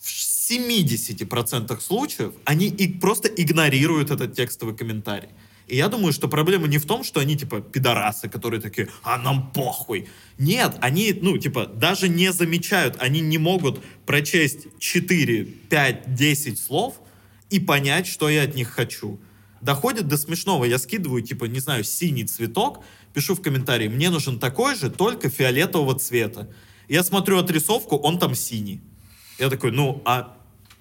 В 0.00 0.08
70% 0.08 1.80
случаев 1.80 2.32
они 2.44 2.66
и 2.66 2.88
просто 2.98 3.28
игнорируют 3.28 4.10
этот 4.10 4.34
текстовый 4.34 4.76
комментарий. 4.76 5.28
И 5.66 5.76
я 5.76 5.88
думаю, 5.88 6.12
что 6.12 6.28
проблема 6.28 6.66
не 6.66 6.78
в 6.78 6.84
том, 6.84 7.04
что 7.04 7.20
они, 7.20 7.36
типа, 7.36 7.60
пидорасы, 7.60 8.28
которые 8.28 8.60
такие, 8.60 8.88
а 9.02 9.16
нам 9.16 9.50
похуй. 9.52 10.08
Нет, 10.36 10.76
они, 10.80 11.16
ну, 11.18 11.38
типа, 11.38 11.66
даже 11.66 12.08
не 12.08 12.32
замечают, 12.32 12.96
они 12.98 13.20
не 13.20 13.38
могут 13.38 13.82
прочесть 14.04 14.66
4, 14.78 15.44
5, 15.44 16.14
10 16.14 16.58
слов 16.58 17.00
и 17.48 17.60
понять, 17.60 18.06
что 18.06 18.28
я 18.28 18.42
от 18.42 18.54
них 18.54 18.68
хочу. 18.68 19.18
Доходит 19.64 20.08
до 20.08 20.18
смешного. 20.18 20.66
Я 20.66 20.78
скидываю, 20.78 21.22
типа, 21.22 21.46
не 21.46 21.58
знаю, 21.58 21.84
синий 21.84 22.24
цветок, 22.24 22.84
пишу 23.14 23.34
в 23.34 23.40
комментарии, 23.40 23.88
мне 23.88 24.10
нужен 24.10 24.38
такой 24.38 24.74
же, 24.74 24.90
только 24.90 25.30
фиолетового 25.30 25.98
цвета. 25.98 26.50
Я 26.86 27.02
смотрю 27.02 27.38
отрисовку, 27.38 27.96
он 27.96 28.18
там 28.18 28.34
синий. 28.34 28.82
Я 29.38 29.48
такой, 29.48 29.72
ну, 29.72 30.02
а, 30.04 30.36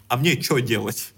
а 0.09 0.17
мне 0.17 0.41
что 0.41 0.59
делать? 0.59 1.13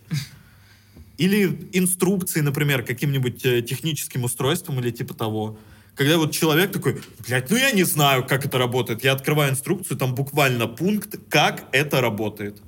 Или 1.17 1.69
инструкции, 1.73 2.41
например, 2.41 2.83
каким-нибудь 2.83 3.43
э, 3.45 3.63
техническим 3.63 4.25
устройством 4.25 4.79
или 4.79 4.91
типа 4.91 5.15
того. 5.15 5.57
Когда 5.95 6.17
вот 6.17 6.33
человек 6.33 6.71
такой, 6.71 7.01
блядь, 7.25 7.49
ну 7.49 7.57
я 7.57 7.71
не 7.71 7.83
знаю, 7.83 8.27
как 8.27 8.45
это 8.45 8.59
работает. 8.59 9.03
Я 9.03 9.13
открываю 9.13 9.51
инструкцию, 9.51 9.97
там 9.97 10.13
буквально 10.13 10.67
пункт, 10.67 11.15
как 11.29 11.67
это 11.71 11.99
работает. 11.99 12.61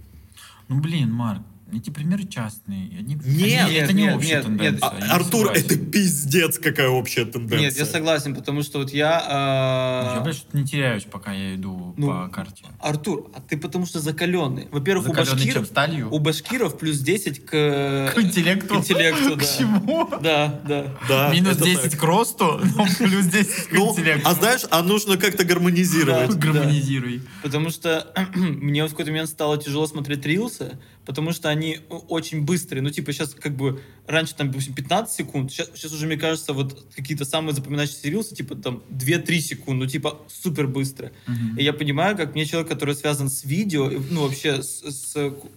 Ну 0.70 0.80
блин, 0.80 1.12
Марк, 1.12 1.44
эти 1.74 1.90
примеры 1.90 2.26
частные. 2.26 2.90
Они, 2.98 3.16
Нет, 3.26 3.66
они- 3.68 3.76
это 3.76 3.94
не 3.94 4.04
нет, 4.04 4.16
общая 4.16 4.36
нет, 4.36 4.44
тенденция. 4.46 4.92
нет. 4.92 5.04
А, 5.10 5.16
Артур, 5.16 5.48
согласен. 5.48 5.66
это 5.66 5.78
пиздец, 5.78 6.60
какая 6.60 6.88
общая 6.90 7.26
тенденция. 7.26 7.60
Нет, 7.70 7.78
я 7.78 7.86
согласен, 7.86 8.36
потому 8.36 8.64
что 8.64 8.80
вот 8.80 8.92
я... 8.94 9.22
а, 9.28 10.16
Я, 10.16 10.22
блядь, 10.22 10.36
что-то 10.38 10.58
не 10.58 10.66
теряюсь, 10.66 11.04
пока 11.04 11.34
я 11.34 11.56
иду 11.56 11.94
Ну, 11.98 12.08
по 12.08 12.28
карте. 12.30 12.66
Артур, 12.80 13.30
а 13.36 13.42
ты 13.42 13.58
потому 13.58 13.86
что 13.86 14.00
закаленный. 14.00 14.68
Во-первых, 14.72 15.08
у 15.08 15.10
Закаленный 15.10 15.38
чем, 15.40 15.46
башкиров, 15.48 15.68
сталью? 15.68 16.10
у 16.14 16.20
башкиров 16.20 16.78
плюс 16.78 17.00
10 17.00 17.46
к... 17.46 17.50
К 17.50 18.14
интеллекту. 18.18 18.76
К 18.76 18.78
интеллекту, 18.78 19.36
К 19.36 19.40
да. 19.40 19.46
чему? 19.58 20.10
Да, 20.22 20.62
да. 20.68 20.98
Да, 21.10 21.30
Минус 21.34 21.56
это 21.58 21.66
10 21.66 21.92
так. 21.92 22.00
к 22.00 22.04
росту, 22.04 22.62
но 22.76 22.86
плюс 22.98 23.26
10 23.26 23.68
к 23.68 23.72
Ну, 23.74 23.92
интеллекту. 23.92 24.30
а 24.30 24.34
знаешь, 24.36 24.62
а 24.72 24.82
нужно 24.84 25.18
как-то 25.18 25.44
гармонизировать. 25.44 26.30
Да. 26.30 26.36
Гармонизируй. 26.36 27.22
Потому 27.44 27.70
что 27.70 28.08
мне 28.36 28.86
в 28.86 28.90
какой-то 28.92 29.12
момент 29.12 29.30
стало 29.30 29.58
тяжело 29.58 29.86
смотреть 29.88 30.26
рилсы, 30.26 30.78
потому 31.08 31.32
что 31.34 31.50
они 31.50 31.80
о- 31.90 31.98
очень 32.10 32.44
быстрые. 32.46 32.84
Ну, 32.84 32.92
типа, 32.92 33.12
сейчас 33.14 33.34
как 33.34 33.56
бы 33.56 33.82
раньше 34.06 34.36
там, 34.36 34.48
допустим, 34.50 34.76
15 34.76 35.16
секунд, 35.16 35.52
сейчас, 35.52 35.70
сейчас 35.74 35.92
уже, 35.94 36.06
мне 36.06 36.18
кажется, 36.18 36.54
вот 36.54 36.86
какие-то 36.96 37.26
самые 37.26 37.56
запоминающиеся 37.56 38.10
рилсы, 38.10 38.36
типа 38.36 38.56
там 38.56 38.84
2-3 38.92 39.40
секунды, 39.40 39.86
ну, 39.86 39.90
типа, 39.90 40.20
супер 40.28 40.68
быстро. 40.68 41.12
И 41.58 41.64
я 41.64 41.74
понимаю, 41.74 42.16
как 42.16 42.36
мне 42.36 42.46
человек, 42.46 42.70
который 42.70 42.94
связан 42.94 43.30
с 43.30 43.44
видео, 43.46 43.90
и, 43.90 43.98
ну, 44.12 44.22
вообще 44.28 44.62
с, 44.62 44.84
с 44.84 45.14
ку- 45.32 45.50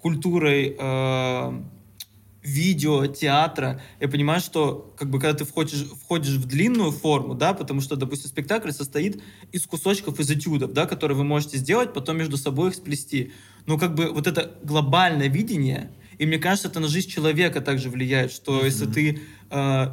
культурой 0.00 0.76
э, 0.78 1.62
видео, 2.42 3.06
театра, 3.06 3.82
я 4.00 4.08
понимаю, 4.08 4.40
что 4.40 4.94
как 4.96 5.10
бы 5.10 5.18
когда 5.20 5.36
ты 5.38 5.44
входишь, 5.44 5.84
входишь 6.04 6.34
в 6.36 6.46
длинную 6.46 6.92
форму, 6.92 7.34
да, 7.34 7.52
потому 7.52 7.80
что, 7.80 7.96
допустим, 7.96 8.28
спектакль 8.28 8.70
состоит 8.70 9.20
из 9.52 9.66
кусочков, 9.66 10.20
из 10.20 10.30
этюдов, 10.30 10.72
да, 10.72 10.86
которые 10.86 11.16
вы 11.18 11.24
можете 11.24 11.58
сделать, 11.58 11.92
потом 11.92 12.16
между 12.16 12.36
собой 12.36 12.70
их 12.70 12.76
сплести. 12.76 13.32
Но 13.68 13.76
как 13.76 13.94
бы 13.94 14.10
вот 14.10 14.26
это 14.26 14.54
глобальное 14.62 15.28
видение, 15.28 15.90
и 16.16 16.24
мне 16.24 16.38
кажется, 16.38 16.68
это 16.68 16.80
на 16.80 16.88
жизнь 16.88 17.10
человека 17.10 17.60
также 17.60 17.90
влияет, 17.90 18.32
что 18.32 18.64
если 18.64 18.86
ты 18.86 19.20
э, 19.50 19.86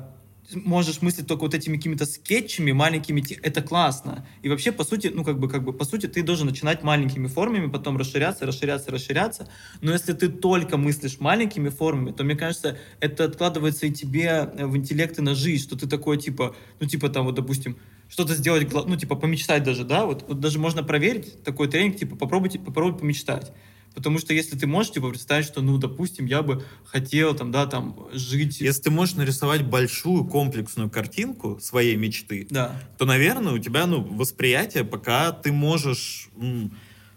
можешь 0.53 1.01
мыслить 1.01 1.27
только 1.27 1.41
вот 1.41 1.53
этими 1.53 1.75
какими-то 1.75 2.05
скетчами 2.05 2.71
маленькими, 2.71 3.21
это 3.41 3.61
классно. 3.61 4.25
И 4.43 4.47
вообще, 4.47 4.71
по 4.71 4.85
сути, 4.85 5.11
ну, 5.13 5.25
как 5.25 5.39
бы, 5.39 5.49
как 5.49 5.65
бы, 5.65 5.73
по 5.73 5.83
сути, 5.83 6.05
ты 6.07 6.23
должен 6.23 6.47
начинать 6.47 6.83
маленькими 6.83 7.27
формами, 7.27 7.67
потом 7.67 7.97
расширяться, 7.97 8.45
расширяться, 8.45 8.91
расширяться. 8.91 9.49
Но 9.81 9.91
если 9.91 10.13
ты 10.13 10.29
только 10.29 10.77
мыслишь 10.77 11.19
маленькими 11.19 11.67
формами, 11.67 12.13
то, 12.13 12.23
мне 12.23 12.35
кажется, 12.35 12.77
это 13.01 13.25
откладывается 13.25 13.87
и 13.87 13.91
тебе 13.91 14.49
э, 14.57 14.65
в 14.65 14.77
интеллект 14.77 15.19
и 15.19 15.21
на 15.21 15.35
жизнь, 15.35 15.61
что 15.61 15.77
ты 15.77 15.85
такой, 15.85 16.17
типа, 16.17 16.55
ну, 16.79 16.87
типа, 16.87 17.09
там, 17.09 17.25
вот, 17.25 17.35
допустим, 17.35 17.77
что-то 18.15 18.33
сделать, 18.33 18.71
ну, 18.71 18.95
типа, 18.95 19.17
помечтать 19.17 19.63
даже, 19.63 19.83
да, 19.83 20.05
вот, 20.05 20.23
вот 20.29 20.39
даже 20.39 20.57
можно 20.57 20.83
проверить 20.83 21.43
такой 21.43 21.67
тренинг, 21.67 21.97
типа, 21.97 22.15
попробуйте, 22.15 22.57
попробуй 22.59 22.97
помечтать. 22.97 23.51
Потому 23.93 24.19
что 24.19 24.33
если 24.33 24.57
ты 24.57 24.67
можешь, 24.67 24.93
типа, 24.93 25.09
представить, 25.09 25.45
что, 25.45 25.61
ну, 25.61 25.77
допустим, 25.77 26.25
я 26.25 26.41
бы 26.41 26.63
хотел, 26.85 27.35
там, 27.35 27.51
да, 27.51 27.65
там, 27.65 28.07
жить... 28.13 28.61
Если 28.61 28.83
ты 28.83 28.89
можешь 28.89 29.15
нарисовать 29.15 29.63
большую 29.65 30.23
комплексную 30.23 30.89
картинку 30.89 31.59
своей 31.59 31.97
мечты, 31.97 32.47
Да. 32.49 32.81
то, 32.97 33.03
наверное, 33.03 33.51
у 33.51 33.59
тебя, 33.59 33.85
ну, 33.85 34.01
восприятие, 34.01 34.85
пока 34.85 35.33
ты 35.33 35.51
можешь 35.51 36.29
м, 36.37 36.71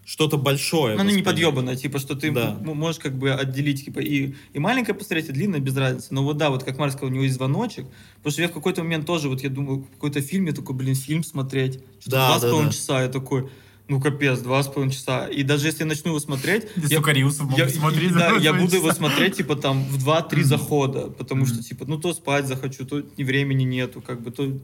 что-то 0.08 0.38
большое. 0.38 0.94
Ну, 0.94 1.02
Она 1.02 1.12
не 1.12 1.22
подъебанная, 1.22 1.76
типа, 1.76 1.98
что 1.98 2.14
ты 2.16 2.30
Да. 2.30 2.56
можешь 2.62 2.98
как 2.98 3.18
бы 3.18 3.30
отделить, 3.30 3.84
типа, 3.84 3.98
и, 4.00 4.32
и 4.54 4.58
маленькое 4.58 4.94
посмотреть, 4.96 5.28
и 5.28 5.32
длинное, 5.32 5.60
без 5.60 5.76
разницы. 5.76 6.08
Но 6.14 6.24
вот 6.24 6.38
да, 6.38 6.48
вот 6.48 6.64
как 6.64 6.78
Марк 6.78 6.92
сказал, 6.94 7.10
у 7.10 7.12
него 7.12 7.24
есть 7.24 7.34
звоночек, 7.34 7.84
потому 8.16 8.32
что 8.32 8.40
я 8.40 8.48
в 8.48 8.52
какой-то 8.52 8.82
момент 8.82 9.04
тоже, 9.04 9.28
вот 9.28 9.42
я 9.42 9.50
думаю, 9.50 9.82
какой-то 9.92 10.22
фильм, 10.22 10.46
я 10.46 10.52
такой, 10.52 10.74
блин, 10.74 10.94
фильм 10.94 11.22
смотреть, 11.22 11.74
что-то 12.00 12.10
Да, 12.10 12.28
два 12.28 12.38
с 12.38 12.40
половиной 12.40 12.66
да. 12.70 12.72
часа, 12.72 13.02
я 13.02 13.08
такой, 13.08 13.50
ну 13.86 14.00
капец, 14.00 14.38
два 14.38 14.62
с 14.62 14.66
половиной 14.68 14.94
часа. 14.94 15.26
И 15.28 15.42
даже 15.42 15.66
если 15.66 15.80
я 15.80 15.86
начну 15.86 16.10
его 16.12 16.20
смотреть, 16.20 16.72
Ты, 16.72 16.80
я, 16.88 17.00
я- 17.00 17.68
смотреть 17.68 18.12
да, 18.14 18.36
я 18.36 18.54
буду 18.54 18.76
его 18.76 18.92
смотреть, 18.92 19.36
типа, 19.36 19.56
там, 19.56 19.84
в 19.84 20.08
2-3 20.08 20.42
захода, 20.42 21.00
потому 21.10 21.44
что, 21.44 21.62
типа, 21.62 21.84
ну, 21.86 21.98
то 21.98 22.14
спать 22.14 22.46
захочу, 22.46 22.86
то 22.86 23.02
времени 23.18 23.64
нету, 23.64 24.00
как 24.00 24.22
бы, 24.22 24.30
то... 24.30 24.58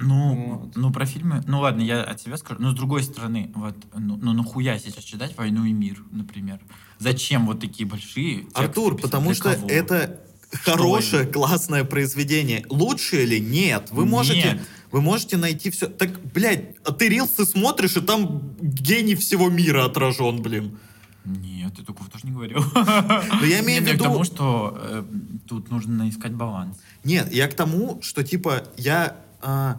Ну, 0.00 0.60
Вот. 0.60 0.76
ну, 0.76 0.92
про 0.92 1.06
фильмы... 1.06 1.42
Ну, 1.46 1.60
ладно, 1.60 1.82
я 1.82 2.02
от 2.02 2.20
себя 2.20 2.36
скажу. 2.36 2.60
Но, 2.62 2.70
с 2.70 2.74
другой 2.74 3.02
стороны, 3.02 3.50
вот, 3.54 3.74
ну, 3.96 4.16
ну, 4.20 4.32
нахуя 4.32 4.78
сейчас 4.78 5.04
читать 5.04 5.36
«Войну 5.36 5.64
и 5.64 5.72
мир», 5.72 6.02
например? 6.12 6.60
Зачем 6.98 7.46
вот 7.46 7.60
такие 7.60 7.88
большие 7.88 8.46
Артур, 8.54 8.94
писать? 8.94 9.10
потому 9.10 9.26
Для 9.26 9.34
что 9.34 9.54
кого? 9.54 9.68
это 9.68 10.20
хорошее, 10.52 11.26
классное 11.26 11.84
произведение. 11.84 12.64
Лучше 12.70 13.22
или 13.24 13.38
нет? 13.38 13.88
Вы 13.90 14.06
можете, 14.06 14.52
Нет. 14.54 14.68
вы 14.90 15.00
можете 15.00 15.36
найти 15.36 15.70
все. 15.70 15.86
Так, 15.86 16.20
блядь, 16.32 16.76
а 16.84 16.92
ты 16.92 17.08
рилсы 17.08 17.44
смотришь, 17.44 17.96
и 17.96 18.00
там 18.00 18.56
гений 18.60 19.14
всего 19.14 19.50
мира 19.50 19.84
отражен, 19.84 20.40
блин. 20.42 20.78
Нет, 21.24 21.74
я 21.78 21.84
такого 21.84 22.08
тоже 22.08 22.26
не 22.26 22.32
говорил. 22.32 22.64
Но 22.74 23.44
я 23.44 23.60
имею 23.60 23.82
в 23.82 23.86
виду... 23.86 23.98
к 23.98 24.02
тому, 24.06 24.24
что 24.24 24.78
э, 24.80 25.04
тут 25.46 25.70
нужно 25.70 26.08
искать 26.08 26.32
баланс. 26.32 26.78
Нет, 27.04 27.30
я 27.32 27.48
к 27.48 27.54
тому, 27.54 28.00
что 28.00 28.24
типа 28.24 28.62
я, 28.78 29.16
а, 29.42 29.78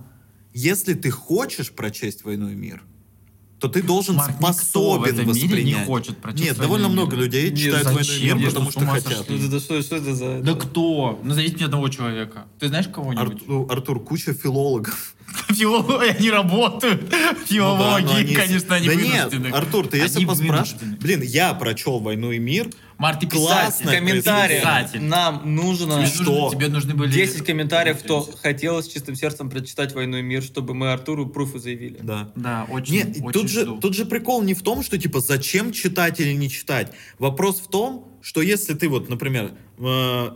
если 0.60 0.94
ты 0.94 1.10
хочешь 1.12 1.72
прочесть 1.72 2.24
«Войну 2.24 2.50
и 2.50 2.56
мир», 2.56 2.84
то 3.60 3.68
ты 3.68 3.84
должен 3.84 4.16
Марк, 4.16 4.32
никто 4.36 4.48
в 4.48 4.54
способен 4.56 5.04
этом 5.20 5.34
мире 5.36 5.48
воспринять. 5.48 5.80
не 5.80 5.86
хочет 5.86 6.18
прочесть 6.20 6.44
Нет, 6.46 6.58
«Войну 6.58 6.76
довольно 6.78 6.86
и 6.86 6.90
мир». 6.90 6.98
много 6.98 7.16
людей 7.18 7.50
Нет, 7.50 7.60
читают 7.60 7.86
«Войну 7.88 8.00
и 8.00 8.04
зачем? 8.04 8.38
мир», 8.38 8.48
потому 8.48 8.72
что, 8.72 8.86
хотят. 8.86 9.18
сошли? 9.18 9.38
Ну, 9.38 9.48
это 9.48 9.60
что, 9.60 9.82
что 9.82 9.96
это 9.98 10.16
за... 10.16 10.40
Да 10.42 10.54
кто? 10.54 11.20
Назовите 11.24 11.56
мне 11.58 11.66
одного 11.66 11.90
человека. 11.90 12.46
Ты 12.58 12.70
знаешь 12.70 12.88
кого-нибудь? 12.88 13.42
Артур, 13.42 13.72
Артур, 13.72 14.04
куча 14.04 14.34
филологов. 14.34 15.14
Филологи, 15.50 16.08
они 16.18 16.30
работают. 16.32 17.02
Ну 17.02 17.08
да, 17.12 17.36
Филологи, 17.46 18.14
они- 18.16 18.34
конечно, 18.34 18.76
они 18.76 18.88
Да 18.88 18.94
вынуждены. 18.96 19.44
нет, 19.48 19.54
Артур, 19.54 19.88
ты 19.88 19.98
если 19.98 20.24
поспрашиваешь... 20.26 20.98
Блин, 21.00 21.22
я 21.22 21.54
прочел 21.54 22.00
«Войну 22.00 22.32
и 22.32 22.40
мир», 22.40 22.70
Марк, 23.00 23.22
ты 23.22 23.28
Классно. 23.28 23.92
Комментарии. 23.94 24.58
Писатель. 24.60 25.02
Нам 25.02 25.56
нужно... 25.56 25.96
Тебе 26.06 26.06
Что? 26.08 26.24
нужны- 26.50 26.52
Тебе 26.58 26.68
нужны 26.68 26.94
были... 26.94 27.12
10 27.14 27.46
комментариев, 27.46 28.00
кто 28.04 28.22
хотел 28.42 28.84
с 28.84 28.88
чистым 28.90 29.16
сердцем 29.16 29.50
прочитать 29.50 29.94
«Войну 29.96 30.18
и 30.18 30.22
мир», 30.22 30.44
чтобы 30.44 30.74
мы 30.74 30.92
Артуру 30.92 31.26
пруфы 31.26 31.60
заявили. 31.60 31.98
да. 32.02 32.32
Да, 32.36 32.68
очень, 32.70 32.94
Нет, 32.96 33.08
очень 33.22 33.32
тут 33.32 33.50
же, 33.50 33.62
жду. 33.62 33.78
тут 33.80 33.96
же 33.96 34.06
прикол 34.06 34.42
не 34.44 34.54
в 34.54 34.62
том, 34.62 34.84
что 34.84 34.98
типа 34.98 35.22
зачем 35.22 35.72
читать 35.72 36.20
или 36.20 36.34
не 36.34 36.50
читать. 36.50 36.92
Вопрос 37.20 37.60
в 37.62 37.68
том, 37.70 38.06
что 38.22 38.42
если 38.42 38.74
ты 38.74 38.90
вот, 38.90 39.08
например, 39.08 39.54
э, 39.78 40.30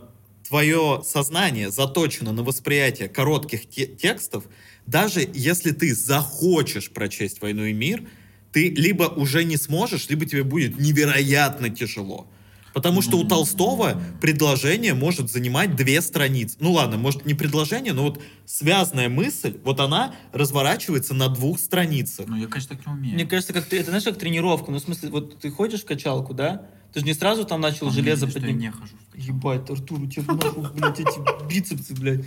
твое 0.48 1.02
сознание 1.04 1.70
заточено 1.70 2.32
на 2.32 2.42
восприятие 2.42 3.10
коротких 3.10 3.68
те- 3.68 3.86
текстов, 3.86 4.44
даже 4.86 5.28
если 5.34 5.70
ты 5.72 5.94
захочешь 5.94 6.90
прочесть 6.90 7.42
«Войну 7.42 7.64
и 7.64 7.74
мир», 7.74 8.04
ты 8.52 8.70
либо 8.70 9.04
уже 9.04 9.44
не 9.44 9.58
сможешь, 9.58 10.08
либо 10.08 10.24
тебе 10.24 10.44
будет 10.44 10.78
невероятно 10.80 11.68
тяжело. 11.68 12.26
Потому 12.74 13.00
что 13.02 13.16
у 13.18 13.24
Толстого 13.24 14.02
предложение 14.20 14.94
может 14.94 15.30
занимать 15.30 15.76
две 15.76 16.02
страницы. 16.02 16.56
Ну 16.58 16.72
ладно, 16.72 16.98
может 16.98 17.24
не 17.24 17.32
предложение, 17.34 17.92
но 17.92 18.02
вот 18.02 18.20
связанная 18.44 19.08
мысль, 19.08 19.56
вот 19.64 19.78
она 19.80 20.14
разворачивается 20.32 21.14
на 21.14 21.28
двух 21.28 21.60
страницах. 21.60 22.26
Ну, 22.26 22.36
я, 22.36 22.48
конечно, 22.48 22.76
так 22.76 22.86
не 22.86 22.92
умею. 22.92 23.14
Мне 23.14 23.26
кажется, 23.26 23.52
как 23.52 23.64
ты, 23.66 23.78
это 23.78 23.90
знаешь, 23.90 24.04
как 24.04 24.18
тренировка. 24.18 24.72
Ну, 24.72 24.78
в 24.78 24.82
смысле, 24.82 25.10
вот 25.10 25.38
ты 25.38 25.50
ходишь 25.50 25.82
в 25.82 25.86
качалку, 25.86 26.34
да? 26.34 26.66
Ты 26.92 27.00
же 27.00 27.06
не 27.06 27.14
сразу 27.14 27.44
там 27.44 27.60
начал 27.60 27.88
А 27.88 27.90
железо 27.90 28.28
что 28.28 28.38
я 28.40 28.46
поднимать. 28.46 28.60
не 28.60 28.70
хожу. 28.70 28.96
Ебать, 29.14 29.70
Артур, 29.70 30.00
у 30.00 30.06
тебя 30.06 30.34
нахуй, 30.34 30.70
блядь, 30.72 31.00
эти 31.00 31.48
бицепсы, 31.48 31.94
блядь. 31.94 32.24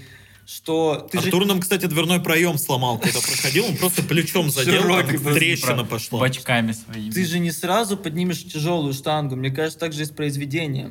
Что 0.47 1.05
ты 1.11 1.19
же... 1.19 1.25
Артур 1.25 1.45
нам, 1.45 1.59
кстати, 1.59 1.87
дверной 1.87 2.21
проем 2.21 2.57
сломал, 2.57 2.97
когда 2.99 3.19
проходил, 3.19 3.65
он 3.65 3.75
просто 3.75 4.01
плечом 4.01 4.49
задел, 4.49 4.81
трещина 5.33 5.83
пошла. 5.83 6.19
Бочками 6.19 6.71
своими. 6.71 7.11
Ты 7.11 7.25
же 7.25 7.39
не 7.39 7.51
сразу 7.51 7.97
поднимешь 7.97 8.45
тяжелую 8.45 8.93
штангу. 8.93 9.35
Мне 9.35 9.51
кажется, 9.51 9.77
так 9.77 9.91
же 9.91 10.03
и 10.03 10.05
с 10.05 10.09
произведением. 10.09 10.89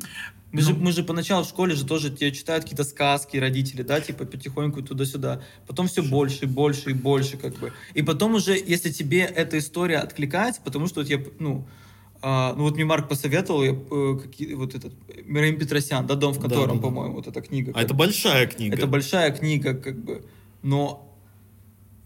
Мы, 0.51 0.61
же, 0.61 0.73
Ну. 0.73 0.79
мы 0.79 0.91
же 0.91 1.03
поначалу 1.03 1.43
в 1.43 1.47
школе 1.47 1.73
же 1.75 1.85
тоже 1.85 2.11
тебе 2.11 2.31
читают 2.31 2.65
какие-то 2.65 2.83
сказки 2.83 3.35
родители, 3.37 3.81
да, 3.81 3.99
типа 3.99 4.25
потихоньку 4.25 4.83
туда-сюда. 4.83 5.41
Потом 5.65 5.87
все 5.87 6.03
больше 6.03 6.45
и 6.45 6.47
больше 6.47 6.91
и 6.91 6.93
больше, 6.93 7.37
как 7.37 7.57
бы. 7.57 7.73
И 7.95 8.03
потом 8.03 8.35
уже, 8.35 8.53
если 8.53 8.91
тебе 8.91 9.21
эта 9.21 9.57
история 9.57 9.97
откликается, 9.97 10.61
потому 10.63 10.85
что 10.85 11.01
вот 11.01 11.09
я, 11.09 11.19
ну, 11.39 11.67
а, 12.21 12.53
ну 12.53 12.63
вот 12.63 12.75
мне 12.75 12.85
Марк 12.85 13.07
посоветовал, 13.07 13.63
я, 13.63 13.71
э, 13.71 14.19
какие, 14.21 14.53
вот 14.53 14.75
этот, 14.75 14.93
Мираим 15.25 15.57
Петросян, 15.57 16.05
да, 16.07 16.15
«Дом 16.15 16.33
в 16.33 16.39
котором», 16.39 16.67
да, 16.67 16.73
да. 16.75 16.81
по-моему, 16.81 17.15
вот 17.15 17.27
эта 17.27 17.41
книга. 17.41 17.71
А 17.75 17.81
это 17.81 17.93
бы. 17.93 17.99
большая 17.99 18.47
книга. 18.47 18.75
Это 18.75 18.87
большая 18.87 19.31
книга, 19.31 19.73
как 19.73 20.03
бы. 20.03 20.25
Но, 20.63 21.15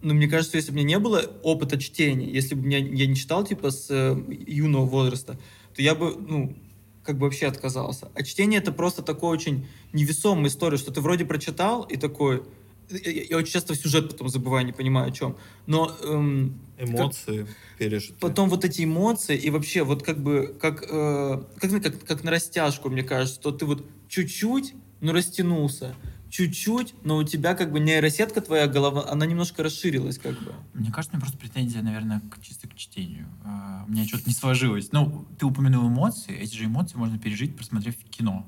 но 0.01 0.13
мне 0.13 0.27
кажется, 0.27 0.57
если 0.57 0.71
бы 0.71 0.75
у 0.75 0.79
меня 0.79 0.97
не 0.97 0.99
было 0.99 1.23
опыта 1.43 1.79
чтения, 1.79 2.29
если 2.29 2.55
бы 2.55 2.65
меня, 2.65 2.77
я 2.77 3.07
не 3.07 3.15
читал, 3.15 3.45
типа, 3.45 3.71
с 3.71 3.87
э, 3.89 4.15
юного 4.47 4.85
возраста, 4.85 5.39
то 5.75 5.81
я 5.81 5.95
бы, 5.95 6.15
ну, 6.15 6.55
как 7.03 7.17
бы 7.17 7.25
вообще 7.25 7.47
отказался. 7.47 8.09
А 8.13 8.23
чтение 8.23 8.59
это 8.59 8.71
просто 8.71 9.01
такой 9.01 9.29
очень 9.29 9.67
невесомая 9.93 10.47
история, 10.47 10.77
что 10.77 10.91
ты 10.91 11.01
вроде 11.01 11.25
прочитал 11.25 11.83
и 11.83 11.97
такой... 11.97 12.43
Я, 12.91 13.23
я 13.23 13.37
очень 13.37 13.53
часто 13.53 13.75
сюжет 13.75 14.09
потом 14.09 14.29
забываю, 14.29 14.65
не 14.65 14.71
понимаю 14.73 15.09
о 15.09 15.11
чем. 15.11 15.37
Но 15.67 15.95
эм, 16.03 16.59
Эмоции 16.77 17.47
пережиты. 17.77 18.15
потом 18.19 18.49
вот 18.49 18.65
эти 18.65 18.83
эмоции 18.83 19.37
и 19.37 19.49
вообще 19.49 19.83
вот 19.83 20.03
как 20.03 20.21
бы 20.21 20.55
как 20.59 20.83
э, 20.89 21.43
как, 21.59 21.83
как 21.83 22.05
как 22.05 22.23
на 22.23 22.31
растяжку 22.31 22.89
мне 22.89 23.03
кажется 23.03 23.39
что 23.39 23.51
ты 23.51 23.65
вот 23.65 23.85
чуть-чуть 24.09 24.73
но 24.99 25.13
растянулся 25.13 25.95
чуть-чуть 26.29 26.95
но 27.03 27.17
у 27.17 27.23
тебя 27.23 27.53
как 27.53 27.71
бы 27.71 27.79
нейросетка 27.79 28.41
твоя 28.41 28.67
голова 28.67 29.09
она 29.11 29.25
немножко 29.25 29.61
расширилась 29.63 30.17
как 30.17 30.39
бы 30.43 30.53
Мне 30.73 30.91
кажется, 30.91 31.11
у 31.13 31.17
меня 31.17 31.21
просто 31.21 31.37
претензия, 31.37 31.81
наверное, 31.81 32.21
к, 32.21 32.41
чисто 32.41 32.67
к 32.67 32.75
чтению. 32.75 33.27
А, 33.43 33.85
У 33.87 33.91
меня 33.91 34.05
что-то 34.05 34.23
не 34.25 34.33
сложилось. 34.33 34.91
Ну, 34.91 35.27
ты 35.37 35.45
упомянул 35.45 35.87
эмоции. 35.87 36.33
Эти 36.35 36.55
же 36.55 36.65
эмоции 36.65 36.97
можно 36.97 37.19
пережить, 37.19 37.55
просмотрев 37.55 37.95
кино, 38.09 38.45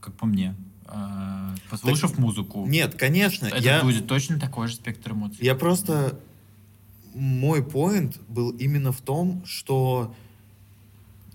как 0.00 0.14
по 0.14 0.26
мне. 0.26 0.54
А, 0.94 1.54
Послушав 1.70 2.18
музыку. 2.18 2.64
Нет, 2.66 2.94
конечно, 2.94 3.46
Это 3.46 3.56
я, 3.58 3.82
будет 3.82 4.06
точно 4.06 4.38
такой 4.38 4.68
же 4.68 4.74
спектр 4.74 5.12
эмоций. 5.12 5.38
я 5.40 5.54
просто... 5.54 6.18
Мой 7.14 7.62
поинт 7.64 8.18
был 8.28 8.50
именно 8.50 8.90
в 8.90 9.00
том, 9.00 9.42
что 9.46 10.12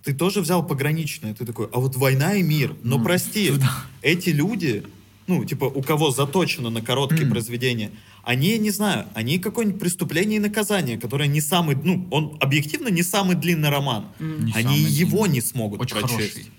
ты 0.04 0.14
тоже 0.14 0.42
взял 0.42 0.66
пограничное. 0.66 1.34
Ты 1.34 1.46
такой, 1.46 1.68
а 1.72 1.80
вот 1.80 1.96
война 1.96 2.36
и 2.36 2.44
мир. 2.44 2.76
Но 2.84 2.98
Ну, 2.98 3.04
прости, 3.04 3.50
да. 3.58 3.72
эти 4.02 4.30
люди, 4.30 4.84
ну, 5.28 5.46
типа, 5.46 5.66
у 5.66 5.82
кого 5.82 6.12
заточено 6.12 6.70
на 6.70 6.82
короткие 6.82 7.22
Мгм. 7.24 7.32
произведения, 7.32 7.92
они, 8.24 8.58
не 8.60 8.72
знаю, 8.72 9.08
они 9.14 9.40
какое-нибудь 9.40 9.80
преступление 9.80 10.38
и 10.38 10.40
наказание, 10.42 10.98
которое 10.98 11.28
не 11.30 11.40
самый, 11.42 11.78
ну, 11.82 12.06
он 12.12 12.38
объективно 12.42 12.90
не 12.90 13.02
самый 13.04 13.36
длинный 13.38 13.70
роман. 13.70 14.06
Не 14.20 14.52
они 14.54 14.80
его 14.80 15.20
длинный. 15.24 15.36
не 15.36 15.42
смогут 15.42 15.80
Очень 15.80 15.96
прочесть. 16.00 16.34
хороший. 16.34 16.52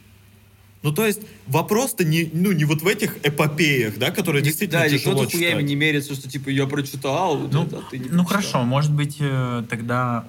Ну, 0.83 0.93
то 0.93 1.07
есть, 1.07 1.20
вопрос-то 1.47 2.05
не, 2.05 2.31
ну, 2.33 2.53
не 2.53 2.64
вот 2.64 2.81
в 2.81 2.87
этих 2.87 3.18
эпопеях, 3.24 3.99
да, 3.99 4.11
которые 4.11 4.43
действительно 4.43 4.81
да 4.81 4.87
и 4.87 4.91
тяжело 4.99 5.16
кто-то 5.22 5.37
хуями 5.37 5.51
читать. 5.53 5.64
не 5.66 5.74
мерится 5.74 6.14
что 6.14 6.31
типа 6.31 6.49
я 6.49 6.66
прочитал 6.66 7.37
Ну, 7.39 7.64
это, 7.64 7.78
а 7.78 7.83
ты 7.91 7.99
не 7.99 8.05
ну 8.09 8.24
прочитал. 8.24 8.26
хорошо, 8.26 8.62
может 8.64 8.93
быть, 8.93 9.16
э, 9.20 9.62
тогда 9.68 10.24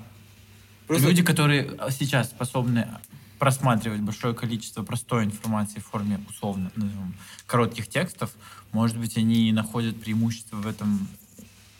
Просто- 0.87 1.07
люди, 1.07 1.23
которые 1.23 1.71
сейчас 1.91 2.29
способны 2.29 2.85
просматривать 3.39 4.01
большое 4.01 4.33
количество 4.35 4.83
простой 4.83 5.23
информации 5.23 5.79
в 5.79 5.85
форме, 5.85 6.19
условно, 6.29 6.69
назовем, 6.75 7.15
коротких 7.47 7.87
текстов, 7.87 8.31
может 8.73 8.97
быть, 8.97 9.17
они 9.17 9.51
находят 9.53 9.99
преимущество 10.01 10.57
в 10.57 10.67
этом 10.67 11.07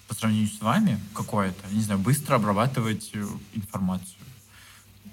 по 0.08 0.16
сравнению 0.16 0.48
с 0.50 0.62
вами 0.62 0.98
какое-то, 1.14 1.60
не 1.74 1.82
знаю, 1.82 2.00
быстро 2.00 2.36
обрабатывать 2.36 3.12
э, 3.14 3.26
информацию. 3.54 4.16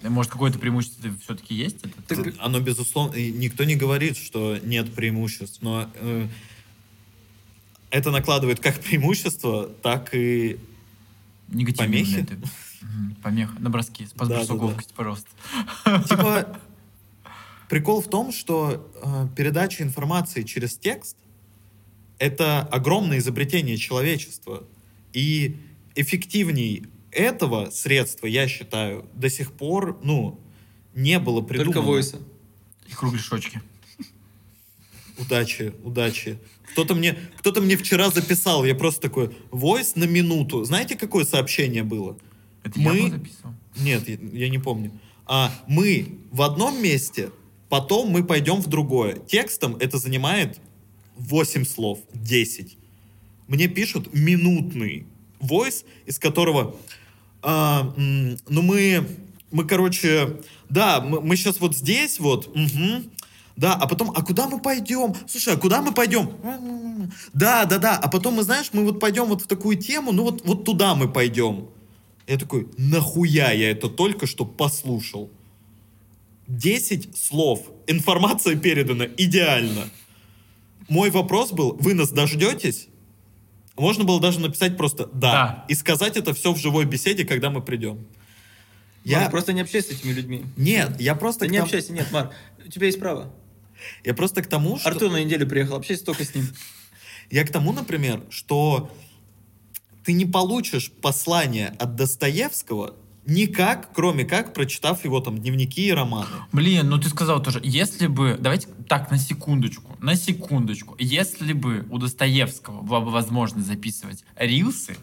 Может, 0.02 0.30
какое-то 0.30 0.58
преимущество 0.58 1.10
все-таки 1.22 1.54
есть? 1.54 1.78
Это 1.84 2.22
Так- 2.22 2.34
Оно, 2.38 2.60
безусловно, 2.60 3.16
никто 3.16 3.64
не 3.64 3.74
говорит, 3.74 4.16
что 4.16 4.58
нет 4.58 4.92
преимуществ, 4.94 5.60
но 5.60 5.90
э, 5.94 6.28
это 7.90 8.10
накладывает 8.10 8.60
как 8.60 8.78
преимущество, 8.80 9.68
так 9.82 10.14
и 10.14 10.58
негативные 11.48 12.04
помехи? 12.04 12.10
моменты. 12.12 12.38
Помеха. 13.22 13.58
На 13.58 13.70
броске. 13.70 14.06
Спас 14.06 14.28
Да, 14.28 14.44
да, 14.46 14.54
бросок 14.54 14.92
пожалуйста. 14.94 15.28
Типа, 16.08 16.60
прикол 17.68 18.00
в 18.00 18.08
том, 18.08 18.32
что 18.32 18.88
э, 19.02 19.28
передача 19.36 19.82
информации 19.82 20.42
через 20.42 20.76
текст— 20.76 21.16
это 22.18 22.60
огромное 22.60 23.18
изобретение 23.18 23.76
человечества. 23.76 24.64
И 25.12 25.56
эффективней 25.96 26.86
этого 27.18 27.70
средства, 27.70 28.26
я 28.26 28.46
считаю, 28.48 29.04
до 29.14 29.28
сих 29.28 29.52
пор, 29.52 29.98
ну, 30.02 30.40
не 30.94 31.18
было 31.18 31.40
придумано. 31.42 31.72
только 31.72 31.84
войса 31.86 32.18
И 32.88 32.92
кругляшочки. 32.94 33.60
Удачи, 35.18 35.72
удачи. 35.82 36.38
Кто-то 36.72 36.94
мне, 36.94 37.18
кто-то 37.38 37.60
мне 37.60 37.76
вчера 37.76 38.10
записал, 38.10 38.64
я 38.64 38.74
просто 38.74 39.00
такой, 39.00 39.36
войс 39.50 39.96
на 39.96 40.04
минуту. 40.04 40.64
Знаете, 40.64 40.94
какое 40.96 41.24
сообщение 41.24 41.82
было? 41.82 42.16
Это 42.62 42.78
я 42.78 42.88
Мы- 42.92 42.96
его 42.98 43.08
записывал? 43.08 43.54
Нет, 43.80 44.08
я, 44.08 44.18
я 44.32 44.48
не 44.48 44.58
помню. 44.58 44.92
А, 45.26 45.52
мы 45.66 46.18
в 46.30 46.42
одном 46.42 46.80
месте, 46.82 47.30
потом 47.68 48.10
мы 48.10 48.22
пойдем 48.24 48.60
в 48.60 48.68
другое. 48.68 49.18
Текстом 49.18 49.76
это 49.76 49.98
занимает 49.98 50.60
8 51.16 51.64
слов, 51.64 51.98
10. 52.14 52.76
Мне 53.48 53.66
пишут 53.66 54.14
минутный 54.14 55.06
войс, 55.40 55.84
из 56.06 56.18
которого, 56.18 56.76
а, 57.42 57.92
ну 57.96 58.62
мы, 58.62 59.06
мы, 59.50 59.64
короче, 59.64 60.40
да, 60.68 61.00
мы, 61.00 61.20
мы 61.20 61.36
сейчас 61.36 61.60
вот 61.60 61.76
здесь 61.76 62.18
вот, 62.18 62.54
мгм, 62.54 63.10
да, 63.56 63.74
а 63.74 63.88
потом, 63.88 64.12
а 64.14 64.22
куда 64.22 64.48
мы 64.48 64.60
пойдем? 64.60 65.14
Слушай, 65.26 65.54
а 65.54 65.56
куда 65.56 65.82
мы 65.82 65.92
пойдем? 65.92 66.30
Да, 67.32 67.64
да, 67.64 67.78
да, 67.78 67.96
а 67.96 68.08
потом 68.08 68.34
мы, 68.34 68.42
знаешь, 68.42 68.70
мы 68.72 68.84
вот 68.84 69.00
пойдем 69.00 69.24
вот 69.26 69.42
в 69.42 69.46
такую 69.46 69.76
тему, 69.76 70.12
ну 70.12 70.24
вот, 70.24 70.44
вот 70.44 70.64
туда 70.64 70.94
мы 70.94 71.08
пойдем. 71.08 71.68
Я 72.26 72.38
такой, 72.38 72.68
нахуя 72.76 73.52
я 73.52 73.70
это 73.70 73.88
только 73.88 74.26
что 74.26 74.44
послушал? 74.44 75.30
10 76.46 77.16
слов. 77.16 77.62
Информация 77.86 78.56
передана 78.56 79.06
идеально. 79.16 79.88
Мой 80.88 81.10
вопрос 81.10 81.52
был, 81.52 81.76
вы 81.80 81.94
нас 81.94 82.10
дождетесь? 82.10 82.88
Можно 83.78 84.04
было 84.04 84.20
даже 84.20 84.40
написать 84.40 84.76
просто 84.76 85.06
«да». 85.06 85.32
Да. 85.32 85.64
И 85.68 85.74
сказать 85.74 86.16
это 86.16 86.34
все 86.34 86.52
в 86.52 86.58
живой 86.58 86.84
беседе, 86.84 87.24
когда 87.24 87.50
мы 87.50 87.62
придем. 87.62 88.06
Я 89.04 89.22
Я... 89.22 89.30
просто 89.30 89.52
не 89.52 89.60
общаюсь 89.60 89.86
с 89.86 89.90
этими 89.90 90.12
людьми. 90.12 90.44
Нет, 90.56 91.00
я 91.00 91.14
просто... 91.14 91.46
Ты 91.46 91.48
не 91.50 91.58
том- 91.58 91.64
общайся, 91.64 91.92
нет, 91.92 92.10
Мар, 92.10 92.30
у 92.64 92.68
тебя 92.68 92.86
есть 92.86 92.98
право. 92.98 93.32
Я 94.04 94.14
просто 94.14 94.42
к 94.42 94.46
тому, 94.46 94.78
что... 94.78 94.88
Артур 94.88 95.10
на 95.10 95.22
неделю 95.22 95.46
приехал, 95.48 95.76
общайся 95.76 96.04
только 96.04 96.24
с 96.24 96.34
ним. 96.34 96.46
Я 97.30 97.44
к 97.44 97.52
тому, 97.52 97.72
например, 97.72 98.22
что 98.30 98.90
ты 100.04 100.12
не 100.12 100.26
получишь 100.26 100.90
послание 100.90 101.74
от 101.78 101.94
Достоевского 101.94 102.94
никак, 103.28 103.90
кроме 103.94 104.24
как 104.24 104.54
прочитав 104.54 105.04
его 105.04 105.20
там 105.20 105.38
дневники 105.38 105.86
и 105.86 105.92
романы. 105.92 106.26
Блин, 106.52 106.88
ну 106.88 106.98
ты 106.98 107.08
сказал 107.08 107.42
тоже, 107.42 107.60
если 107.62 108.06
бы, 108.06 108.36
давайте 108.40 108.68
так, 108.88 109.10
на 109.10 109.18
секундочку, 109.18 109.96
на 110.00 110.16
секундочку, 110.16 110.96
если 110.98 111.52
бы 111.52 111.86
у 111.90 111.98
Достоевского 111.98 112.80
была 112.82 113.00
бы 113.00 113.10
возможность 113.10 113.66
записывать 113.68 114.24
рилсы, 114.36 114.96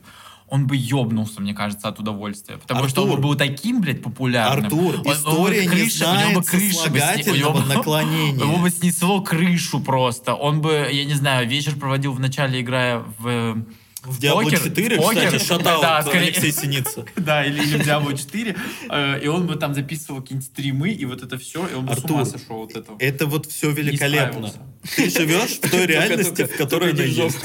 он 0.48 0.68
бы 0.68 0.76
ёбнулся, 0.76 1.42
мне 1.42 1.54
кажется, 1.56 1.88
от 1.88 2.00
удовольствия. 2.00 2.58
Потому 2.58 2.88
что 2.88 3.02
он 3.02 3.08
Артур. 3.10 3.22
бы 3.22 3.28
был 3.30 3.36
таким, 3.36 3.82
блядь, 3.82 4.04
популярным. 4.04 4.66
Артур, 4.66 4.94
Он- 4.94 4.96
он 4.98 5.04
бы 5.04 5.12
история 5.14 5.62
не 5.62 5.68
у 5.68 5.74
него 5.74 5.86
бы 5.86 5.90
знает 5.90 6.46
крыша 6.46 6.50
бы 6.52 6.60
сни- 6.60 6.70
у 6.70 6.72
сослагательного 6.74 7.36
него 7.38 7.52
бы- 7.54 7.66
наклонения. 7.76 8.44
Его 8.46 8.58
бы 8.58 8.70
снесло 8.70 9.22
крышу 9.22 9.80
просто. 9.80 10.36
Он 10.36 10.62
бы, 10.62 10.88
я 10.92 11.06
не 11.06 11.16
знаю, 11.16 11.48
вечер 11.50 11.76
проводил 11.76 12.14
в 12.14 12.20
начале, 12.20 12.62
играя 12.62 13.04
в... 13.18 13.66
В 14.06 14.20
Diablo 14.20 14.44
покер- 14.44 14.64
4, 14.64 14.98
в 14.98 15.02
покер. 15.02 15.26
кстати, 15.28 15.44
шатаут 15.44 15.82
Да, 15.82 16.02
скорее- 16.04 16.28
Алексей 16.28 16.52
Синица. 16.52 17.06
Да, 17.16 17.44
или, 17.46 17.62
или 17.64 17.78
в 17.78 17.88
Diablo 17.88 18.16
4. 18.18 18.56
э, 18.90 19.20
И 19.24 19.28
он 19.28 19.48
бы 19.48 19.56
там 19.56 19.74
записывал 19.74 20.22
какие-нибудь 20.22 20.48
стримы, 20.50 20.90
и 20.92 21.06
вот 21.06 21.24
это 21.24 21.38
все, 21.38 21.68
и 21.68 21.74
он 21.74 21.86
бы 21.86 21.96
с 21.96 22.04
ума 22.04 22.22
Артур, 22.22 22.40
сошел 22.40 22.64
от 22.64 22.76
этого. 22.76 22.98
Это 23.00 23.26
вот 23.26 23.46
все 23.48 23.72
великолепно. 23.72 24.52
Ты 24.96 25.10
живешь 25.10 25.60
в 25.62 25.70
той 25.70 25.86
реальности, 25.88 26.44
в 26.46 26.56
которой 26.56 26.92
она 26.92 27.04
есть. 27.04 27.38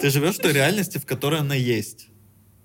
Ты 0.00 0.10
живешь 0.10 0.34
в 0.36 0.38
той 0.40 0.52
реальности, 0.52 0.98
в 0.98 1.04
которой 1.06 1.40
она 1.40 1.54
есть. 1.54 2.06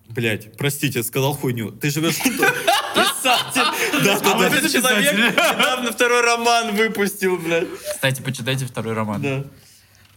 Блять, 0.09 0.55
простите, 0.57 1.01
сказал 1.03 1.33
хуйню. 1.33 1.71
Ты 1.71 1.89
живешь 1.89 2.15
Писатель! 2.17 4.03
Да, 4.03 4.03
да, 4.03 4.15
А 4.17 4.19
да. 4.21 4.49
вот 4.49 4.53
это 4.53 4.69
человек 4.71 5.13
недавно 5.13 5.91
второй 5.91 6.21
роман 6.21 6.75
выпустил, 6.75 7.37
блядь. 7.37 7.67
Кстати, 7.93 8.21
почитайте 8.21 8.65
второй 8.65 8.93
роман. 8.93 9.21
Да. 9.21 9.43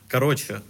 Короче, 0.08 0.60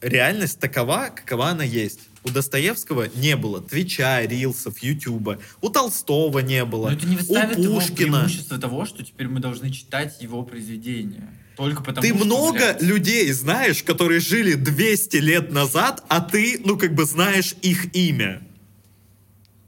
реальность 0.00 0.58
такова, 0.60 1.10
какова 1.14 1.48
она 1.48 1.64
есть. 1.64 2.00
У 2.24 2.30
Достоевского 2.30 3.08
не 3.14 3.36
было 3.36 3.60
Твича, 3.60 4.22
Рилсов, 4.22 4.78
Ютуба. 4.80 5.38
У 5.60 5.68
Толстого 5.68 6.40
не 6.40 6.64
было. 6.64 6.88
Но 6.88 6.94
это 6.96 7.06
не 7.06 7.68
у 7.68 7.74
Пушкина. 7.74 7.94
преимущество 7.96 8.58
того, 8.58 8.84
что 8.84 9.04
теперь 9.04 9.28
мы 9.28 9.38
должны 9.40 9.70
читать 9.70 10.20
его 10.20 10.42
произведения. 10.42 11.32
Только 11.56 11.82
потому 11.82 12.02
Ты 12.02 12.14
что, 12.14 12.24
много 12.24 12.58
блядь, 12.58 12.82
людей 12.82 13.32
знаешь, 13.32 13.82
которые 13.82 14.20
жили 14.20 14.54
200 14.54 15.16
лет 15.18 15.52
назад, 15.52 16.04
а 16.08 16.20
ты, 16.20 16.60
ну, 16.64 16.76
как 16.76 16.94
бы 16.94 17.04
знаешь 17.04 17.54
их 17.62 17.94
имя. 17.94 18.42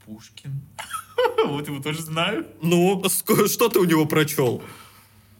Пушкин. 0.05 0.61
Вот 1.47 1.67
его 1.67 1.79
тоже 1.81 2.01
знаю. 2.01 2.45
Ну, 2.61 3.03
что 3.47 3.69
ты 3.69 3.79
у 3.79 3.85
него 3.85 4.05
прочел? 4.05 4.61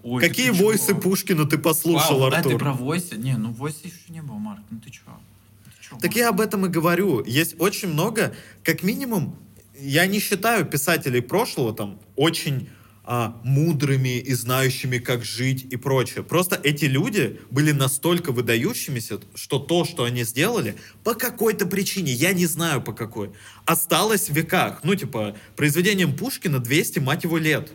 Ой, 0.04 0.22
Какие 0.22 0.52
ты 0.52 0.64
войсы? 0.64 0.96
Пушкина 0.96 1.46
ты 1.46 1.58
послушал, 1.58 2.20
Вау, 2.20 2.28
а 2.28 2.32
ты 2.32 2.38
Артур? 2.38 2.60
про 2.60 2.74
войсы? 2.74 3.16
Не, 3.18 3.38
ну 3.38 3.52
войсы 3.52 3.80
еще 3.86 3.98
не 4.10 4.22
было, 4.22 4.38
Марк. 4.38 4.62
Ну 4.70 4.80
ты 4.80 4.90
чё? 4.92 5.02
Ты 5.66 5.72
чё, 5.82 5.96
Так 5.96 6.04
Марк? 6.06 6.16
я 6.16 6.30
об 6.30 6.40
этом 6.40 6.66
и 6.66 6.70
говорю. 6.70 7.24
Есть 7.26 7.56
очень 7.60 7.90
много, 7.90 8.34
как 8.64 8.84
минимум, 8.84 9.36
я 9.78 10.06
не 10.08 10.20
считаю 10.20 10.66
писателей 10.66 11.22
прошлого 11.22 11.74
там 11.74 12.00
очень 12.16 12.70
а, 13.12 13.42
мудрыми 13.44 14.20
и 14.20 14.34
знающими, 14.36 15.00
как 15.00 15.26
жить 15.26 15.66
и 15.70 15.78
прочее. 15.78 16.24
Просто 16.24 16.60
эти 16.64 16.86
люди 16.86 17.40
были 17.50 17.72
настолько 17.72 18.32
выдающимися, 18.32 19.20
что 19.34 19.58
то, 19.58 19.84
что 19.84 20.04
они 20.04 20.24
сделали, 20.24 20.76
по 21.04 21.16
какой-то 21.16 21.66
причине, 21.66 22.12
я 22.12 22.34
не 22.34 22.46
знаю 22.46 22.82
по 22.84 22.94
какой, 22.94 23.32
осталось 23.66 24.30
в 24.30 24.34
веках. 24.34 24.82
Ну, 24.84 24.94
типа, 24.94 25.36
произведением 25.56 26.16
Пушкина 26.16 26.60
200, 26.60 27.00
мать 27.00 27.24
его, 27.24 27.38
лет. 27.40 27.72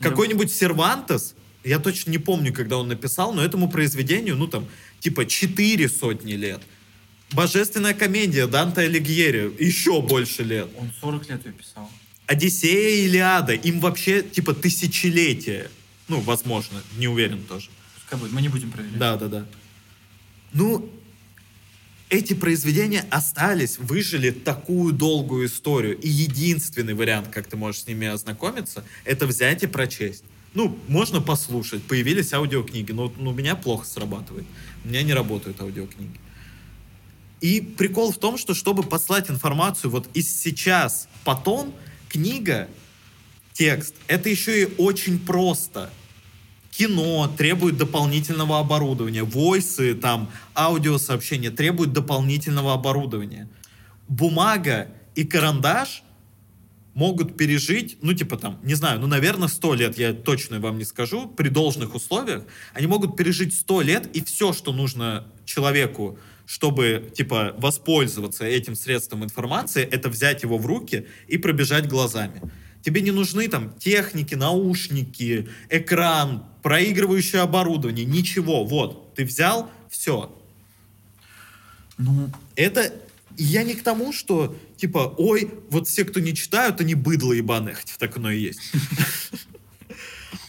Какой-нибудь 0.00 0.52
Сервантес, 0.52 1.34
я 1.62 1.78
точно 1.78 2.10
не 2.10 2.18
помню, 2.18 2.52
когда 2.52 2.78
он 2.78 2.88
написал, 2.88 3.32
но 3.32 3.44
этому 3.44 3.68
произведению, 3.68 4.36
ну 4.36 4.46
там, 4.46 4.66
типа 5.00 5.26
четыре 5.26 5.88
сотни 5.88 6.32
лет. 6.32 6.60
Божественная 7.32 7.94
комедия 7.94 8.46
Данте 8.46 8.82
Алигьери, 8.82 9.52
еще 9.62 10.02
больше 10.02 10.42
лет. 10.42 10.68
Он 10.78 10.90
40 11.00 11.28
лет 11.28 11.46
ее 11.46 11.52
писал. 11.52 11.90
Одиссея 12.26 12.90
и 12.90 13.06
Илиада, 13.06 13.52
им 13.52 13.80
вообще 13.80 14.22
типа 14.22 14.54
тысячелетия. 14.54 15.70
Ну, 16.08 16.20
возможно, 16.20 16.82
не 16.96 17.06
уверен 17.06 17.42
тоже. 17.44 17.70
Пускай 17.94 18.18
будет, 18.18 18.32
мы 18.32 18.42
не 18.42 18.48
будем 18.48 18.70
проверять. 18.70 18.98
Да, 18.98 19.16
да, 19.16 19.28
да. 19.28 19.46
Ну, 20.52 20.90
эти 22.10 22.34
произведения 22.34 23.06
остались, 23.10 23.78
выжили 23.78 24.30
такую 24.32 24.92
долгую 24.92 25.46
историю. 25.46 25.96
И 25.96 26.08
единственный 26.08 26.94
вариант, 26.94 27.28
как 27.28 27.46
ты 27.46 27.56
можешь 27.56 27.82
с 27.82 27.86
ними 27.86 28.08
ознакомиться, 28.08 28.84
это 29.04 29.26
взять 29.26 29.62
и 29.62 29.68
прочесть. 29.68 30.24
Ну, 30.52 30.76
можно 30.88 31.20
послушать. 31.20 31.84
Появились 31.84 32.32
аудиокниги, 32.32 32.90
но 32.90 33.12
ну, 33.16 33.30
у 33.30 33.32
меня 33.32 33.54
плохо 33.54 33.86
срабатывает. 33.86 34.44
У 34.84 34.88
меня 34.88 35.04
не 35.04 35.14
работают 35.14 35.60
аудиокниги. 35.60 36.18
И 37.40 37.60
прикол 37.60 38.12
в 38.12 38.18
том, 38.18 38.36
что 38.36 38.54
чтобы 38.54 38.82
послать 38.82 39.30
информацию 39.30 39.90
вот 39.90 40.08
из 40.12 40.42
сейчас, 40.42 41.08
потом, 41.24 41.72
книга, 42.08 42.68
текст, 43.52 43.94
это 44.08 44.28
еще 44.28 44.62
и 44.62 44.68
очень 44.78 45.20
просто 45.20 45.90
кино 46.70 47.32
требует 47.36 47.76
дополнительного 47.76 48.58
оборудования, 48.58 49.22
войсы, 49.22 49.94
там, 49.94 50.30
аудиосообщения 50.54 51.50
требуют 51.50 51.92
дополнительного 51.92 52.72
оборудования. 52.72 53.48
Бумага 54.08 54.88
и 55.14 55.24
карандаш 55.24 56.02
могут 56.94 57.36
пережить, 57.36 57.98
ну, 58.02 58.12
типа 58.12 58.36
там, 58.36 58.58
не 58.62 58.74
знаю, 58.74 59.00
ну, 59.00 59.06
наверное, 59.06 59.48
100 59.48 59.74
лет, 59.74 59.98
я 59.98 60.12
точно 60.12 60.60
вам 60.60 60.78
не 60.78 60.84
скажу, 60.84 61.28
при 61.28 61.48
должных 61.48 61.94
условиях, 61.94 62.44
они 62.74 62.86
могут 62.86 63.16
пережить 63.16 63.54
100 63.54 63.82
лет, 63.82 64.16
и 64.16 64.22
все, 64.24 64.52
что 64.52 64.72
нужно 64.72 65.26
человеку, 65.44 66.18
чтобы, 66.46 67.10
типа, 67.14 67.54
воспользоваться 67.58 68.44
этим 68.44 68.74
средством 68.74 69.22
информации, 69.22 69.82
это 69.84 70.08
взять 70.08 70.42
его 70.42 70.58
в 70.58 70.66
руки 70.66 71.06
и 71.28 71.38
пробежать 71.38 71.88
глазами. 71.88 72.42
Тебе 72.82 73.02
не 73.02 73.10
нужны 73.10 73.48
там 73.48 73.74
техники, 73.78 74.34
наушники, 74.34 75.48
экран, 75.68 76.44
проигрывающее 76.62 77.42
оборудование, 77.42 78.04
ничего. 78.04 78.64
Вот, 78.64 79.14
ты 79.14 79.24
взял, 79.24 79.70
все. 79.88 80.34
Ну, 81.98 82.30
Это 82.56 82.94
я 83.36 83.62
не 83.62 83.74
к 83.74 83.82
тому, 83.82 84.12
что 84.12 84.56
типа, 84.76 85.14
ой, 85.18 85.50
вот 85.70 85.88
все, 85.88 86.04
кто 86.04 86.20
не 86.20 86.34
читают, 86.34 86.80
они 86.80 86.94
быдло 86.94 87.32
ебаные, 87.32 87.74
хотя 87.74 87.94
так 87.98 88.16
оно 88.16 88.30
и 88.30 88.40
есть. 88.40 88.60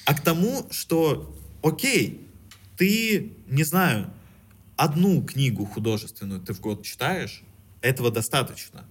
А 0.05 0.13
к 0.13 0.21
тому, 0.21 0.67
что, 0.71 1.37
окей, 1.61 2.27
ты, 2.75 3.33
не 3.47 3.63
знаю, 3.63 4.11
одну 4.75 5.21
книгу 5.21 5.65
художественную 5.65 6.41
ты 6.41 6.53
в 6.53 6.59
год 6.59 6.83
читаешь, 6.83 7.43
этого 7.81 8.11
достаточно. 8.11 8.85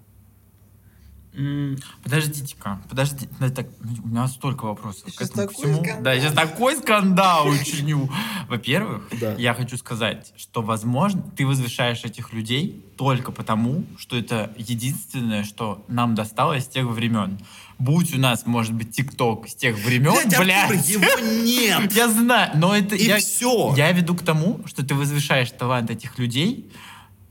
Подождите-ка, 2.02 2.80
подождите. 2.88 3.28
Да, 3.38 3.50
так, 3.50 3.66
ну, 3.80 3.90
у 4.04 4.08
меня 4.08 4.26
столько 4.28 4.64
вопросов. 4.64 5.04
Ты 5.04 5.12
к 5.12 5.22
этому 5.22 5.48
такой 5.48 5.54
всему. 5.64 5.74
скандал. 5.84 6.02
Да, 6.02 6.12
я 6.12 6.20
сейчас 6.20 6.34
такой 6.34 6.76
скандал 6.76 7.48
учиню. 7.48 8.10
Во-первых, 8.48 9.08
Да. 9.20 9.34
я 9.34 9.54
хочу 9.54 9.76
сказать, 9.76 10.32
что, 10.36 10.62
возможно, 10.62 11.22
ты 11.36 11.46
возвышаешь 11.46 12.04
этих 12.04 12.32
людей 12.32 12.84
только 12.96 13.32
потому, 13.32 13.84
что 13.96 14.16
это 14.16 14.52
единственное, 14.58 15.44
что 15.44 15.84
нам 15.88 16.14
досталось 16.14 16.64
с 16.64 16.68
тех 16.68 16.86
времен. 16.86 17.38
Будь 17.78 18.14
у 18.14 18.18
нас, 18.18 18.44
может 18.46 18.74
быть, 18.74 18.90
ТикТок 18.94 19.48
с 19.48 19.54
тех 19.54 19.76
времен, 19.78 20.12
Блядь, 20.12 20.34
Артур, 20.34 20.76
блядь. 20.76 20.88
его 20.88 21.44
нет! 21.44 21.92
Я 21.96 22.08
знаю, 22.08 22.50
но 22.56 22.76
это... 22.76 22.94
И 22.96 23.04
я, 23.06 23.18
всё. 23.18 23.74
Я 23.76 23.90
веду 23.92 24.14
к 24.14 24.22
тому, 24.22 24.60
что 24.66 24.84
ты 24.84 24.94
возвышаешь 24.94 25.50
талант 25.52 25.90
этих 25.90 26.18
людей 26.18 26.70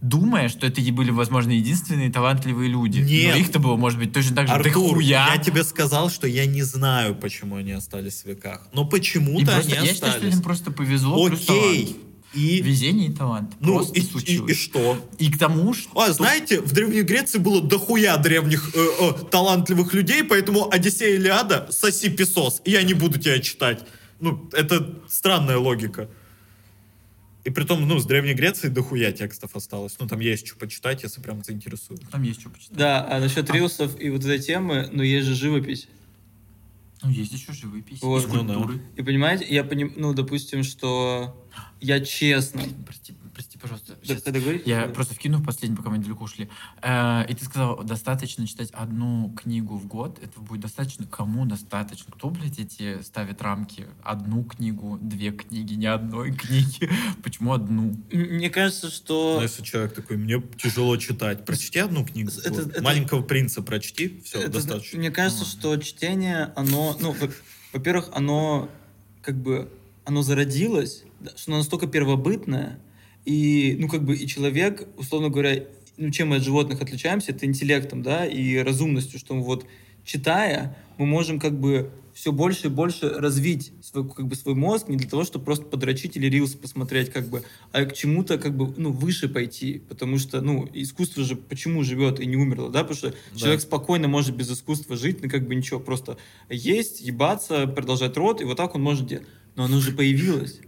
думая, 0.02 0.50
что 0.50 0.66
это 0.68 0.82
и 0.82 0.92
были, 0.92 1.12
возможно, 1.12 1.52
единственные 1.52 2.12
талантливые 2.12 2.70
люди. 2.70 3.00
Нет. 3.00 3.34
Но 3.36 3.40
их-то 3.40 3.60
было, 3.60 3.76
может 3.76 4.00
быть, 4.00 4.14
точно 4.14 4.36
так 4.36 4.48
же 4.48 4.54
Артур, 4.54 5.00
я 5.00 5.38
тебе 5.38 5.64
сказал, 5.64 6.10
что 6.10 6.28
я 6.28 6.46
не 6.46 6.64
знаю, 6.64 7.16
почему 7.16 7.58
они 7.58 7.72
остались 7.74 8.24
в 8.24 8.26
веках. 8.26 8.68
Но 8.74 8.86
почему-то 8.86 9.58
они 9.58 9.70
я 9.70 9.82
считаю, 9.82 9.96
что 9.96 10.08
остались. 10.08 10.34
им 10.36 10.42
просто 10.42 10.72
повезло. 10.72 11.26
Окей. 11.26 11.98
И, 12.32 12.62
Везение 12.62 13.10
и 13.10 13.12
талант. 13.12 13.54
ну, 13.60 13.74
просто 13.74 13.96
и, 13.96 14.02
и- 14.02 14.06
случилось. 14.06 14.52
и 14.52 14.54
что? 14.54 15.04
И 15.18 15.32
к 15.32 15.40
тому, 15.40 15.74
что... 15.74 16.00
А, 16.00 16.14
знаете, 16.14 16.62
в 16.62 16.72
Древней 16.74 17.02
Греции 17.02 17.40
было 17.40 17.60
дохуя 17.60 18.18
древних 18.18 18.70
э, 18.76 18.86
э, 19.02 19.14
талантливых 19.32 19.96
людей, 19.96 20.24
поэтому 20.24 20.72
Одиссея 20.72 21.16
и 21.16 21.16
Илиада 21.16 21.68
соси 21.72 22.08
песос, 22.10 22.62
и 22.66 22.72
я 22.72 22.84
не 22.84 22.94
буду 22.94 23.20
тебя 23.20 23.40
читать. 23.40 23.84
Ну, 24.20 24.48
это 24.54 25.00
странная 25.10 25.58
логика. 25.58 26.08
И 27.46 27.50
при 27.52 27.64
том, 27.64 27.88
ну, 27.88 28.00
с 28.00 28.06
Древней 28.06 28.34
Греции 28.34 28.68
дохуя 28.68 29.12
текстов 29.12 29.56
осталось. 29.56 29.96
Ну, 30.00 30.08
там 30.08 30.20
есть 30.20 30.46
что 30.46 30.58
почитать, 30.58 31.04
если 31.04 31.22
прям 31.22 31.44
заинтересует. 31.44 32.02
Там 32.10 32.24
есть 32.24 32.42
что 32.42 32.50
почитать. 32.50 32.78
Да, 32.78 33.08
а 33.10 33.20
насчет 33.20 33.50
рилсов 33.50 34.00
и 34.00 34.10
вот 34.10 34.22
этой 34.22 34.40
темы, 34.40 34.90
ну, 34.92 35.04
есть 35.04 35.28
же 35.28 35.36
живопись. 35.36 35.88
Ну, 37.02 37.10
есть 37.12 37.32
еще 37.32 37.54
живопись, 37.54 38.02
Вот. 38.02 38.26
и 38.26 38.28
Ну 38.28 38.44
да. 38.44 38.54
скульптуры. 38.54 38.82
И 38.98 39.02
понимаете, 39.02 39.46
я 39.50 39.64
поним... 39.64 39.94
ну, 39.96 40.14
допустим, 40.14 40.64
что 40.64 41.48
я 41.80 42.02
честно... 42.02 42.62
Прости, 42.86 43.14
прости, 43.60 43.94
пожалуйста. 43.96 44.32
Да, 44.32 44.40
Я 44.66 44.88
да. 44.88 44.94
просто 44.94 45.14
вкину 45.16 45.44
последний, 45.44 45.76
пока 45.78 45.90
мы 45.90 45.98
далеко 46.00 46.24
ушли. 46.24 46.50
Э, 46.82 47.26
И 47.30 47.34
ты 47.34 47.46
сказал, 47.46 47.84
достаточно 47.84 48.48
читать 48.48 48.70
одну 48.72 49.34
книгу 49.42 49.78
в 49.78 49.86
год. 49.88 50.20
Это 50.22 50.40
будет 50.40 50.62
достаточно? 50.62 51.06
Кому 51.06 51.46
достаточно? 51.46 52.12
Кто, 52.12 52.30
блядь, 52.30 52.60
эти 52.60 53.02
ставит 53.02 53.42
рамки? 53.42 53.88
Одну 54.04 54.44
книгу, 54.44 54.98
две 55.02 55.32
книги, 55.32 55.74
не 55.74 55.88
одной 55.88 56.32
книги. 56.34 56.90
Почему 57.24 57.54
одну? 57.54 57.96
Мне 58.12 58.50
кажется, 58.50 58.90
что... 58.90 59.36
Но 59.38 59.44
если 59.44 59.64
человек 59.64 59.94
такой, 59.94 60.18
мне 60.18 60.42
тяжело 60.62 60.96
читать, 60.98 61.46
прочти 61.46 61.80
одну 61.80 62.06
книгу. 62.06 62.32
в 62.32 62.38
Это- 62.40 62.62
это- 62.62 62.82
Маленького 62.82 63.22
принца 63.22 63.62
прочти, 63.62 64.22
все, 64.24 64.40
Это- 64.42 64.52
достаточно. 64.54 65.00
Мне 65.00 65.12
кажется, 65.12 65.44
Ну, 65.44 65.50
что 65.50 65.78
чтение, 65.78 66.54
оно, 66.56 66.96
ну, 67.00 67.12
во- 67.14 67.30
во-первых, 67.74 68.10
оно 68.14 68.70
как 69.22 69.36
бы, 69.36 69.72
оно 70.06 70.22
зародилось, 70.24 71.04
да, 71.20 71.32
что 71.36 71.52
оно 71.52 71.58
настолько 71.60 71.88
первобытное, 71.88 72.80
и, 73.30 73.76
ну, 73.78 73.88
как 73.88 74.04
бы, 74.04 74.16
и 74.16 74.26
человек, 74.26 74.88
условно 74.98 75.30
говоря, 75.30 75.66
ну, 75.98 76.10
чем 76.10 76.30
мы 76.30 76.38
от 76.38 76.44
животных 76.44 76.82
отличаемся, 76.82 77.32
это 77.32 77.46
интеллектом, 77.46 78.02
да, 78.02 78.26
и 78.26 78.58
разумностью, 78.58 79.20
что 79.20 79.36
мы 79.36 79.44
вот, 79.44 79.68
читая, 80.04 80.76
мы 80.98 81.06
можем 81.06 81.40
как 81.40 81.54
бы 81.60 81.92
все 82.16 82.32
больше 82.32 82.68
и 82.68 82.70
больше 82.72 83.08
развить 83.08 83.72
свой, 83.84 84.10
как 84.10 84.26
бы, 84.26 84.36
свой 84.36 84.56
мозг 84.56 84.90
не 84.90 84.98
для 84.98 85.08
того, 85.08 85.24
чтобы 85.26 85.46
просто 85.46 85.66
подрочить 85.66 86.18
или 86.18 86.26
рилс 86.26 86.56
посмотреть, 86.56 87.12
как 87.12 87.28
бы, 87.28 87.44
а 87.72 87.86
к 87.86 87.94
чему-то 87.94 88.40
как 88.40 88.58
бы, 88.58 88.74
ну, 88.78 88.92
выше 88.92 89.30
пойти, 89.30 89.80
потому 89.88 90.18
что, 90.18 90.42
ну, 90.42 90.68
искусство 90.74 91.24
же 91.24 91.36
почему 91.36 91.84
живет 91.84 92.20
и 92.20 92.26
не 92.26 92.36
умерло, 92.36 92.72
да, 92.72 92.80
потому 92.82 92.98
что 92.98 93.14
Да. 93.34 93.40
человек 93.40 93.62
спокойно 93.62 94.08
может 94.08 94.36
без 94.36 94.50
искусства 94.52 94.96
жить, 94.98 95.22
ну, 95.22 95.30
как 95.30 95.48
бы 95.48 95.54
ничего, 95.54 95.80
просто 95.80 96.18
есть, 96.50 97.02
ебаться, 97.02 97.68
продолжать 97.68 98.18
род, 98.18 98.42
и 98.42 98.44
вот 98.44 98.58
так 98.58 98.74
он 98.74 98.82
может 98.82 99.06
делать. 99.06 99.28
Но 99.56 99.66
оно 99.66 99.80
же 99.82 99.92
появилось, 99.92 100.62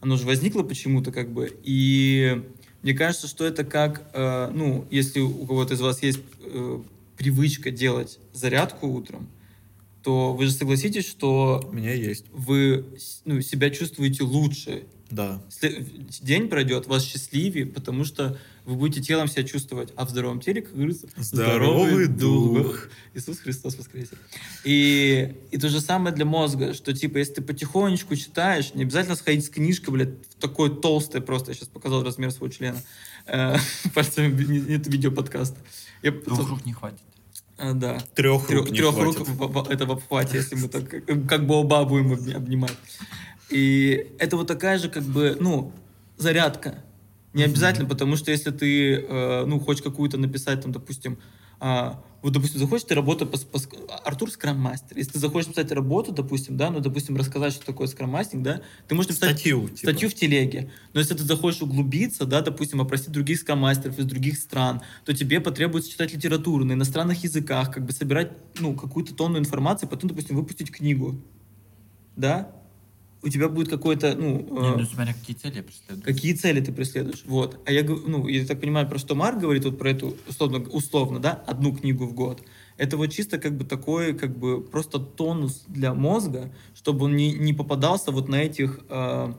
оно 0.00 0.16
же 0.16 0.26
возникло 0.26 0.62
почему-то, 0.62 1.12
как 1.12 1.30
бы, 1.32 1.52
и 1.64 2.42
мне 2.82 2.94
кажется, 2.94 3.26
что 3.26 3.44
это 3.44 3.64
как, 3.64 4.08
э, 4.12 4.50
ну, 4.54 4.86
если 4.90 5.20
у 5.20 5.46
кого-то 5.46 5.74
из 5.74 5.80
вас 5.80 6.02
есть 6.02 6.20
э, 6.40 6.80
привычка 7.16 7.70
делать 7.70 8.18
зарядку 8.32 8.86
утром, 8.86 9.28
то 10.02 10.32
вы 10.32 10.46
же 10.46 10.52
согласитесь, 10.52 11.06
что 11.06 11.62
У 11.68 11.74
меня 11.74 11.92
есть, 11.92 12.26
вы 12.32 12.84
ну, 13.24 13.40
себя 13.40 13.70
чувствуете 13.70 14.22
лучше. 14.22 14.84
Да. 15.10 15.40
День 16.20 16.48
пройдет, 16.48 16.86
вас 16.86 17.04
счастливее, 17.04 17.66
потому 17.66 18.04
что 18.04 18.38
вы 18.64 18.74
будете 18.76 19.00
телом 19.02 19.28
себя 19.28 19.44
чувствовать, 19.44 19.90
а 19.96 20.04
в 20.04 20.10
здоровом 20.10 20.40
теле, 20.40 20.60
как 20.60 20.74
говорится, 20.74 21.08
Здоровый 21.16 22.06
дух. 22.06 22.88
Иисус 23.14 23.38
Христос 23.38 23.76
воскресе. 23.78 24.16
И, 24.64 25.34
и 25.50 25.56
то 25.58 25.68
же 25.70 25.80
самое 25.80 26.14
для 26.14 26.24
мозга, 26.26 26.74
что 26.74 26.92
типа, 26.92 27.18
если 27.18 27.34
ты 27.34 27.42
потихонечку 27.42 28.14
читаешь, 28.16 28.74
не 28.74 28.82
обязательно 28.82 29.16
сходить 29.16 29.46
с 29.46 29.48
книжкой, 29.48 29.94
блядь, 29.94 30.10
в 30.30 30.34
такой 30.40 30.78
толстый 30.80 31.20
просто, 31.22 31.52
я 31.52 31.54
сейчас 31.54 31.68
показал 31.68 32.02
размер 32.04 32.30
своего 32.30 32.48
члена, 32.52 32.82
Э, 33.30 33.56
пальцами, 33.94 34.42
не- 34.44 34.60
нет 34.60 34.86
видеоподкаста. 34.86 35.58
Двух 36.02 36.48
рук 36.48 36.64
не 36.66 36.72
хватит. 36.72 36.98
а, 37.58 37.72
да. 37.74 37.98
Трех, 38.14 38.46
Трех, 38.46 38.60
рук 38.66 38.70
не 38.70 38.78
трех 38.78 38.96
рук 38.98 39.16
хватит. 39.16 39.32
в- 39.34 39.46
в- 39.64 39.70
это 39.70 39.84
в 39.86 39.92
обхвате, 39.92 40.38
если 40.38 40.54
мы 40.56 40.68
так 40.68 40.88
как, 40.88 41.04
как 41.28 41.46
Баоба 41.46 41.84
будем 41.84 42.12
обни- 42.12 42.32
обнимать. 42.32 42.72
И 43.50 44.12
это 44.18 44.36
вот 44.36 44.46
такая 44.46 44.78
же, 44.78 44.88
как 44.88 45.02
бы, 45.02 45.36
ну, 45.40 45.72
зарядка. 46.16 46.84
Не 47.32 47.44
обязательно, 47.44 47.88
потому 47.88 48.16
что 48.16 48.30
если 48.30 48.50
ты, 48.50 48.94
э, 48.96 49.44
ну, 49.46 49.60
хочешь 49.60 49.82
какую-то 49.82 50.18
написать, 50.18 50.62
там, 50.62 50.72
допустим, 50.72 51.18
а, 51.60 52.02
вот, 52.22 52.32
допустим, 52.32 52.58
захочешь 52.58 52.86
ты 52.86 52.94
работу 52.94 53.26
по, 53.26 53.38
по 53.38 53.60
Артур 54.04 54.30
скрам-мастер. 54.30 54.96
Если 54.96 55.12
ты 55.12 55.18
захочешь 55.18 55.50
писать 55.50 55.70
работу, 55.72 56.12
допустим, 56.12 56.56
да, 56.56 56.70
ну, 56.70 56.80
допустим, 56.80 57.16
рассказать, 57.16 57.52
что 57.52 57.66
такое 57.66 57.86
скрам-мастинг, 57.86 58.42
да, 58.42 58.60
ты 58.86 58.94
можешь 58.94 59.10
написать 59.10 59.38
Статью, 59.38 59.68
типа. 59.68 59.92
статью 59.92 60.08
в 60.08 60.14
телеге. 60.14 60.70
Но 60.94 61.00
если 61.00 61.14
ты 61.14 61.22
захочешь 61.22 61.62
углубиться, 61.62 62.26
да, 62.26 62.40
допустим, 62.40 62.80
опросить 62.80 63.10
других 63.10 63.38
скамастеров 63.38 63.98
из 63.98 64.04
других 64.04 64.38
стран, 64.38 64.82
то 65.04 65.14
тебе 65.14 65.40
потребуется 65.40 65.90
читать 65.90 66.12
литературу 66.12 66.64
на 66.64 66.72
иностранных 66.72 67.22
языках, 67.22 67.72
как 67.72 67.84
бы 67.84 67.92
собирать, 67.92 68.32
ну, 68.58 68.74
какую-то 68.74 69.14
тонну 69.14 69.38
информации, 69.38 69.86
потом, 69.86 70.10
допустим, 70.10 70.36
выпустить 70.36 70.70
книгу. 70.72 71.20
Да? 72.16 72.52
У 73.22 73.28
тебя 73.28 73.48
будет 73.48 73.68
какой-то, 73.68 74.14
ну, 74.16 74.38
Не, 74.60 74.74
э, 74.74 74.76
ну, 74.76 74.84
смотря 74.84 75.12
какие 75.12 75.34
цели 75.34 75.56
я 75.56 75.62
преследую. 75.64 76.02
какие 76.04 76.34
цели 76.34 76.60
ты 76.60 76.72
преследуешь. 76.72 77.22
Вот. 77.26 77.60
А 77.66 77.72
я, 77.72 77.82
ну, 77.82 78.28
я 78.28 78.44
так 78.46 78.60
понимаю, 78.60 78.88
про 78.88 78.98
что 78.98 79.14
Марк 79.16 79.38
говорит, 79.40 79.64
вот 79.64 79.76
про 79.78 79.90
эту, 79.90 80.16
условно, 80.28 80.58
условно, 80.70 81.18
да, 81.18 81.32
одну 81.46 81.74
книгу 81.74 82.06
в 82.06 82.12
год. 82.14 82.42
Это 82.76 82.96
вот 82.96 83.08
чисто 83.08 83.38
как 83.38 83.56
бы 83.56 83.64
такой, 83.64 84.14
как 84.14 84.38
бы 84.38 84.60
просто 84.62 85.00
тонус 85.00 85.64
для 85.66 85.94
мозга, 85.94 86.52
чтобы 86.74 87.06
он 87.06 87.16
не, 87.16 87.32
не 87.32 87.52
попадался 87.52 88.12
вот 88.12 88.28
на 88.28 88.36
этих, 88.36 88.80
э, 88.88 89.32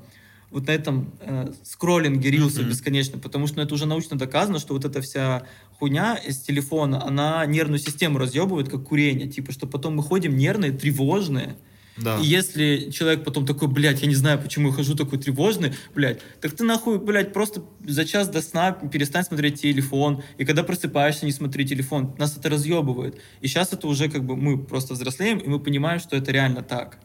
вот 0.52 0.68
на 0.68 0.72
этом 0.72 1.14
э, 1.22 1.50
скроллинге 1.64 2.32
рилса 2.32 2.62
Мгм. 2.62 2.70
бесконечно, 2.72 3.18
потому 3.18 3.48
что 3.48 3.58
ну, 3.58 3.64
это 3.64 3.74
уже 3.76 3.86
научно 3.86 4.18
доказано, 4.18 4.60
что 4.60 4.74
вот 4.74 4.84
эта 4.84 5.00
вся 5.02 5.44
хуйня 5.78 6.16
из 6.16 6.40
телефона, 6.40 7.02
она 7.06 7.46
нервную 7.46 7.80
систему 7.80 8.18
разъебывает, 8.18 8.68
как 8.68 8.84
курение, 8.84 9.30
типа, 9.30 9.54
что 9.54 9.68
потом 9.68 9.96
мы 9.96 10.04
ходим 10.04 10.36
нервные, 10.36 10.72
тревожные, 10.74 11.56
Да. 12.04 12.18
и 12.20 12.26
если 12.26 12.90
человек 12.92 13.24
потом 13.24 13.46
такой, 13.46 13.68
блядь, 13.68 14.02
я 14.02 14.08
не 14.08 14.16
знаю, 14.16 14.40
почему 14.40 14.70
я 14.70 14.74
хожу 14.74 14.96
такой 14.96 15.20
тревожный, 15.20 15.74
блядь, 15.96 16.20
так 16.42 16.54
ты 16.54 16.64
нахуй, 16.64 17.00
блядь, 17.00 17.34
просто 17.34 17.64
за 17.86 18.06
час 18.06 18.30
до 18.30 18.42
сна 18.42 18.72
перестань 18.72 19.24
смотреть 19.24 19.62
телефон, 19.62 20.24
и 20.38 20.46
когда 20.46 20.64
просыпаешься, 20.64 21.26
не 21.26 21.32
смотри 21.32 21.66
телефон. 21.66 22.16
Нас 22.18 22.38
это 22.38 22.50
разъебывает. 22.50 23.20
И 23.42 23.48
сейчас 23.48 23.74
это 23.74 23.88
уже 23.88 24.10
как 24.10 24.24
бы 24.24 24.36
мы 24.36 24.58
просто 24.58 24.94
взрослеем, 24.94 25.40
и 25.40 25.48
мы 25.48 25.60
понимаем, 25.60 26.00
что 26.00 26.16
это 26.16 26.32
реально 26.32 26.62
так. 26.64 26.98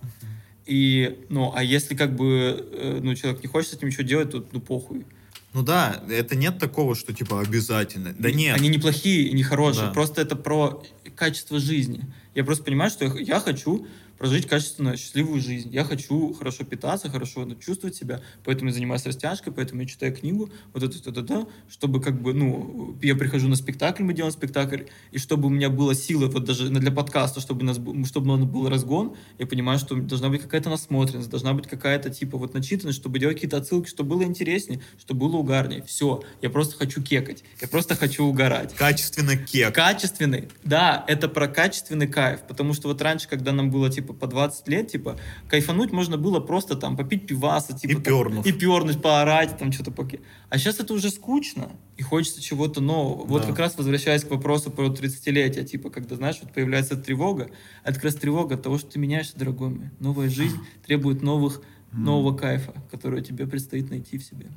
И, 0.67 1.19
ну, 1.29 1.53
а 1.55 1.63
если 1.63 1.95
как 1.95 2.17
бы, 2.17 2.67
э, 2.73 3.01
ну, 3.03 3.15
человек 3.15 3.43
не 3.43 3.49
хочет 3.49 3.71
с 3.71 3.75
этим 3.75 3.89
ничего 3.89 4.03
делать, 4.05 4.31
то, 4.31 4.45
ну, 4.53 4.61
похуй. 4.61 5.05
Ну 5.53 5.63
да, 5.63 6.03
это 6.11 6.35
нет 6.35 6.59
такого, 6.59 6.97
что 6.97 7.13
типа 7.13 7.41
обязательно. 7.41 8.13
Да 8.19 8.31
нет. 8.33 8.57
Они 8.57 8.69
не 8.69 8.79
плохие 8.79 9.29
и 9.29 9.33
не 9.35 9.45
хорошие, 9.45 9.87
Да. 9.87 9.93
просто 9.93 10.21
это 10.23 10.35
про 10.37 10.83
качество 11.15 11.61
жизни. 11.61 12.07
Я 12.35 12.45
просто 12.45 12.65
понимаю, 12.65 12.91
что 12.91 13.05
я, 13.05 13.13
я 13.21 13.41
хочу 13.41 13.87
прожить 14.19 14.47
качественную, 14.47 14.97
счастливую 14.97 15.41
жизнь. 15.41 15.71
Я 15.73 15.85
хочу 15.85 16.33
хорошо 16.35 16.65
питаться, 16.65 17.11
хорошо 17.11 17.45
ну, 17.45 17.55
чувствовать 17.57 17.97
себя, 17.97 18.21
поэтому 18.45 18.71
я 18.71 18.75
занимаюсь 18.75 19.05
растяжкой, 19.07 19.53
поэтому 19.53 19.83
я 19.83 19.87
читаю 19.87 20.15
книгу, 20.15 20.51
вот 20.73 20.83
это, 20.83 21.11
это, 21.11 21.21
это, 21.21 21.47
чтобы 21.69 22.01
как 22.01 22.21
бы, 22.21 22.35
ну, 22.35 22.97
я 23.03 23.15
прихожу 23.15 23.49
на 23.49 23.57
спектакль, 23.57 24.03
мы 24.03 24.15
делаем 24.15 24.33
спектакль, 24.33 24.83
и 25.13 25.19
чтобы 25.19 25.47
у 25.47 25.51
меня 25.51 25.71
была 25.71 25.95
сила, 25.95 26.27
вот 26.27 26.45
даже 26.45 26.69
для 26.69 26.93
подкаста, 26.93 27.41
чтобы, 27.41 27.63
у 27.63 27.65
нас, 27.65 27.81
чтобы 28.09 28.33
он 28.33 28.47
был 28.47 28.69
разгон, 28.69 29.17
я 29.39 29.47
понимаю, 29.47 29.79
что 29.79 29.95
должна 29.97 30.29
быть 30.29 30.43
какая-то 30.43 30.71
насмотренность, 30.71 31.31
должна 31.31 31.53
быть 31.53 31.67
какая-то, 31.67 32.11
типа, 32.11 32.39
вот 32.39 32.55
начитанность, 32.55 32.99
чтобы 32.99 33.19
делать 33.19 33.37
какие-то 33.37 33.57
отсылки, 33.57 33.89
чтобы 33.89 34.17
было 34.17 34.23
интереснее, 34.25 34.81
чтобы 34.99 35.29
было 35.29 35.37
угарнее. 35.37 35.83
Все, 35.83 36.23
я 36.43 36.51
просто 36.51 36.77
хочу 36.77 37.03
кекать, 37.03 37.45
я 37.61 37.69
просто 37.69 37.95
хочу 37.95 38.25
угорать. 38.25 38.75
Качественно 38.75 39.37
кек. 39.37 39.75
Качественный, 39.75 40.49
да, 40.63 41.05
это 41.09 41.29
про 41.29 41.49
качественный 41.49 42.07
кайф, 42.07 42.41
потому 42.47 42.75
что 42.75 42.89
вот 42.89 43.01
раньше, 43.03 43.29
когда 43.29 43.53
нам 43.53 43.71
было, 43.71 43.91
типа, 43.91 44.04
по 44.13 44.27
20 44.27 44.69
лет, 44.69 44.89
типа, 44.91 45.19
кайфануть 45.49 45.91
можно 45.93 46.17
было 46.19 46.41
просто, 46.41 46.77
там, 46.77 46.97
попить 46.97 47.27
пиваса, 47.27 47.73
типа, 47.77 47.91
И 47.93 47.95
там, 47.95 48.03
пернув. 48.03 48.47
и 48.47 48.53
пернуть, 48.53 49.01
поорать, 49.01 49.57
там, 49.59 49.73
что-то 49.73 49.91
поки. 49.91 50.21
А 50.51 50.59
сейчас 50.59 50.79
это 50.81 50.93
уже 50.95 51.11
скучно, 51.11 51.71
и 51.97 52.03
хочется 52.03 52.43
чего-то 52.43 52.81
нового. 52.81 53.25
Вот 53.27 53.43
Да. 53.43 53.49
как 53.49 53.59
раз 53.61 53.77
возвращаясь 53.79 54.25
к 54.25 54.31
вопросу 54.31 54.71
про 54.71 54.89
30-летие, 54.89 55.65
типа, 55.65 55.91
когда, 55.91 56.17
знаешь, 56.17 56.39
вот 56.43 56.53
появляется 56.53 56.97
тревога, 56.97 57.51
а 57.83 57.89
это 57.91 57.95
как 57.95 58.05
раз 58.05 58.15
тревога 58.17 58.57
от 58.57 58.63
того, 58.63 58.79
что 58.79 58.91
ты 58.91 58.99
меняешься, 58.99 59.39
дорогой 59.39 59.71
мой. 59.71 59.91
Новая 60.01 60.29
жизнь 60.29 60.59
требует 60.87 61.23
новых, 61.23 61.63
нового 61.93 62.37
кайфа, 62.37 62.75
который 62.91 63.23
тебе 63.23 63.47
предстоит 63.47 63.89
найти 63.91 64.19
в 64.19 64.25
себе. 64.25 64.51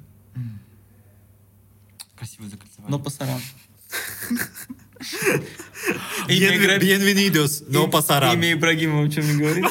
Красиво 2.15 2.49
закольцевали. 2.49 2.89
Но 2.91 2.99
пасаран. 2.99 3.39
Имя 4.31 4.39
Bienvenidos, 6.27 7.63
но 7.67 7.87
пасаран. 7.87 8.35
Имя 8.35 8.53
Ибрагимова 8.53 9.05
о 9.05 9.09
чем 9.09 9.25
не 9.27 9.37
говорит? 9.37 9.65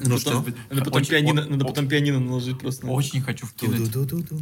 Ну 0.00 0.18
что? 0.18 0.44
Надо 0.70 0.84
потом, 0.84 1.04
пианино, 1.04 1.44
надо 1.44 1.64
потом 1.64 1.88
пианино 1.88 2.20
наложить 2.20 2.58
просто. 2.58 2.86
Очень 2.86 3.20
хочу 3.20 3.46
вкинуть. 3.46 3.94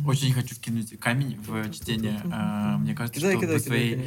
Очень 0.06 0.32
хочу 0.32 0.54
вкинуть 0.54 0.98
камень 1.00 1.38
в 1.40 1.70
чтение. 1.72 2.20
А, 2.30 2.76
Мне 2.78 2.94
кажется, 2.94 3.20
что 3.20 3.38
по 3.38 3.58
своей, 3.58 4.04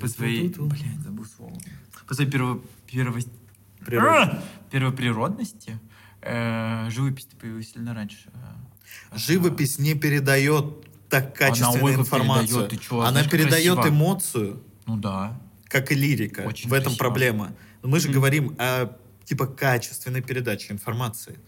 по 0.00 0.08
своей, 0.08 0.48
блядь, 0.48 1.00
забыл 1.04 1.26
слово. 1.36 1.58
По 2.06 2.14
своей 2.14 2.30
перво, 2.30 2.62
перво, 2.86 3.20
Природа. 3.84 4.22
А! 4.22 4.42
первоприродности 4.70 5.78
э, 6.20 6.88
живопись 6.90 7.28
появилась 7.38 7.72
сильно 7.72 7.94
раньше. 7.94 8.30
Живопись 9.14 9.78
не 9.78 9.94
передает 9.94 10.64
так 11.08 11.34
качественную 11.36 11.94
информацию. 11.94 12.62
передает, 12.68 12.82
чё, 12.82 13.00
Она 13.00 13.24
передает 13.24 13.74
красиво. 13.76 13.94
эмоцию, 13.94 14.62
Ну 14.86 14.96
да. 14.96 15.40
как 15.68 15.90
и 15.92 15.94
лирика. 15.94 16.42
Очень 16.42 16.68
в 16.68 16.72
этом 16.72 16.84
красиво. 16.86 16.98
проблема. 16.98 17.52
Но 17.82 17.88
мы 17.88 18.00
же 18.00 18.08
говорим 18.10 18.54
о 18.58 18.90
типа 19.24 19.46
качественной 19.46 20.20
передаче 20.22 20.72
информации. 20.72 21.38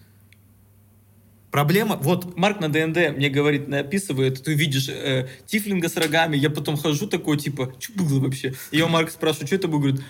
Проблема, 1.50 1.96
вот 1.96 2.36
Марк 2.36 2.60
на 2.60 2.68
ДНД 2.68 3.16
мне 3.16 3.28
говорит, 3.28 3.72
описывает, 3.72 4.40
ты 4.44 4.54
видишь 4.54 4.88
э, 4.88 5.26
тифлинга 5.46 5.88
с 5.88 5.96
рогами, 5.96 6.36
я 6.36 6.48
потом 6.48 6.76
хожу 6.76 7.08
такой, 7.08 7.38
типа, 7.38 7.74
что 7.80 7.92
было 8.04 8.20
вообще? 8.20 8.54
И 8.70 8.78
я 8.78 8.86
у 8.86 8.88
Марка 8.88 9.10
спрашиваю, 9.10 9.48
что 9.48 9.56
это 9.56 9.66
было? 9.66 9.80
Говорит, 9.80 10.00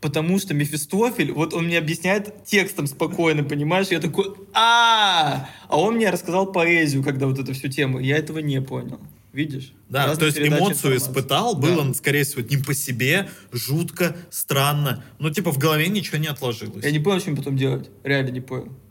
потому 0.00 0.38
что 0.38 0.54
Мефистофель, 0.54 1.32
вот 1.32 1.54
он 1.54 1.66
мне 1.66 1.78
объясняет 1.78 2.44
текстом 2.44 2.86
спокойно, 2.86 3.42
понимаешь? 3.44 3.88
Я 3.88 4.00
такой, 4.00 4.34
а 4.52 5.48
А 5.68 5.80
он 5.80 5.96
мне 5.96 6.10
рассказал 6.10 6.52
поэзию, 6.52 7.02
когда 7.02 7.26
вот 7.26 7.38
эту 7.38 7.54
всю 7.54 7.68
тему. 7.68 7.98
Я 7.98 8.18
этого 8.18 8.38
не 8.38 8.60
понял. 8.60 9.00
Видишь? 9.32 9.72
Да, 9.90 10.06
Разная 10.06 10.16
то 10.16 10.26
есть 10.26 10.38
эмоцию 10.38 10.94
информации. 10.94 10.96
испытал, 10.96 11.54
Да. 11.54 11.60
был 11.60 11.78
он, 11.78 11.94
скорее 11.94 12.24
всего, 12.24 12.40
не 12.40 12.56
по 12.56 12.72
себе, 12.72 13.28
жутко, 13.52 14.16
странно. 14.30 15.04
Ну, 15.18 15.28
типа, 15.30 15.52
в 15.52 15.58
голове 15.58 15.88
ничего 15.88 16.16
не 16.16 16.26
отложилось. 16.28 16.82
Я 16.84 16.90
не 16.90 17.00
понял, 17.00 17.20
что 17.20 17.30
им 17.30 17.36
потом 17.36 17.56
делать. 17.56 17.90
Реально 18.02 18.30
не 18.30 18.40
понял. 18.40 18.68
Хуй 18.68 18.70
ты 18.70 18.70
киваешь? 18.70 18.84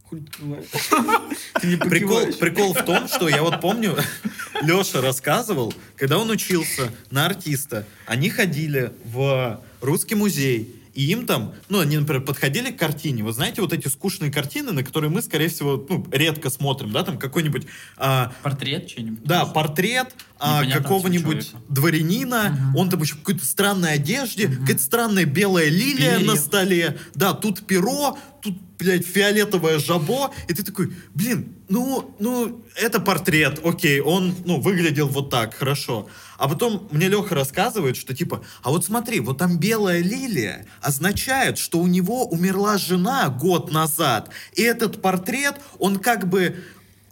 Прикол, 1.61 2.33
прикол 2.33 2.73
в 2.73 2.83
том, 2.83 3.07
что 3.07 3.29
я 3.29 3.43
вот 3.43 3.61
помню, 3.61 3.95
Леша 4.61 5.01
рассказывал, 5.01 5.73
когда 5.95 6.17
он 6.17 6.29
учился 6.29 6.91
на 7.11 7.25
артиста, 7.25 7.85
они 8.05 8.29
ходили 8.29 8.91
в 9.05 9.61
русский 9.79 10.15
музей, 10.15 10.75
и 10.93 11.03
им 11.03 11.25
там, 11.25 11.53
ну, 11.69 11.79
они, 11.79 11.97
например, 11.97 12.23
подходили 12.23 12.71
к 12.71 12.77
картине. 12.77 13.23
Вот 13.23 13.35
знаете, 13.35 13.61
вот 13.61 13.71
эти 13.71 13.87
скучные 13.87 14.31
картины, 14.31 14.73
на 14.73 14.83
которые 14.83 15.09
мы, 15.09 15.21
скорее 15.21 15.47
всего, 15.47 15.85
ну, 15.87 16.05
редко 16.11 16.49
смотрим, 16.49 16.91
да, 16.91 17.03
там 17.03 17.17
какой-нибудь 17.17 17.65
а, 17.97 18.33
Портрет 18.43 18.87
чей-нибудь? 18.87 19.23
Да, 19.23 19.45
портрет 19.45 20.13
а, 20.41 20.65
какого-нибудь 20.65 21.51
дворянина, 21.69 22.49
Мгм. 22.49 22.75
он 22.75 22.89
там 22.89 23.01
еще 23.01 23.15
в 23.15 23.19
какой-то 23.19 23.45
странной 23.45 23.93
одежде, 23.93 24.47
какая-то 24.47 24.81
странная 24.81 25.25
белая 25.25 25.69
лилия 25.69 26.17
Перья. 26.17 26.25
на 26.27 26.35
столе, 26.35 26.97
да, 27.13 27.33
тут 27.33 27.65
перо, 27.67 28.17
тут, 28.41 28.55
блядь, 28.79 29.05
фиолетовое 29.05 29.77
жабо, 29.79 30.33
и 30.47 30.53
ты 30.53 30.63
такой, 30.63 30.93
блин, 31.13 31.53
ну, 31.69 32.15
ну, 32.19 32.65
это 32.75 32.99
портрет, 32.99 33.59
окей, 33.63 33.99
он, 34.01 34.33
ну, 34.45 34.59
выглядел 34.59 35.07
вот 35.07 35.29
так, 35.29 35.53
хорошо. 35.53 36.09
А 36.37 36.47
потом 36.49 36.87
мне 36.91 37.07
Леха 37.07 37.35
рассказывает, 37.35 37.95
что 37.95 38.15
типа, 38.15 38.43
а 38.63 38.71
вот 38.71 38.83
смотри, 38.83 39.19
вот 39.19 39.37
там 39.37 39.59
белая 39.59 40.01
лилия 40.01 40.65
означает, 40.81 41.59
что 41.59 41.79
у 41.79 41.85
него 41.85 42.25
умерла 42.27 42.79
жена 42.79 43.29
год 43.29 43.71
назад, 43.71 44.31
и 44.53 44.63
этот 44.63 45.01
портрет, 45.03 45.61
он 45.77 45.97
как 45.99 46.27
бы 46.27 46.55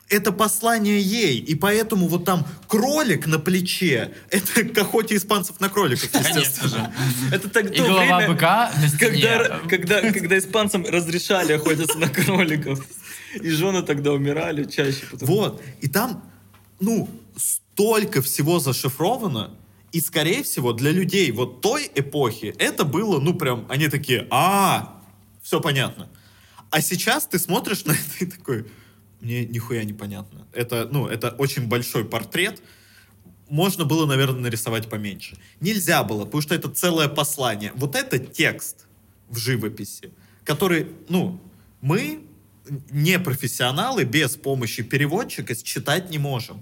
это 0.10 0.32
послание 0.32 1.00
ей, 1.00 1.38
и 1.40 1.56
поэтому 1.56 2.08
вот 2.08 2.26
там 2.26 2.46
кролик 2.68 3.28
на 3.28 3.40
плече, 3.40 4.12
это 4.30 4.64
к 4.64 4.78
охоте 4.78 5.16
испанцев 5.16 5.60
на 5.60 5.70
кроликов, 5.70 6.10
естественно. 6.14 6.70
же. 6.70 6.94
Это 7.36 7.50
так 7.50 7.72
И 7.72 7.78
то 7.78 7.84
голова 7.84 8.18
время, 8.18 8.28
быка 8.34 8.72
на 8.76 8.98
когда, 9.00 9.60
когда, 9.70 10.02
когда 10.12 10.38
испанцам 10.38 10.86
разрешали 10.86 11.54
охотиться 11.54 11.98
на 11.98 12.10
кроликов. 12.10 12.86
И 13.36 13.50
жены 13.50 13.84
тогда 13.84 14.12
умирали 14.12 14.64
чаще. 14.64 15.06
потому- 15.12 15.32
Вот, 15.36 15.62
и 15.82 15.88
там, 15.88 16.24
ну, 16.80 17.08
столько 17.38 18.22
всего 18.24 18.60
зашифровано, 18.60 19.52
и, 19.92 20.02
скорее 20.02 20.44
всего, 20.44 20.74
для 20.74 20.92
людей 20.92 21.32
вот 21.32 21.62
той 21.62 21.90
эпохи 21.96 22.54
это 22.60 22.84
было, 22.86 23.20
ну, 23.20 23.34
прям, 23.34 23.66
они 23.70 23.88
такие, 23.88 24.28
а, 24.32 25.02
все 25.42 25.60
понятно. 25.62 26.10
А 26.72 26.82
сейчас 26.82 27.26
ты 27.26 27.40
смотришь 27.40 27.86
на 27.86 27.92
это 27.94 28.02
и 28.20 28.26
такой, 28.26 28.66
мне 29.22 29.46
нихуя 29.46 29.84
не 29.84 29.94
понятно. 29.94 30.48
Это, 30.54 30.88
ну, 30.92 31.08
это 31.08 31.30
очень 31.32 31.68
большой 31.68 32.06
портрет, 32.06 32.62
можно 33.50 33.84
было, 33.84 34.06
наверное, 34.06 34.42
нарисовать 34.42 34.90
поменьше. 34.90 35.38
Нельзя 35.60 36.04
было, 36.04 36.26
потому 36.26 36.42
что 36.42 36.56
это 36.56 36.70
целое 36.70 37.08
послание. 37.08 37.72
Вот 37.76 37.96
это 37.96 38.20
текст 38.20 38.86
в 39.28 39.38
живописи, 39.38 40.12
который, 40.44 40.88
ну, 41.10 41.42
мы, 41.82 42.24
не 42.92 43.20
профессионалы, 43.20 44.04
без 44.04 44.36
помощи 44.36 44.84
переводчика 44.84 45.56
читать 45.56 46.10
не 46.10 46.20
можем. 46.20 46.62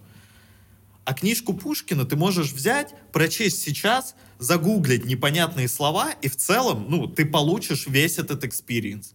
А 1.04 1.14
книжку 1.14 1.54
Пушкина 1.54 2.06
ты 2.06 2.16
можешь 2.16 2.52
взять, 2.52 2.94
прочесть 3.12 3.62
сейчас, 3.62 4.16
загуглить 4.40 5.06
непонятные 5.06 5.68
слова, 5.68 6.12
и 6.22 6.28
в 6.28 6.36
целом, 6.36 6.88
ну, 6.90 7.08
ты 7.08 7.26
получишь 7.26 7.88
весь 7.88 8.18
этот 8.18 8.44
experience. 8.44 9.14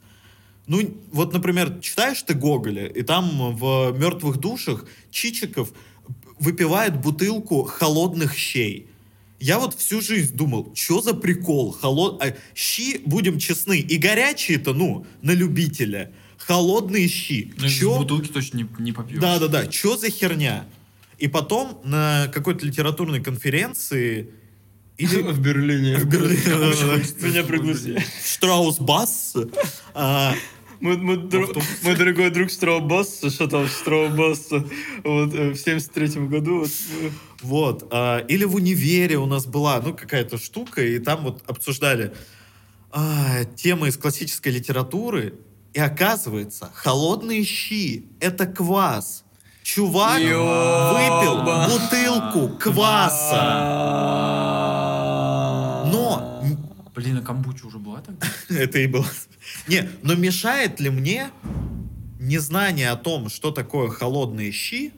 Ну, 0.73 0.91
вот, 1.13 1.35
например, 1.35 1.81
читаешь 1.83 2.23
ты 2.23 2.33
Гоголя, 2.33 2.87
и 2.87 3.03
там 3.03 3.55
в 3.55 3.93
«Мертвых 3.93 4.39
душах» 4.39 4.87
Чичиков 5.11 5.71
выпивает 6.39 6.99
бутылку 6.99 7.65
холодных 7.65 8.35
щей. 8.35 8.87
Я 9.39 9.59
вот 9.59 9.75
всю 9.75 10.01
жизнь 10.01 10.35
думал, 10.35 10.73
что 10.75 11.03
за 11.03 11.13
прикол? 11.13 11.73
Холод... 11.79 12.23
а, 12.23 12.35
щи, 12.55 13.03
будем 13.05 13.39
честны, 13.39 13.81
и 13.81 13.99
горячие-то, 13.99 14.73
ну, 14.73 15.05
на 15.21 15.33
любителя. 15.33 16.11
Холодные 16.39 17.07
щи. 17.07 17.53
Ну, 17.59 17.67
из 17.67 17.73
Чё? 17.73 17.99
бутылки 17.99 18.29
точно 18.29 18.57
не, 18.57 18.67
не 18.79 18.93
попьешь. 18.93 19.21
Да-да-да, 19.21 19.71
что 19.71 19.99
за 19.99 20.09
херня? 20.09 20.65
И 21.19 21.29
потом 21.29 21.83
на 21.85 22.29
какой-то 22.33 22.65
литературной 22.65 23.23
конференции 23.23 24.31
или 24.97 25.21
В 25.33 25.39
Берлине. 25.39 25.99
в 25.99 26.07
Берлине, 26.07 27.05
Меня 27.21 27.45
пригласили. 27.45 28.03
Штраус-Басс, 28.25 29.37
а, 29.95 30.35
Мой, 30.83 30.97
мой 30.97 31.17
друг- 31.17 31.57
мой 31.85 31.97
дорогой 31.97 32.31
друг 32.31 32.51
Штраубасса, 32.51 33.31
что 33.31 33.47
там 33.47 33.69
Штраубасса, 33.69 34.65
вот, 35.05 35.33
э, 35.33 35.51
в 35.51 35.57
73 35.57 36.27
году. 36.27 36.59
вот, 36.63 36.71
э, 36.71 37.11
вот, 37.43 37.89
а, 37.93 38.19
или 38.19 38.45
в 38.45 38.57
универе 38.57 39.17
у 39.17 39.27
нас 39.27 39.47
была, 39.47 39.81
ну, 39.81 39.95
какая-то 39.95 40.39
штука, 40.39 40.85
и 40.85 40.99
там 40.99 41.23
вот 41.23 41.45
обсуждали 41.47 42.13
а, 42.91 43.45
темы 43.45 43.89
из 43.89 43.97
классической 43.97 44.53
литературы, 44.53 45.35
и 45.73 45.79
оказывается, 45.79 46.69
холодные 46.75 47.45
щи— 47.45 48.05
это 48.21 48.47
квас. 48.47 49.25
Чувак 49.63 50.19
выпил 50.19 51.43
бутылку 51.69 52.59
кваса. 52.59 53.43
Но 55.87 56.43
Блин, 56.95 57.19
а 57.19 57.23
камбуча 57.23 57.67
уже 57.67 57.79
была 57.79 58.01
тогда? 58.01 58.27
Это 58.49 58.79
и 58.81 58.87
было. 58.87 59.07
Не, 59.69 59.89
но 60.03 60.15
мешает 60.15 60.81
ли 60.81 60.91
мне 60.91 61.31
незнание 62.19 62.91
о 62.91 62.97
том, 62.97 63.29
что 63.29 63.51
такое 63.51 63.89
холодные 63.89 64.53
щи, 64.53 64.93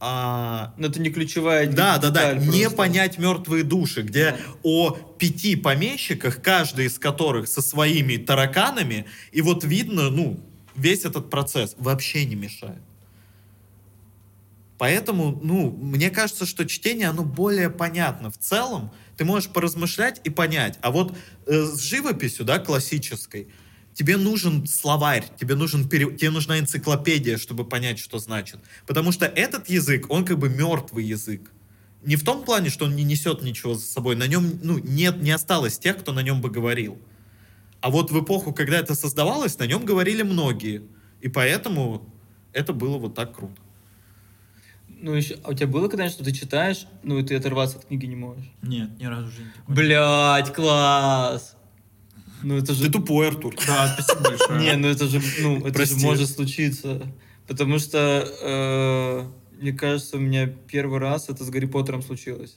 а, 0.00 0.74
Но 0.76 0.86
это 0.86 1.00
не 1.00 1.10
ключевая 1.10 1.66
да, 1.66 1.98
да, 1.98 2.10
да, 2.10 2.34
деталь 2.34 2.48
не 2.48 2.62
просто. 2.62 2.76
понять 2.76 3.18
мертвые 3.18 3.64
души, 3.64 4.02
где 4.02 4.36
о 4.62 4.92
пяти 4.92 5.56
помещиках, 5.56 6.40
каждый 6.40 6.86
из 6.86 7.00
которых 7.00 7.48
со 7.48 7.60
своими 7.62 8.16
тараканами, 8.16 9.06
и 9.32 9.42
вот 9.42 9.64
видно, 9.64 10.08
ну, 10.10 10.38
весь 10.76 11.04
этот 11.04 11.30
процесс 11.30 11.74
вообще 11.78 12.24
не 12.26 12.36
мешает. 12.36 12.80
Поэтому, 14.78 15.40
ну, 15.42 15.70
мне 15.70 16.10
кажется, 16.10 16.46
что 16.46 16.64
чтение, 16.64 17.08
оно 17.08 17.24
более 17.24 17.68
понятно. 17.68 18.30
В 18.30 18.38
целом, 18.38 18.92
ты 19.18 19.24
можешь 19.24 19.50
поразмышлять 19.50 20.20
и 20.24 20.30
понять. 20.30 20.78
А 20.80 20.90
вот 20.90 21.14
э, 21.46 21.64
с 21.64 21.80
живописью, 21.80 22.44
да, 22.44 22.60
классической, 22.60 23.48
тебе 23.92 24.16
нужен 24.16 24.66
словарь, 24.66 25.24
тебе, 25.38 25.56
нужен 25.56 25.88
пере- 25.88 26.16
тебе 26.16 26.30
нужна 26.30 26.60
энциклопедия, 26.60 27.36
чтобы 27.36 27.64
понять, 27.64 27.98
что 27.98 28.20
значит. 28.20 28.60
Потому 28.86 29.10
что 29.10 29.26
этот 29.26 29.68
язык, 29.68 30.06
он 30.08 30.24
как 30.24 30.38
бы 30.38 30.48
мертвый 30.48 31.04
язык. 31.04 31.50
Не 32.04 32.14
в 32.14 32.24
том 32.24 32.44
плане, 32.44 32.70
что 32.70 32.84
он 32.84 32.94
не 32.94 33.02
несет 33.02 33.42
ничего 33.42 33.74
за 33.74 33.84
собой. 33.84 34.14
На 34.14 34.28
нем, 34.28 34.60
ну, 34.62 34.78
нет, 34.78 35.20
не 35.20 35.32
осталось 35.32 35.80
тех, 35.80 35.98
кто 35.98 36.12
на 36.12 36.20
нем 36.20 36.40
бы 36.40 36.48
говорил. 36.48 36.96
А 37.80 37.90
вот 37.90 38.12
в 38.12 38.22
эпоху, 38.22 38.52
когда 38.52 38.78
это 38.78 38.94
создавалось, 38.94 39.58
на 39.58 39.66
нем 39.66 39.84
говорили 39.84 40.22
многие. 40.22 40.82
И 41.20 41.28
поэтому 41.28 42.08
это 42.52 42.72
было 42.72 42.98
вот 42.98 43.16
так 43.16 43.34
круто. 43.34 43.60
Ну, 45.00 45.14
еще, 45.14 45.36
а 45.44 45.50
у 45.50 45.54
тебя 45.54 45.66
было 45.66 45.88
когда-нибудь, 45.88 46.14
что 46.14 46.24
ты 46.24 46.32
читаешь, 46.32 46.86
ну, 47.02 47.18
и 47.18 47.22
ты 47.22 47.36
оторваться 47.36 47.78
от 47.78 47.84
книги 47.86 48.06
не 48.06 48.16
можешь? 48.16 48.50
Нет, 48.62 48.90
ни 48.98 49.04
разу 49.04 49.28
в 49.28 49.30
жизни. 49.30 49.52
Блять, 49.68 50.52
класс! 50.52 51.56
Ну, 52.42 52.56
это 52.56 52.72
же... 52.72 52.86
Ты 52.86 52.92
тупой, 52.92 53.28
Артур. 53.28 53.54
Да, 53.66 53.96
спасибо 53.98 54.30
большое. 54.30 54.60
Не, 54.60 54.76
ну 54.76 54.88
это 54.88 55.06
же, 55.06 55.20
ну, 55.40 55.66
это 55.66 55.84
же 55.84 55.96
может 55.96 56.30
случиться. 56.30 57.02
Потому 57.46 57.78
что, 57.78 58.28
э, 58.42 59.24
мне 59.60 59.72
кажется, 59.72 60.16
у 60.16 60.20
меня 60.20 60.46
первый 60.46 60.98
раз 60.98 61.28
это 61.28 61.44
с 61.44 61.50
Гарри 61.50 61.66
Поттером 61.66 62.02
случилось. 62.02 62.56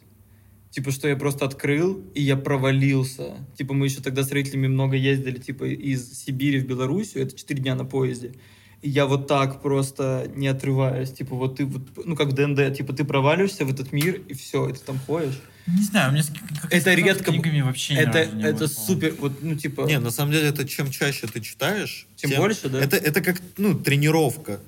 Типа, 0.70 0.92
что 0.92 1.08
я 1.08 1.16
просто 1.16 1.46
открыл, 1.46 2.04
и 2.14 2.22
я 2.22 2.38
провалился. 2.38 3.46
Типа, 3.58 3.74
мы 3.74 3.88
еще 3.88 4.02
тогда 4.02 4.24
с 4.24 4.32
родителями 4.32 4.68
много 4.68 4.96
ездили, 4.96 5.38
типа, 5.38 5.66
из 5.66 6.24
Сибири 6.24 6.60
в 6.60 6.68
Белоруссию, 6.68 7.24
это 7.24 7.38
4 7.38 7.62
дня 7.62 7.76
на 7.76 7.86
поезде. 7.86 8.34
И 8.82 8.90
я 8.90 9.06
вот 9.06 9.28
так 9.28 9.62
просто 9.62 10.32
не 10.36 10.48
отрываюсь. 10.48 11.12
Типа, 11.12 11.36
вот 11.36 11.58
ты, 11.58 11.66
вот, 11.66 11.84
ну, 12.04 12.16
как 12.16 12.30
в 12.30 12.34
ДНД, 12.34 12.76
типа, 12.76 12.94
ты 12.94 13.04
проваливаешься 13.06 13.64
в 13.64 13.72
этот 13.72 13.92
мир, 13.94 14.20
и 14.28 14.34
все, 14.34 14.68
и 14.70 14.74
ты 14.74 14.80
там 14.80 14.98
ходишь. 15.06 15.40
Не 15.68 15.84
знаю, 15.84 16.10
у 16.10 16.14
меня 16.14 16.24
с, 16.24 16.30
как 16.30 16.72
я 16.74 16.78
Это 16.80 16.94
редко- 16.96 17.26
книгами 17.32 17.62
вообще 17.62 17.94
ни 17.94 18.00
это 18.00 18.18
разу 18.24 18.36
не 18.36 18.44
это 18.44 18.58
было. 18.60 18.68
супер, 18.68 19.16
вот, 19.20 19.44
ну, 19.44 19.56
типа... 19.56 19.82
Не, 19.82 20.00
на 20.00 20.10
самом 20.10 20.32
деле, 20.32 20.48
это 20.48 20.68
чем 20.68 20.90
чаще 20.90 21.28
ты 21.28 21.40
читаешь, 21.42 22.08
Тем 22.16 22.32
больше, 22.38 22.70
да? 22.70 22.82
Это, 22.82 22.98
это 22.98 23.22
как, 23.22 23.40
ну, 23.58 23.76
тренировка. 23.78 24.60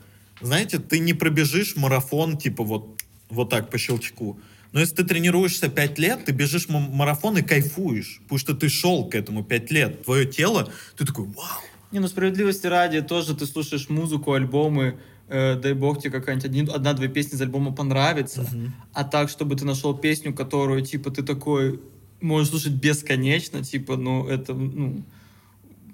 Знаете, 0.41 0.77
ты 0.77 0.99
не 0.99 1.13
пробежишь 1.13 1.75
марафон, 1.75 2.37
типа, 2.37 2.63
вот, 2.63 3.01
вот 3.29 3.49
так 3.49 3.71
по 3.71 3.79
щелчку. 3.79 4.39
Но 4.73 4.79
если 4.79 4.95
ты 4.95 5.03
тренируешься 5.03 5.69
5 5.69 5.97
лет, 5.99 6.25
ты 6.25 6.31
бежишь 6.33 6.69
ма- 6.69 6.79
марафон 6.79 7.37
и 7.37 7.41
кайфуешь. 7.41 8.19
Потому 8.23 8.39
что 8.39 8.53
ты 8.53 8.69
шел 8.69 9.09
к 9.09 9.15
этому 9.15 9.43
5 9.43 9.71
лет. 9.71 10.03
Твое 10.03 10.25
тело, 10.25 10.71
ты 10.97 11.05
такой, 11.05 11.25
вау. 11.25 11.61
Не, 11.93 11.99
ну 11.99 12.07
справедливости 12.07 12.65
ради, 12.65 13.01
тоже 13.01 13.35
ты 13.35 13.45
слушаешь 13.45 13.87
музыку, 13.87 14.33
альбомы, 14.33 14.97
э, 15.27 15.55
дай 15.55 15.73
бог 15.73 16.01
тебе 16.01 16.09
какая-нибудь 16.09 16.73
одна-две 16.73 17.07
песни 17.07 17.35
из 17.35 17.41
альбома 17.41 17.71
понравится, 17.71 18.49
а 18.93 19.03
так, 19.03 19.29
чтобы 19.29 19.55
ты 19.55 19.63
нашел 19.63 19.95
песню, 19.95 20.33
которую, 20.33 20.81
типа, 20.81 21.11
ты 21.11 21.21
такой 21.21 21.79
можешь 22.19 22.49
слушать 22.49 22.73
бесконечно, 22.73 23.63
типа, 23.63 23.95
ну, 23.95 24.27
это, 24.27 24.55
ну, 24.55 25.03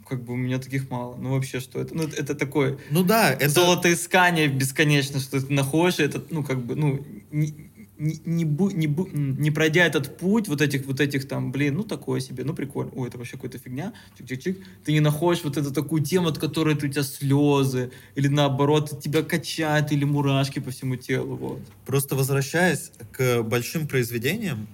как 0.07 0.23
бы 0.23 0.33
у 0.33 0.37
меня 0.37 0.57
таких 0.59 0.89
мало. 0.89 1.17
Ну, 1.17 1.33
вообще, 1.33 1.59
что 1.59 1.81
это? 1.81 1.93
Ну, 1.93 2.03
это 2.03 2.33
такое 2.33 2.77
Ну 2.89 3.03
да, 3.03 3.31
это... 3.33 3.49
золотоискание 3.49 4.47
бесконечно, 4.47 5.19
что 5.19 5.41
ты 5.41 5.53
находишь 5.53 5.99
этот, 5.99 6.31
ну, 6.31 6.45
как 6.45 6.63
бы, 6.63 6.75
ну, 6.75 7.05
не, 7.31 7.68
не, 7.99 8.19
не, 8.25 8.45
бу- 8.45 8.73
не, 8.73 8.87
бу- 8.87 9.09
не 9.13 9.51
пройдя 9.51 9.85
этот 9.85 10.17
путь 10.17 10.47
вот 10.47 10.61
этих, 10.61 10.85
вот 10.85 10.99
этих 10.99 11.27
там, 11.27 11.51
блин, 11.51 11.75
ну, 11.75 11.83
такое 11.83 12.21
себе, 12.21 12.43
ну, 12.43 12.53
прикольно, 12.53 12.91
ой, 12.95 13.09
это 13.09 13.17
вообще 13.17 13.35
какая-то 13.35 13.59
фигня, 13.59 13.93
чик-чик-чик, 14.17 14.57
ты 14.85 14.93
не 14.93 15.01
находишь 15.01 15.43
вот 15.43 15.57
эту 15.57 15.71
такую 15.71 16.01
тему, 16.01 16.29
от 16.29 16.37
которой 16.37 16.75
у 16.75 16.77
тебя 16.77 17.03
слезы, 17.03 17.91
или 18.15 18.27
наоборот, 18.27 19.01
тебя 19.01 19.21
качает, 19.21 19.91
или 19.91 20.05
мурашки 20.05 20.59
по 20.59 20.71
всему 20.71 20.95
телу, 20.95 21.35
вот. 21.35 21.59
Просто 21.85 22.15
возвращаясь 22.15 22.91
к 23.11 23.43
большим 23.43 23.87
произведениям, 23.87 24.67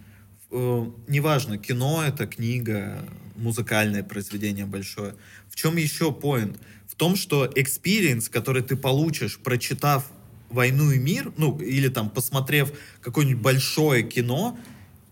э, 0.52 0.86
неважно, 1.08 1.58
кино 1.58 2.04
это 2.08 2.28
книга, 2.28 3.04
музыкальное 3.36 4.04
произведение 4.04 4.66
большое. 4.66 5.16
В 5.50 5.56
чем 5.56 5.78
еще 5.78 6.12
поинт? 6.12 6.58
В 6.88 6.96
том, 6.96 7.16
что 7.16 7.46
experience, 7.46 8.30
который 8.30 8.62
ты 8.62 8.76
получишь, 8.78 9.40
прочитав 9.40 10.10
«Войну 10.50 10.92
и 10.92 11.00
мир», 11.00 11.32
ну, 11.38 11.58
или 11.60 11.88
там 11.90 12.10
посмотрев 12.10 12.72
какое-нибудь 13.02 13.42
большое 13.42 14.04
кино, 14.04 14.58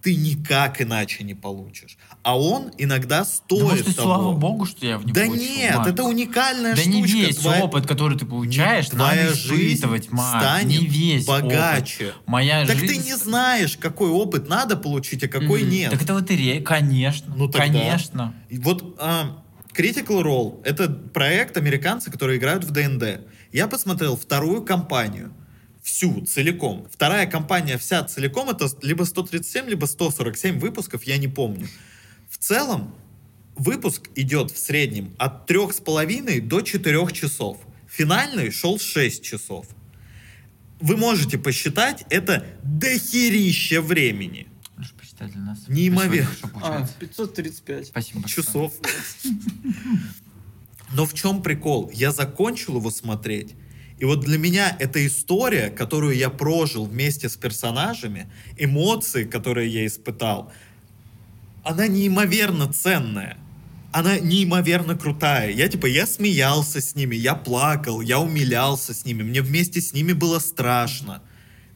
ты 0.01 0.15
никак 0.15 0.81
иначе 0.81 1.23
не 1.23 1.33
получишь. 1.33 1.97
А 2.23 2.37
он 2.37 2.71
иногда 2.77 3.19
Да 3.19 3.25
стоит 3.25 3.61
может, 3.63 3.87
и 3.87 3.93
того. 3.93 4.07
слава 4.07 4.31
богу, 4.33 4.65
что 4.65 4.85
я 4.85 4.97
в 4.97 5.05
него 5.05 5.15
Да 5.15 5.27
нет, 5.27 5.75
Марк. 5.77 5.87
это 5.89 6.03
уникальная 6.03 6.71
Да 6.75 6.81
штучка. 6.81 6.91
не 6.97 7.01
весь 7.03 7.37
Твоя- 7.37 7.63
опыт, 7.63 7.87
который 7.87 8.17
ты 8.19 8.25
получаешь, 8.25 8.89
Твоя 8.89 9.23
надо 9.23 9.33
жизнь 9.35 9.75
испытывать, 9.75 10.11
Марк. 10.11 10.41
станет 10.43 10.81
не 10.81 10.87
весь 10.87 11.25
богаче. 11.25 12.07
опыт. 12.09 12.15
Моя 12.27 12.65
Так 12.65 12.77
жизнь... 12.79 12.93
ты 12.93 12.97
не 13.05 13.15
знаешь, 13.15 13.77
какой 13.77 14.09
опыт 14.09 14.49
надо 14.49 14.75
получить, 14.75 15.23
а 15.23 15.29
какой 15.29 15.61
Мгм. 15.61 15.69
нет. 15.71 15.91
Так 15.91 16.01
это 16.01 16.13
лотерея, 16.15 16.61
конечно. 16.61 17.33
Ну, 17.37 17.47
тогда. 17.47 17.65
Конечно. 17.67 18.33
Вот 18.51 18.95
а, 18.99 19.41
Critical 19.73 20.21
Role— 20.21 20.61
это 20.65 20.89
проект 20.89 21.55
американцы, 21.55 22.11
которые 22.11 22.39
играют 22.39 22.65
в 22.65 22.71
ДНД. 22.71 23.21
Я 23.53 23.67
посмотрел 23.67 24.17
вторую 24.17 24.63
кампанию. 24.63 25.31
Всю, 25.83 26.25
целиком. 26.25 26.87
Вторая 26.91 27.27
кампания 27.27 27.77
вся 27.77 28.03
целиком— 28.03 28.49
это 28.51 28.67
либо 28.81 29.03
137, 29.03 29.67
либо 29.67 29.85
147 29.85 30.59
выпусков, 30.59 31.03
я 31.03 31.17
не 31.17 31.27
помню. 31.27 31.67
В 32.29 32.39
целом, 32.39 32.95
выпуск 33.55 34.09
идет 34.15 34.49
в 34.49 34.57
среднем 34.57 35.13
от 35.19 35.45
трех 35.45 35.73
с 35.73 35.79
половиной 35.79 36.41
до 36.41 36.61
4 36.61 37.11
часов. 37.11 37.59
Финальный 37.87 38.49
шел 38.49 38.79
6 38.79 39.23
часов. 39.23 39.67
Вы 40.79 40.97
можете 40.97 41.37
посчитать, 41.37 42.05
это 42.09 42.47
дохерища 42.63 43.81
времени. 43.81 44.47
Можешь 44.75 44.93
посчитать 44.93 45.31
для 45.31 45.41
нас? 45.41 45.59
Неимоверно. 45.67 46.35
А, 46.41 46.47
получается. 46.47 46.93
535. 46.99 47.87
Спасибо 47.87 48.21
большое. 48.21 48.45
часов. 48.47 48.73
Но 50.93 51.05
в 51.05 51.13
чем 51.13 51.41
прикол? 51.41 51.91
Я 51.93 52.11
закончил 52.11 52.77
его 52.77 52.91
смотреть, 52.91 53.55
и 54.03 54.05
вот 54.05 54.21
для 54.21 54.37
меня 54.37 54.75
эта 54.79 55.05
история, 55.05 55.69
которую 55.69 56.15
я 56.17 56.29
прожил 56.29 56.85
вместе 56.85 57.29
с 57.29 57.37
персонажами, 57.37 58.29
эмоции, 58.57 59.23
которые 59.23 59.69
я 59.69 59.85
испытал, 59.85 60.51
она 61.63 61.87
неимоверно 61.87 62.71
ценная. 62.71 63.37
Она 63.93 64.19
неимоверно 64.19 64.97
крутая. 64.97 65.51
Я 65.51 65.67
типа, 65.67 65.85
я 65.85 66.07
смеялся 66.07 66.81
с 66.81 66.95
ними, 66.95 67.15
я 67.15 67.35
плакал, 67.35 68.01
я 68.01 68.19
умилялся 68.19 68.93
с 68.93 69.05
ними, 69.05 69.23
мне 69.23 69.41
вместе 69.41 69.79
с 69.79 69.93
ними 69.93 70.13
было 70.13 70.39
страшно. 70.39 71.21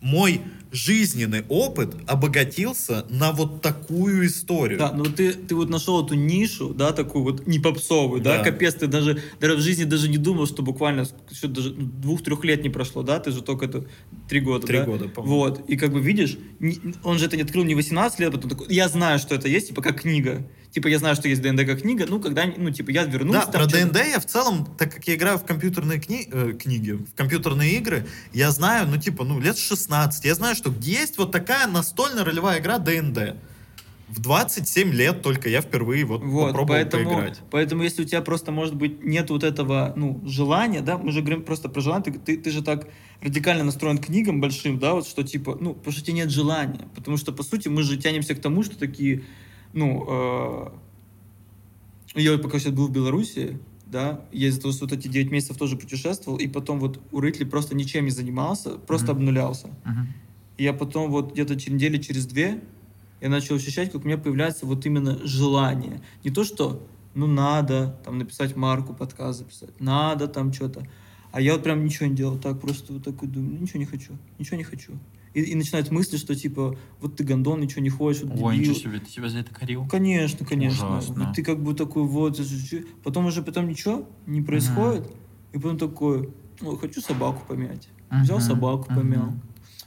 Мой 0.02 0.42
жизненный 0.72 1.44
опыт 1.50 1.96
обогатился 2.08 3.06
на 3.10 3.32
вот 3.32 3.62
такую 3.62 4.28
историю. 4.28 4.78
Да, 4.80 4.92
ну 4.92 5.06
ты, 5.06 5.34
ты 5.34 5.56
вот 5.56 5.70
нашел 5.70 6.06
эту 6.06 6.16
нишу, 6.16 6.74
да, 6.74 6.92
такую 6.92 7.24
вот 7.24 7.48
не 7.48 7.60
попсовую, 7.60 8.22
да, 8.22 8.38
Да. 8.40 8.44
капец, 8.44 8.76
ты 8.76 8.88
даже, 8.88 9.22
даже 9.40 9.56
в 9.56 9.62
жизни 9.62 9.84
даже 9.86 10.10
не 10.10 10.18
думал, 10.18 10.46
что 10.48 10.62
буквально 10.64 11.06
что 11.32 11.48
даже 11.48 11.72
двух-трех 11.72 12.44
лет 12.44 12.64
не 12.64 12.70
прошло, 12.70 13.04
да, 13.04 13.20
ты 13.20 13.32
же 13.32 13.42
только 13.42 13.66
это 13.66 13.86
три 14.28 14.40
года, 14.40 14.68
Три 14.68 14.80
да? 14.80 14.86
года, 14.86 15.08
по-моему. 15.08 15.36
Вот, 15.38 15.70
и 15.70 15.78
как 15.78 15.92
бы 15.94 16.00
видишь, 16.02 16.38
он 17.04 17.18
же 17.20 17.26
это 17.26 17.38
не 17.38 17.44
открыл 17.44 17.64
не 17.64 17.76
18 17.76 18.20
лет, 18.20 18.32
потом 18.32 18.50
такой, 18.50 18.68
я 18.74 18.90
знаю, 18.90 19.20
что 19.20 19.36
это 19.36 19.48
есть, 19.48 19.70
типа 19.70 19.82
как 19.82 20.02
книга, 20.02 20.46
типа 20.78 20.90
я 20.90 21.00
знаю, 21.00 21.16
что 21.16 21.28
есть 21.28 21.42
ДНД 21.42 21.66
как 21.66 21.82
книга, 21.82 22.06
ну 22.08 22.20
когда, 22.20 22.46
ну 22.56 22.70
типа 22.70 22.92
я 22.92 23.04
вернулся. 23.04 23.48
Да, 23.48 23.52
там 23.52 23.52
про 23.64 23.66
ДНД 23.66 23.96
я 23.96 24.20
в 24.20 24.26
целом, 24.28 24.68
так 24.78 24.94
как 24.94 25.08
я 25.08 25.16
играю 25.16 25.40
в 25.40 25.44
компьютерные 25.44 25.98
кни- 25.98 26.30
э, 26.32 26.54
книги, 26.54 26.92
в 26.92 27.16
компьютерные 27.16 27.78
игры, 27.78 28.06
я 28.32 28.52
знаю, 28.52 28.88
ну, 28.88 28.98
типа, 28.98 29.24
ну, 29.24 29.40
лет 29.40 29.58
16. 29.58 30.26
Я 30.26 30.36
знаю, 30.36 30.56
что 30.56 30.72
есть 30.80 31.18
вот 31.18 31.32
такая 31.32 31.66
настольно-ролевая 31.66 32.60
игра 32.60 32.78
ДНД. 32.78 33.38
В 34.08 34.20
27 34.22 34.94
лет 34.94 35.24
только 35.24 35.50
я 35.50 35.62
впервые 35.62 36.06
вот, 36.06 36.22
Вот, 36.24 36.50
попробовал 36.50 36.76
поэтому, 36.80 37.10
поиграть. 37.10 37.40
поэтому 37.50 37.82
если 37.82 38.04
у 38.04 38.06
тебя 38.06 38.22
просто, 38.22 38.52
может 38.52 38.76
быть, 38.76 39.04
нет 39.04 39.32
вот 39.32 39.44
этого, 39.44 39.94
ну, 39.96 40.22
желания, 40.28 40.82
да, 40.82 41.00
мы 41.00 41.12
же 41.12 41.22
говорим 41.22 41.42
просто 41.42 41.70
про 41.70 41.82
желание, 41.82 42.14
ты, 42.14 42.20
ты, 42.20 42.38
ты 42.38 42.52
же 42.52 42.62
так 42.62 42.88
радикально 43.22 43.64
настроен 43.64 43.98
к 43.98 44.06
книгам 44.06 44.40
большим, 44.42 44.78
да, 44.78 44.94
вот 44.94 45.08
что 45.08 45.24
типа, 45.24 45.58
ну, 45.60 45.74
потому 45.74 45.92
что 45.92 46.04
у 46.04 46.06
тебя 46.06 46.18
нет 46.18 46.30
желания, 46.30 46.88
потому 46.94 47.18
что, 47.18 47.32
по 47.32 47.42
сути, 47.42 47.68
мы 47.68 47.82
же 47.82 47.98
тянемся 47.98 48.36
к 48.36 48.40
тому, 48.40 48.62
что 48.64 48.78
такие, 48.78 49.24
ну, 49.78 50.06
э, 50.10 50.70
я 52.16 52.38
пока 52.40 52.60
сейчас 52.60 52.74
был 52.74 52.88
в 52.88 52.92
Беларуси, 52.92 53.60
да, 53.86 54.26
я 54.32 54.48
из-за 54.48 54.62
того, 54.62 54.74
что 54.74 54.86
вот 54.86 54.94
эти 54.94 55.08
9 55.08 55.32
месяцев 55.32 55.58
тоже 55.58 55.78
путешествовал, 55.78 56.40
и 56.40 56.48
потом 56.48 56.80
вот 56.80 57.00
у 57.12 57.20
Рытли 57.20 57.46
просто 57.46 57.76
ничем 57.76 58.06
не 58.06 58.12
занимался, 58.12 58.72
просто 58.72 59.14
Мгм. 59.14 59.18
обнулялся. 59.18 59.68
Мгм. 59.86 60.08
И 60.58 60.64
я 60.64 60.74
потом 60.74 61.12
вот 61.12 61.34
где-то 61.34 61.60
через 61.60 61.76
недели, 61.76 61.98
через 61.98 62.26
две, 62.26 62.62
я 63.22 63.30
начал 63.30 63.56
ощущать, 63.56 63.92
как 63.92 64.04
у 64.04 64.08
меня 64.08 64.18
появляется 64.18 64.66
вот 64.66 64.86
именно 64.86 65.20
желание. 65.26 66.02
Не 66.24 66.32
то, 66.32 66.44
что 66.44 66.86
ну 67.14 67.28
надо 67.28 68.00
там 68.04 68.18
написать 68.18 68.56
марку, 68.56 68.94
подкаст 68.94 69.40
записать, 69.40 69.80
надо 69.80 70.28
там 70.28 70.52
что-то. 70.54 70.88
А 71.32 71.40
я 71.42 71.54
вот 71.54 71.64
прям 71.64 71.86
ничего 71.86 72.08
не 72.08 72.16
делал, 72.16 72.38
так 72.40 72.60
просто 72.60 72.94
вот 72.94 73.04
такой 73.04 73.28
думаю, 73.28 73.54
«Ну, 73.54 73.60
ничего 73.62 73.80
не 73.80 73.86
хочу, 73.86 74.14
ничего 74.40 74.58
не 74.58 74.64
хочу. 74.64 74.94
И, 75.38 75.42
и 75.42 75.56
начинают 75.56 75.92
мысли, 75.92 76.18
что 76.18 76.34
типа, 76.34 76.76
вот 77.00 77.16
ты 77.16 77.24
гондон, 77.24 77.62
ничего 77.62 77.84
не 77.84 77.92
хочешь, 77.92 78.24
вот 78.24 78.32
Ой, 78.42 78.58
дебил. 78.58 78.72
ничего 78.74 78.90
себе, 78.90 79.00
ты 79.00 79.12
себя 79.12 79.30
за 79.30 79.38
это 79.38 79.54
корил? 79.54 79.88
Конечно, 79.88 80.44
конечно. 80.48 80.98
Ужасно. 80.98 81.26
Вот 81.26 81.36
ты 81.36 81.44
как 81.44 81.62
бы 81.62 81.76
такой 81.76 82.06
вот, 82.06 82.42
потом 83.04 83.28
уже 83.28 83.44
потом 83.44 83.68
ничего 83.70 84.10
не 84.26 84.42
происходит, 84.42 85.12
и 85.54 85.60
потом 85.60 85.78
такой, 85.78 86.34
ой, 86.60 86.78
хочу 86.80 87.02
собаку 87.02 87.44
помять. 87.48 87.88
Взял 88.10 88.38
Мгм, 88.40 88.48
собаку, 88.48 88.86
мгм. 88.92 88.96
помял. 88.96 89.34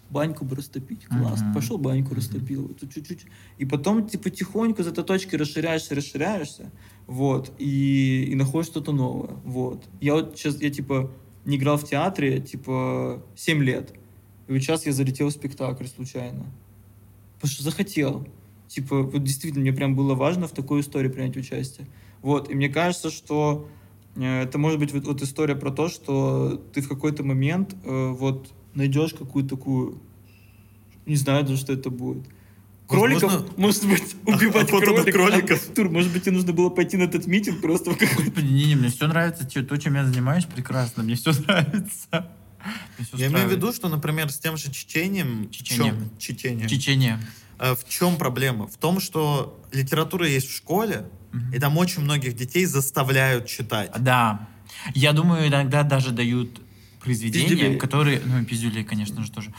Баньку 0.08 0.44
бы 0.44 0.54
растопить. 0.54 1.06
Классно. 1.06 1.46
Мгм. 1.46 1.54
Пошел 1.54 1.78
баньку 1.78 2.10
Мгм. 2.10 2.16
растопил. 2.18 2.68
Вот 2.68 2.92
чуть-чуть. 2.92 3.26
И 3.58 3.64
потом 3.64 4.06
ты 4.06 4.18
потихоньку 4.18 4.84
за 4.84 4.92
точкой 4.92 5.34
расширяешься, 5.34 5.96
расширяешься. 5.96 6.70
Вот. 7.08 7.52
И, 7.58 8.26
и 8.30 8.34
находишь 8.36 8.70
что-то 8.70 8.92
новое. 8.92 9.34
Вот. 9.44 9.88
Я 10.00 10.14
вот 10.14 10.38
сейчас, 10.38 10.62
я 10.62 10.70
типа 10.70 11.10
не 11.44 11.56
играл 11.56 11.76
в 11.76 11.88
театре, 11.88 12.40
типа, 12.40 13.26
7 13.34 13.64
лет. 13.64 13.94
И 14.50 14.52
вот 14.52 14.62
сейчас 14.62 14.84
я 14.84 14.92
залетел 14.92 15.28
в 15.28 15.30
спектакль 15.30 15.86
случайно. 15.86 16.44
Потому 17.36 17.52
что 17.52 17.62
захотел. 17.62 18.26
Типа, 18.66 19.00
вот 19.00 19.22
действительно, 19.22 19.60
мне 19.60 19.72
прям 19.72 19.94
было 19.94 20.16
важно 20.16 20.48
в 20.48 20.50
такой 20.50 20.80
истории 20.80 21.08
принять 21.08 21.36
участие. 21.36 21.86
Вот. 22.20 22.50
И 22.50 22.54
мне 22.56 22.68
кажется, 22.68 23.10
что 23.10 23.68
э, 24.16 24.42
это 24.42 24.58
может 24.58 24.80
быть 24.80 24.92
вот, 24.92 25.06
вот 25.06 25.22
история 25.22 25.54
про 25.54 25.70
то, 25.70 25.88
что 25.88 26.60
ты 26.72 26.80
в 26.80 26.88
какой-то 26.88 27.22
момент 27.22 27.76
э, 27.84 28.08
вот 28.08 28.52
найдешь 28.74 29.14
какую-то 29.14 29.50
такую, 29.50 30.02
не 31.06 31.14
знаю 31.14 31.44
даже, 31.44 31.58
что 31.58 31.72
это 31.72 31.88
будет. 31.90 32.24
Кроликов, 32.88 33.32
Возможно, 33.32 33.54
может 33.56 33.86
быть, 33.88 34.16
убивать 34.26 34.72
на 34.72 34.80
кроликов. 34.80 35.14
кроликов. 35.14 35.64
Тур, 35.76 35.90
может 35.90 36.12
быть, 36.12 36.24
тебе 36.24 36.32
нужно 36.32 36.52
было 36.52 36.70
пойти 36.70 36.96
на 36.96 37.04
этот 37.04 37.28
митинг 37.28 37.60
просто 37.60 37.92
в 37.92 37.96
какой-то... 37.96 38.42
Не, 38.42 38.66
не, 38.66 38.74
мне 38.74 38.88
все 38.88 39.06
нравится, 39.06 39.44
то, 39.46 39.76
чем 39.76 39.94
я 39.94 40.04
занимаюсь, 40.04 40.44
прекрасно, 40.44 41.04
мне 41.04 41.14
все 41.14 41.30
нравится. 41.46 42.32
Я 43.12 43.28
имею 43.28 43.48
в 43.48 43.50
виду, 43.50 43.72
что, 43.72 43.88
например, 43.88 44.30
с 44.30 44.38
тем 44.38 44.56
же 44.56 44.70
чтением... 44.70 45.50
Чтением. 45.50 46.10
Чечения. 46.68 47.20
э, 47.58 47.74
в 47.74 47.88
чем 47.88 48.16
проблема? 48.16 48.66
В 48.66 48.76
том, 48.76 49.00
что 49.00 49.60
литература 49.72 50.28
есть 50.28 50.48
в 50.48 50.54
школе, 50.56 51.06
и 51.54 51.58
там 51.58 51.76
очень 51.78 52.02
многих 52.02 52.34
детей 52.34 52.64
заставляют 52.66 53.46
читать. 53.46 53.90
Да. 53.98 54.48
Я 54.94 55.12
думаю, 55.12 55.46
иногда 55.48 55.82
даже 55.82 56.10
дают 56.10 56.60
произведения, 57.00 57.48
Пиздюлей. 57.48 57.78
которые... 57.78 58.20
Ну, 58.24 58.44
пиздюлей, 58.44 58.84
конечно 58.84 59.24
же, 59.24 59.30
тоже. 59.30 59.52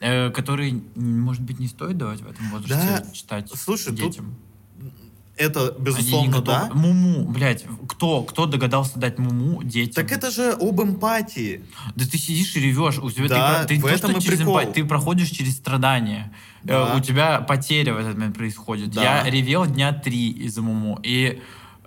э, 0.00 0.30
которые, 0.30 0.82
может 0.94 1.42
быть, 1.42 1.58
не 1.58 1.66
стоит 1.66 1.96
давать 1.96 2.20
в 2.20 2.30
этом 2.30 2.50
возрасте 2.50 3.02
Да. 3.04 3.10
читать 3.12 3.50
Слушай, 3.54 3.96
тут 3.96 3.96
детям. 3.96 4.36
Это, 5.36 5.74
безусловно, 5.78 6.40
да. 6.42 6.70
Муму, 6.74 7.24
блядь, 7.24 7.64
кто, 7.88 8.22
кто 8.22 8.46
догадался 8.46 8.98
дать 8.98 9.18
муму 9.18 9.64
детям? 9.64 10.06
Так 10.06 10.16
это 10.16 10.30
же 10.30 10.52
об 10.52 10.80
эмпатии. 10.80 11.64
Да 11.96 12.04
ты 12.04 12.18
сидишь 12.18 12.54
и 12.54 12.60
ревешь. 12.60 12.98
У 12.98 13.10
тебя 13.10 13.28
Да, 13.28 13.64
ты, 13.64 13.76
ты 13.76 13.82
в 13.82 13.86
этом 13.86 14.12
и 14.12 14.20
через 14.20 14.38
прикол. 14.38 14.54
эмпатию, 14.54 14.74
ты 14.74 14.84
проходишь 14.84 15.30
через 15.30 15.56
страдания. 15.56 16.32
Э, 16.62 16.66
Да. 16.68 16.94
У 16.96 17.00
тебя 17.00 17.40
потеря 17.40 17.94
в 17.94 17.98
этот 17.98 18.14
момент 18.16 18.36
происходит. 18.36 18.90
Да. 18.92 19.02
Я 19.24 19.30
ревел 19.30 19.66
дня 19.66 19.92
три 19.92 20.30
из-за 20.30 20.62
муму. 20.62 21.00
И 21.02 21.40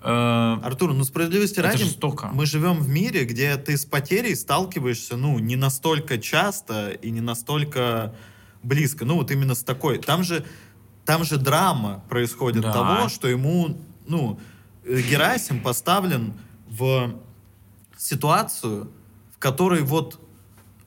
э, 0.03 0.57
Артур, 0.63 0.93
ну 0.93 1.05
справедливости 1.05 1.61
ради, 1.61 1.83
жестоко. 1.85 2.29
мы 2.33 2.45
живем 2.45 2.79
в 2.79 2.89
мире, 2.89 3.23
где 3.23 3.55
ты 3.55 3.77
с 3.77 3.85
потерей 3.85 4.35
сталкиваешься, 4.35 5.15
ну, 5.15 5.39
не 5.39 5.55
настолько 5.55 6.17
часто 6.17 6.89
и 6.89 7.11
не 7.11 7.21
настолько 7.21 8.13
близко. 8.61 9.05
Ну, 9.05 9.15
вот 9.15 9.31
именно 9.31 9.55
с 9.55 9.63
такой. 9.63 9.99
Там 9.99 10.23
же, 10.23 10.43
там 11.07 11.23
же 11.23 11.37
драма 11.37 12.03
происходит 12.09 12.61
Да. 12.63 12.73
того, 12.73 13.09
что 13.09 13.27
ему, 13.29 13.77
ну, 14.07 14.39
э, 14.85 15.01
Герасим 15.01 15.61
поставлен 15.61 16.33
в 16.69 17.15
ситуацию, 17.97 18.91
в 19.35 19.39
которой 19.39 19.81
вот 19.83 20.19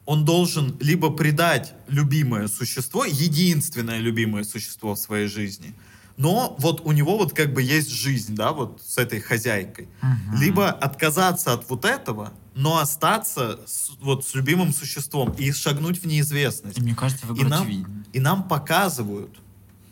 он 0.05 0.25
должен 0.25 0.77
либо 0.81 1.11
предать 1.11 1.75
любимое 1.89 2.49
существо, 2.49 3.05
единственное 3.05 3.99
любимое 3.99 4.45
существо 4.45 4.95
в 4.95 4.99
своей 4.99 5.27
жизни, 5.29 5.75
но 6.17 6.55
вот 6.59 6.83
у 6.85 6.93
него 6.93 7.17
вот 7.17 7.33
как 7.33 7.55
бы 7.55 7.63
есть 7.63 7.91
жизнь, 7.91 8.35
да, 8.35 8.53
вот 8.53 8.83
с 8.85 8.99
этой 8.99 9.21
хозяйкой. 9.21 9.89
Мгм. 10.03 10.37
Либо 10.41 10.69
отказаться 10.69 11.53
от 11.55 11.69
вот 11.71 11.85
этого, 11.87 12.33
но 12.55 12.79
остаться 12.79 13.61
с, 13.67 13.93
вот 14.03 14.27
с 14.27 14.35
любимым 14.35 14.75
существом 14.75 15.33
и 15.39 15.51
шагнуть 15.53 16.03
в 16.03 16.07
неизвестность. 16.07 16.79
И 16.79 16.83
мне 16.83 16.95
кажется, 16.95 17.25
И 17.25 17.29
выбор 17.29 17.49
нам, 17.49 17.63
очевиден. 17.63 18.05
и 18.13 18.21
нам 18.21 18.43
показывают, 18.49 19.39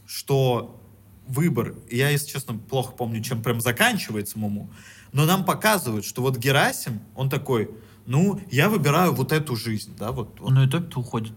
что 0.08 0.82
выбор, 1.26 1.74
я, 1.90 2.08
если 2.08 2.28
честно, 2.28 2.54
плохо 2.54 2.92
помню, 2.92 3.22
чем 3.22 3.42
прям 3.42 3.60
заканчивается 3.60 4.38
Муму, 4.38 4.70
но 5.12 5.26
нам 5.26 5.44
показывают, 5.44 6.06
что 6.06 6.22
вот 6.22 6.38
Герасим, 6.38 7.00
он 7.14 7.28
такой, 7.28 7.70
ну, 8.06 8.40
я 8.50 8.70
выбираю 8.70 9.12
вот 9.12 9.32
эту 9.32 9.54
жизнь, 9.54 9.94
да, 9.98 10.10
вот. 10.10 10.40
вот. 10.40 10.48
Он 10.48 10.54
на 10.54 10.66
итоге 10.66 10.88
уходит. 10.96 11.34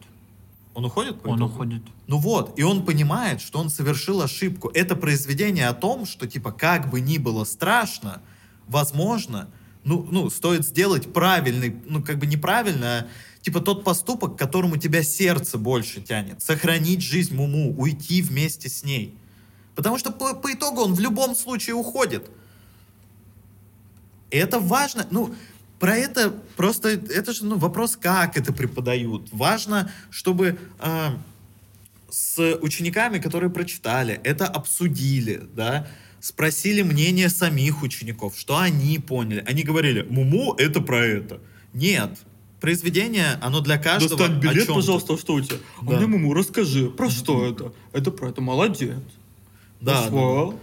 Он 0.74 0.86
уходит? 0.86 1.22
по 1.22 1.28
Он 1.28 1.38
итогу? 1.38 1.54
уходит. 1.54 1.84
Ну 2.08 2.18
вот, 2.18 2.58
и 2.58 2.64
он 2.64 2.86
понимает, 2.86 3.42
что 3.42 3.60
он 3.60 3.70
совершил 3.70 4.22
ошибку. 4.22 4.70
Это 4.74 4.96
произведение 4.96 5.68
о 5.68 5.74
том, 5.74 6.06
что, 6.06 6.26
типа, 6.26 6.54
как 6.54 6.90
бы 6.90 7.02
ни 7.02 7.18
было 7.18 7.44
страшно, 7.44 8.22
возможно, 8.68 9.50
ну, 9.84 10.08
ну, 10.10 10.30
стоит 10.30 10.66
сделать 10.66 11.12
правильный, 11.12 11.76
ну, 11.86 12.02
как 12.02 12.20
бы 12.20 12.26
неправильно, 12.26 13.00
а, 13.00 13.08
типа, 13.42 13.60
тот 13.60 13.84
поступок, 13.84 14.36
к 14.36 14.40
которому 14.40 14.78
тебя 14.78 15.04
сердце 15.04 15.58
больше 15.58 16.02
тянет. 16.02 16.42
Сохранить 16.42 17.02
жизнь 17.02 17.36
Муму, 17.36 17.74
уйти 17.78 18.22
вместе 18.22 18.70
с 18.70 18.84
ней. 18.84 19.16
Потому 19.76 19.98
что 19.98 20.12
по, 20.12 20.34
по 20.34 20.54
итогу 20.54 20.82
он 20.82 20.94
в 20.94 21.00
любом 21.00 21.36
случае 21.36 21.76
уходит. 21.76 22.30
И 24.30 24.38
это 24.38 24.60
важно, 24.60 25.08
ну, 25.12 25.34
про 25.80 25.96
это 25.98 26.32
просто, 26.56 26.90
это 26.90 27.34
же, 27.34 27.46
ну, 27.46 27.58
вопрос, 27.58 27.98
как 27.98 28.38
это 28.38 28.54
преподают. 28.54 29.30
Важно, 29.32 29.92
чтобы 30.10 30.60
а, 30.80 31.18
с 32.10 32.40
учениками, 32.62 33.20
которые 33.20 33.50
прочитали, 33.50 34.22
это 34.24 34.46
обсудили, 34.46 35.44
да, 35.56 35.88
спросили 36.20 36.84
мнение 36.84 37.30
самих 37.30 37.82
учеников, 37.82 38.38
что 38.38 38.58
они 38.58 39.00
поняли. 39.00 39.44
Они 39.48 39.64
говорили, 39.64 40.04
Муму— 40.04 40.54
это 40.58 40.82
про 40.82 41.04
это. 41.04 41.42
Нет. 41.74 42.20
Произведение, 42.62 43.40
оно 43.42 43.60
для 43.60 43.80
каждого 43.80 44.18
Достань 44.18 44.40
билет, 44.40 44.68
пожалуйста, 44.68 45.18
что 45.18 45.34
у 45.34 45.42
тебя? 45.42 45.58
А 45.82 45.86
Да. 45.86 45.98
мне, 45.98 46.06
маму, 46.06 46.34
расскажи, 46.34 46.92
про 46.92 47.10
что 47.10 47.44
это? 47.44 47.74
Это 47.92 48.12
про 48.12 48.30
это, 48.30 48.40
молодец. 48.42 49.00
Да, 49.82 50.08
да. 50.10 50.54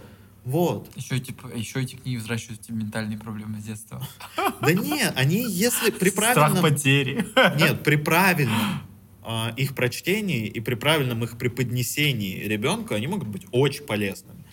Вот. 0.45 0.89
Еще, 0.95 1.17
эти, 1.17 1.35
еще 1.53 1.81
эти 1.81 1.95
книги 1.95 2.15
возвращают 2.15 2.61
тебе 2.61 2.77
ментальные 2.77 3.19
проблемы 3.19 3.59
с 3.59 3.65
детства. 3.65 4.01
Да 4.61 4.73
не, 4.73 5.03
они, 5.09 5.45
если 5.45 5.91
при 5.99 6.09
Страх 6.09 6.33
правильном... 6.35 6.63
потери. 6.63 7.25
Нет, 7.59 7.83
при 7.83 7.97
правильном 7.97 8.81
а, 9.21 9.53
их 9.57 9.75
прочтении 9.75 10.47
и 10.47 10.59
при 10.61 10.75
правильном 10.75 11.23
их 11.25 11.37
преподнесении 11.37 12.39
ребенку 12.45 12.93
они 12.93 13.07
могут 13.07 13.27
быть 13.27 13.45
очень 13.51 13.83
полезными. 13.83 14.45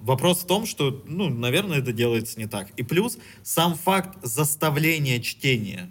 Вопрос 0.00 0.42
в 0.42 0.46
том, 0.46 0.66
что, 0.66 1.02
ну, 1.06 1.28
наверное, 1.28 1.78
это 1.78 1.92
делается 1.92 2.38
не 2.38 2.46
так. 2.46 2.70
И 2.76 2.82
плюс 2.82 3.18
сам 3.42 3.76
факт 3.76 4.18
заставления 4.22 5.20
чтения. 5.22 5.88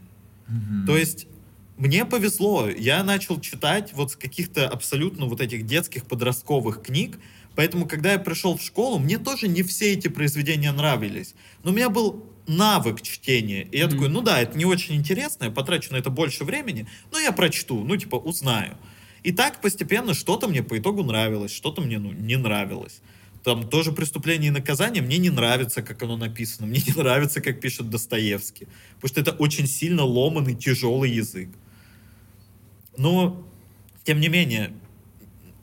То 0.86 0.98
есть 0.98 1.28
мне 1.78 2.06
повезло, 2.06 2.70
я 2.70 3.04
начал 3.04 3.40
читать 3.40 3.92
вот 3.94 4.12
с 4.12 4.16
каких-то 4.16 4.68
абсолютно 4.68 5.26
вот 5.26 5.42
этих 5.42 5.66
детских 5.66 6.06
подростковых 6.06 6.82
книг, 6.82 7.20
поэтому 7.56 7.88
когда 7.88 8.14
я 8.14 8.20
пришел 8.20 8.58
в 8.58 8.62
школу, 8.62 8.98
мне 8.98 9.18
тоже 9.18 9.48
не 9.48 9.64
все 9.64 9.94
эти 9.94 10.08
произведения 10.08 10.72
нравились, 10.72 11.36
но 11.64 11.72
у 11.72 11.74
меня 11.74 11.90
был 11.90 12.26
навык 12.48 13.02
чтения, 13.02 13.64
и 13.64 13.78
я 13.78 13.86
Мгм. 13.86 13.94
такой, 13.96 14.10
ну 14.10 14.22
да, 14.22 14.42
это 14.42 14.58
не 14.58 14.66
очень 14.66 14.96
интересно, 14.96 15.46
я 15.46 15.52
потрачу 15.52 15.92
на 15.92 15.98
это 15.98 16.10
больше 16.10 16.46
времени, 16.46 16.88
но 17.12 17.20
я 17.20 17.32
прочту, 17.32 17.84
ну 17.84 17.96
типа 17.98 18.16
узнаю. 18.16 18.78
И 19.24 19.32
так 19.32 19.62
постепенно 19.62 20.14
что-то 20.14 20.48
мне 20.48 20.64
по 20.64 20.78
итогу 20.78 21.04
нравилось, 21.04 21.52
что-то 21.52 21.82
мне 21.82 22.00
ну, 22.00 22.12
не 22.12 22.38
нравилось. 22.38 23.02
Там 23.48 23.64
тоже 23.70 23.94
«Преступление 23.94 24.50
и 24.50 24.52
наказание» 24.52 25.02
мне 25.02 25.18
не 25.20 25.30
нравится, 25.30 25.82
как 25.82 26.04
оно 26.04 26.18
написано, 26.18 26.68
мне 26.68 26.82
не 26.86 26.92
нравится, 26.92 27.40
как 27.40 27.62
пишет 27.62 27.90
Достоевский, 27.90 28.68
потому 28.96 29.08
что 29.08 29.22
это 29.22 29.32
очень 29.32 29.68
сильно 29.68 30.04
ломанный, 30.04 30.54
тяжелый 30.54 31.12
язык. 31.12 31.48
Но, 32.98 33.50
тем 34.04 34.20
не 34.20 34.28
менее, 34.28 34.74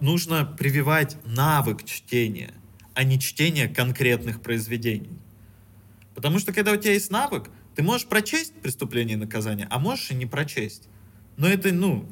нужно 0.00 0.46
прививать 0.46 1.18
навык 1.26 1.84
чтения, 1.84 2.54
а 2.94 3.04
не 3.04 3.20
чтение 3.20 3.68
конкретных 3.68 4.40
произведений. 4.40 5.18
Потому 6.14 6.38
что, 6.38 6.54
когда 6.54 6.72
у 6.72 6.76
тебя 6.76 6.94
есть 6.94 7.10
навык, 7.10 7.50
ты 7.74 7.82
можешь 7.82 8.06
прочесть 8.06 8.54
«Преступление 8.62 9.18
и 9.18 9.20
наказание», 9.20 9.66
а 9.68 9.78
можешь 9.78 10.10
и 10.10 10.14
не 10.14 10.24
прочесть. 10.24 10.88
Но 11.36 11.46
это, 11.46 11.70
ну, 11.70 12.10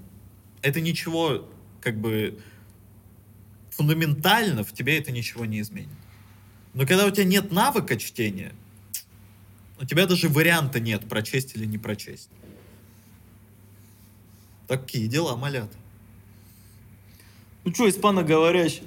это 0.61 0.83
ничего, 0.83 1.51
как 1.81 1.99
бы, 1.99 2.39
фундаментально 3.73 4.65
в 4.65 4.73
тебе 4.73 4.99
это 4.99 5.13
ничего 5.13 5.45
не 5.45 5.61
изменит. 5.61 5.89
Но 6.75 6.87
когда 6.87 7.07
у 7.07 7.11
тебя 7.11 7.25
нет 7.25 7.53
навыка 7.53 7.97
чтения, 7.97 8.53
у 9.81 9.85
тебя 9.85 10.07
даже 10.07 10.29
варианта 10.29 10.81
нет, 10.81 11.09
прочесть 11.09 11.57
или 11.57 11.65
не 11.65 11.79
прочесть. 11.79 12.31
Такие 14.69 15.09
дела, 15.09 15.37
малят. 15.37 15.71
Ну 17.65 17.75
что, 17.75 17.89
испаноговорящий? 17.89 18.85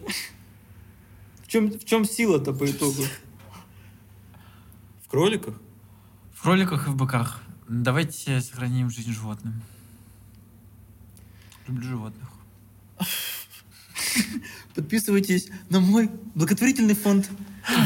В 1.44 1.48
чем, 1.48 1.72
в 1.72 1.86
чем 1.86 2.06
сила-то 2.06 2.54
по 2.54 2.70
итогу? 2.70 3.04
В 5.04 5.08
кроликах? 5.10 5.60
В 6.34 6.42
кроликах 6.42 6.88
и 6.88 6.90
в 6.90 6.96
быках. 6.96 7.42
Давайте 7.68 8.42
сохраним 8.42 8.90
жизнь 8.90 9.12
животным. 9.12 9.62
Люблю 11.68 11.88
животных. 11.88 12.30
Подписывайтесь 14.74 15.48
на 15.70 15.80
мой 15.80 16.10
благотворительный 16.36 16.96
фонд. 16.96 17.30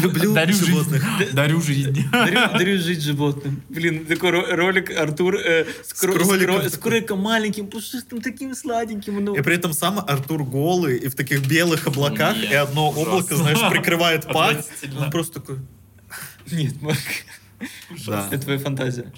Люблю 0.02 0.34
Дарю 0.34 0.54
животных. 0.54 1.02
жизнь. 1.20 1.32
Дарю 1.36 1.62
жизнь. 1.62 2.10
Дарю, 2.12 2.40
дарю 2.52 2.80
жить 2.80 3.02
животным. 3.02 3.62
Блин, 3.70 4.06
такой 4.06 4.32
ро- 4.32 4.54
ролик 4.56 4.92
Артур 4.92 5.36
э, 5.36 5.66
с, 5.86 5.94
кро- 5.94 6.12
с 6.22 6.28
кроликом 6.28 6.56
кро- 6.58 6.70
с 6.70 6.78
кроликом 6.78 7.20
маленьким, 7.22 7.68
пушистым, 7.68 8.20
таким 8.22 8.54
сладеньким. 8.56 9.24
Ну, 9.24 9.36
И 9.36 9.42
при 9.42 9.56
этом 9.56 9.72
сам 9.72 10.00
Артур 10.00 10.44
голый 10.44 10.98
и 10.98 11.08
в 11.08 11.16
таких 11.16 11.48
белых 11.48 11.88
облаках, 11.88 12.36
Нет, 12.36 12.52
и 12.52 12.56
одно 12.56 12.90
ужасно. 12.90 13.12
облако, 13.14 13.36
знаешь, 13.38 13.72
прикрывает. 13.72 14.26
Отвратительно. 14.26 15.06
Он 15.06 15.12
просто 15.12 15.40
такой... 15.40 15.60
Нет, 16.52 16.82
Марк, 16.82 17.00
Да. 18.06 18.28
это 18.32 18.44
твоя 18.44 18.60
фантазия. 18.60 19.14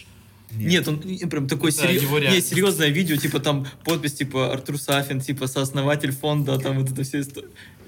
Нет, 0.56 0.88
он 0.88 1.00
прям 1.30 1.48
такой 1.48 1.72
Это 1.72 1.82
сери- 1.82 2.02
его 2.02 2.18
не, 2.20 2.24
реальность. 2.26 2.50
серьезное 2.50 2.90
видео, 2.90 3.16
типа 3.16 3.40
там 3.40 3.66
подпись, 3.86 4.14
типа 4.14 4.52
Артур 4.54 4.78
Сафин, 4.80 5.22
типа 5.22 5.48
сооснователь 5.48 6.12
фонда, 6.12 6.58
там 6.60 6.80
вот 6.80 6.92
это 6.92 7.04
все. 7.04 7.24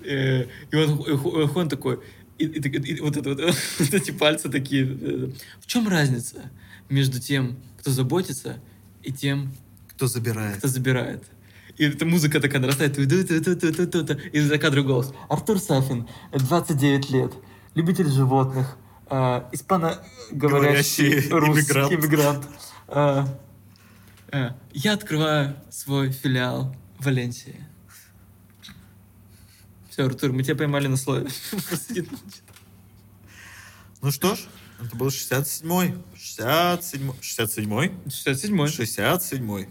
Э, 0.05 0.45
И 0.71 0.75
он, 0.75 0.99
э, 1.01 1.11
э, 1.11 1.47
он 1.55 1.69
такой, 1.69 1.99
и, 2.37 2.45
и 2.45 2.59
так- 2.61 2.73
и 2.87 2.99
вот, 3.01 3.17
это, 3.17 3.29
вот, 3.29 3.39
вот 3.79 3.93
эти 3.93 4.11
пальцы 4.11 4.49
такие. 4.49 4.85
В 5.59 5.67
чем 5.67 5.87
разница 5.87 6.51
между 6.89 7.19
тем, 7.19 7.57
кто 7.79 7.91
заботится, 7.91 8.57
и 9.03 9.11
тем, 9.11 9.53
Кто 9.89 10.07
забирает? 10.07 10.57
кто 10.57 10.67
забирает? 10.67 11.23
И 11.77 11.85
эта 11.85 12.05
музыка 12.05 12.39
такая 12.39 12.61
нарастает, 12.61 12.97
и 12.99 14.39
за 14.39 14.57
кадром 14.59 14.85
голос. 14.85 15.11
Артур 15.27 15.59
Сафин, 15.59 16.07
29 16.31 17.09
лет, 17.09 17.31
любитель 17.75 18.07
животных, 18.09 18.77
э, 19.13 19.43
испаноговорящий 19.51 21.19
Говорящий 21.19 21.29
русский 21.29 21.71
иммигрант. 21.73 21.93
иммигрант. 21.93 22.49
Э, 22.87 23.25
э, 24.31 24.49
я 24.73 24.93
открываю 24.93 25.55
свой 25.69 26.11
филиал 26.11 26.75
в 26.99 27.05
Валенсии. 27.05 27.63
Все, 29.89 30.05
Артур, 30.05 30.31
мы 30.31 30.43
тебя 30.43 30.55
поймали 30.55 30.87
на 30.87 30.97
слове. 30.97 31.27
Ну 34.01 34.11
что 34.11 34.35
ж, 34.35 34.39
это 34.81 34.95
был 34.97 35.07
67-й. 35.07 35.95
67-й. 36.17 37.11
67-й? 37.21 37.91
67-й. 38.07 38.85
67-й. 38.85 39.69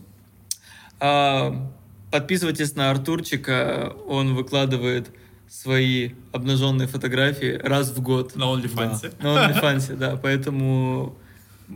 А, 1.01 1.72
подписывайтесь 2.11 2.74
на 2.76 2.90
Артурчика, 2.90 3.95
он 4.07 4.34
выкладывает 4.34 5.11
свои 5.53 6.12
обнаженные 6.32 6.88
фотографии 6.88 7.61
раз 7.62 7.90
в 7.90 8.00
год 8.00 8.34
На 8.36 8.44
OnlyFans. 8.44 9.14
на 9.22 9.50
OnlyFans, 9.50 9.96
да, 9.96 10.16
поэтому, 10.16 11.14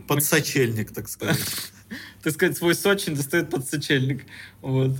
Подсочельник, 0.07 0.91
так 0.91 1.07
сказать. 1.07 1.39
так 2.23 2.33
сказать, 2.33 2.57
свой 2.57 2.73
Сочи 2.73 3.11
достает 3.11 3.51
под 3.51 3.67
сочельник, 3.69 4.25
вот. 4.61 4.97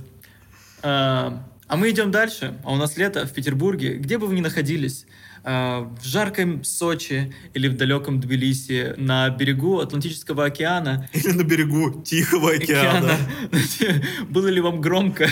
А, 0.82 1.44
а 1.66 1.76
мы 1.76 1.90
идем 1.90 2.12
дальше, 2.12 2.56
а 2.64 2.72
у 2.72 2.76
нас 2.76 2.96
лето 2.96 3.26
в 3.26 3.32
Петербурге, 3.32 3.96
где 3.96 4.16
бы 4.16 4.28
вы 4.28 4.36
ни 4.36 4.40
находились, 4.40 5.06
в 5.48 6.04
жарком 6.04 6.62
Сочи 6.62 7.34
или 7.54 7.68
в 7.68 7.76
далеком 7.76 8.20
Тбилиси, 8.20 8.94
на 8.98 9.30
берегу 9.30 9.78
Атлантического 9.78 10.44
океана, 10.44 11.08
Или 11.14 11.32
на 11.32 11.42
берегу 11.42 12.02
Тихого 12.02 12.52
океана. 12.52 13.14
океана. 13.50 14.04
Было 14.28 14.48
ли 14.48 14.60
вам 14.60 14.80
громко 14.82 15.28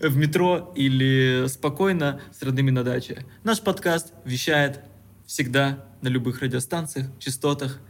в 0.00 0.16
метро 0.16 0.72
или 0.76 1.46
спокойно 1.48 2.20
с 2.38 2.42
родными 2.42 2.70
на 2.70 2.84
даче? 2.84 3.24
Наш 3.42 3.60
подкаст 3.60 4.12
вещает 4.24 4.80
всегда 5.26 5.84
на 6.02 6.08
любых 6.08 6.40
радиостанциях, 6.40 7.06
частотах. 7.18 7.80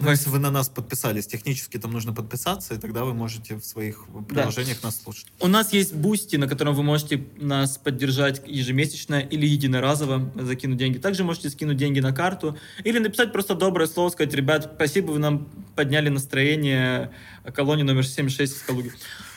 Ну, 0.00 0.10
если 0.10 0.30
вы 0.30 0.38
на 0.38 0.50
нас 0.50 0.68
подписались, 0.68 1.26
технически 1.26 1.76
там 1.76 1.90
нужно 1.90 2.12
подписаться, 2.12 2.74
и 2.74 2.78
тогда 2.78 3.04
вы 3.04 3.14
можете 3.14 3.56
в 3.56 3.64
своих 3.64 4.06
приложениях 4.28 4.82
нас 4.82 5.00
слушать. 5.02 5.26
У 5.40 5.48
нас 5.48 5.72
есть 5.72 5.92
Boosty, 5.92 6.36
на 6.36 6.46
котором 6.46 6.74
вы 6.74 6.84
можете 6.84 7.26
нас 7.36 7.78
поддержать 7.78 8.42
ежемесячно 8.46 9.18
или 9.18 9.46
единоразово 9.46 10.30
закинуть 10.36 10.78
деньги. 10.78 10.98
Также 10.98 11.24
можете 11.24 11.50
скинуть 11.50 11.76
деньги 11.76 11.98
на 11.98 12.12
карту 12.12 12.56
или 12.84 12.98
написать 12.98 13.32
просто 13.32 13.54
доброе 13.54 13.88
слово, 13.88 14.10
сказать, 14.10 14.32
ребят, 14.34 14.72
спасибо, 14.76 15.10
вы 15.10 15.18
нам 15.18 15.48
подняли 15.74 16.10
настроение 16.10 17.10
колонии 17.54 17.82
номер 17.82 18.06
76 18.06 18.56
из 18.56 18.62
Калуги. 18.62 18.92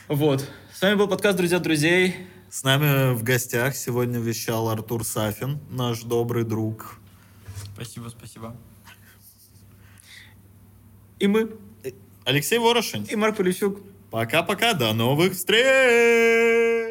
Вот. 0.07 0.47
С 0.74 0.82
вами 0.82 0.95
был 0.95 1.07
подкаст 1.07 1.38
«Друзья 1.38 1.59
друзей». 1.59 2.16
С 2.51 2.64
нами 2.64 3.14
в 3.14 3.24
гостях 3.24 3.76
сегодня 3.76 4.20
вещал 4.20 4.70
Артур 4.70 5.05
Сафин, 5.05 5.59
наш 5.70 6.01
добрый 6.01 6.43
друг. 6.43 6.97
Спасибо, 7.74 8.09
спасибо. 8.09 8.55
И 11.22 11.28
мы, 11.28 11.51
Алексей 12.26 12.57
Ворошин. 12.57 13.05
и 13.07 13.15
Марк 13.15 13.38
Полищук. 13.38 13.80
Пока-пока, 14.09 14.74
до 14.74 14.91
новых 14.91 15.34
встреч! 15.34 16.90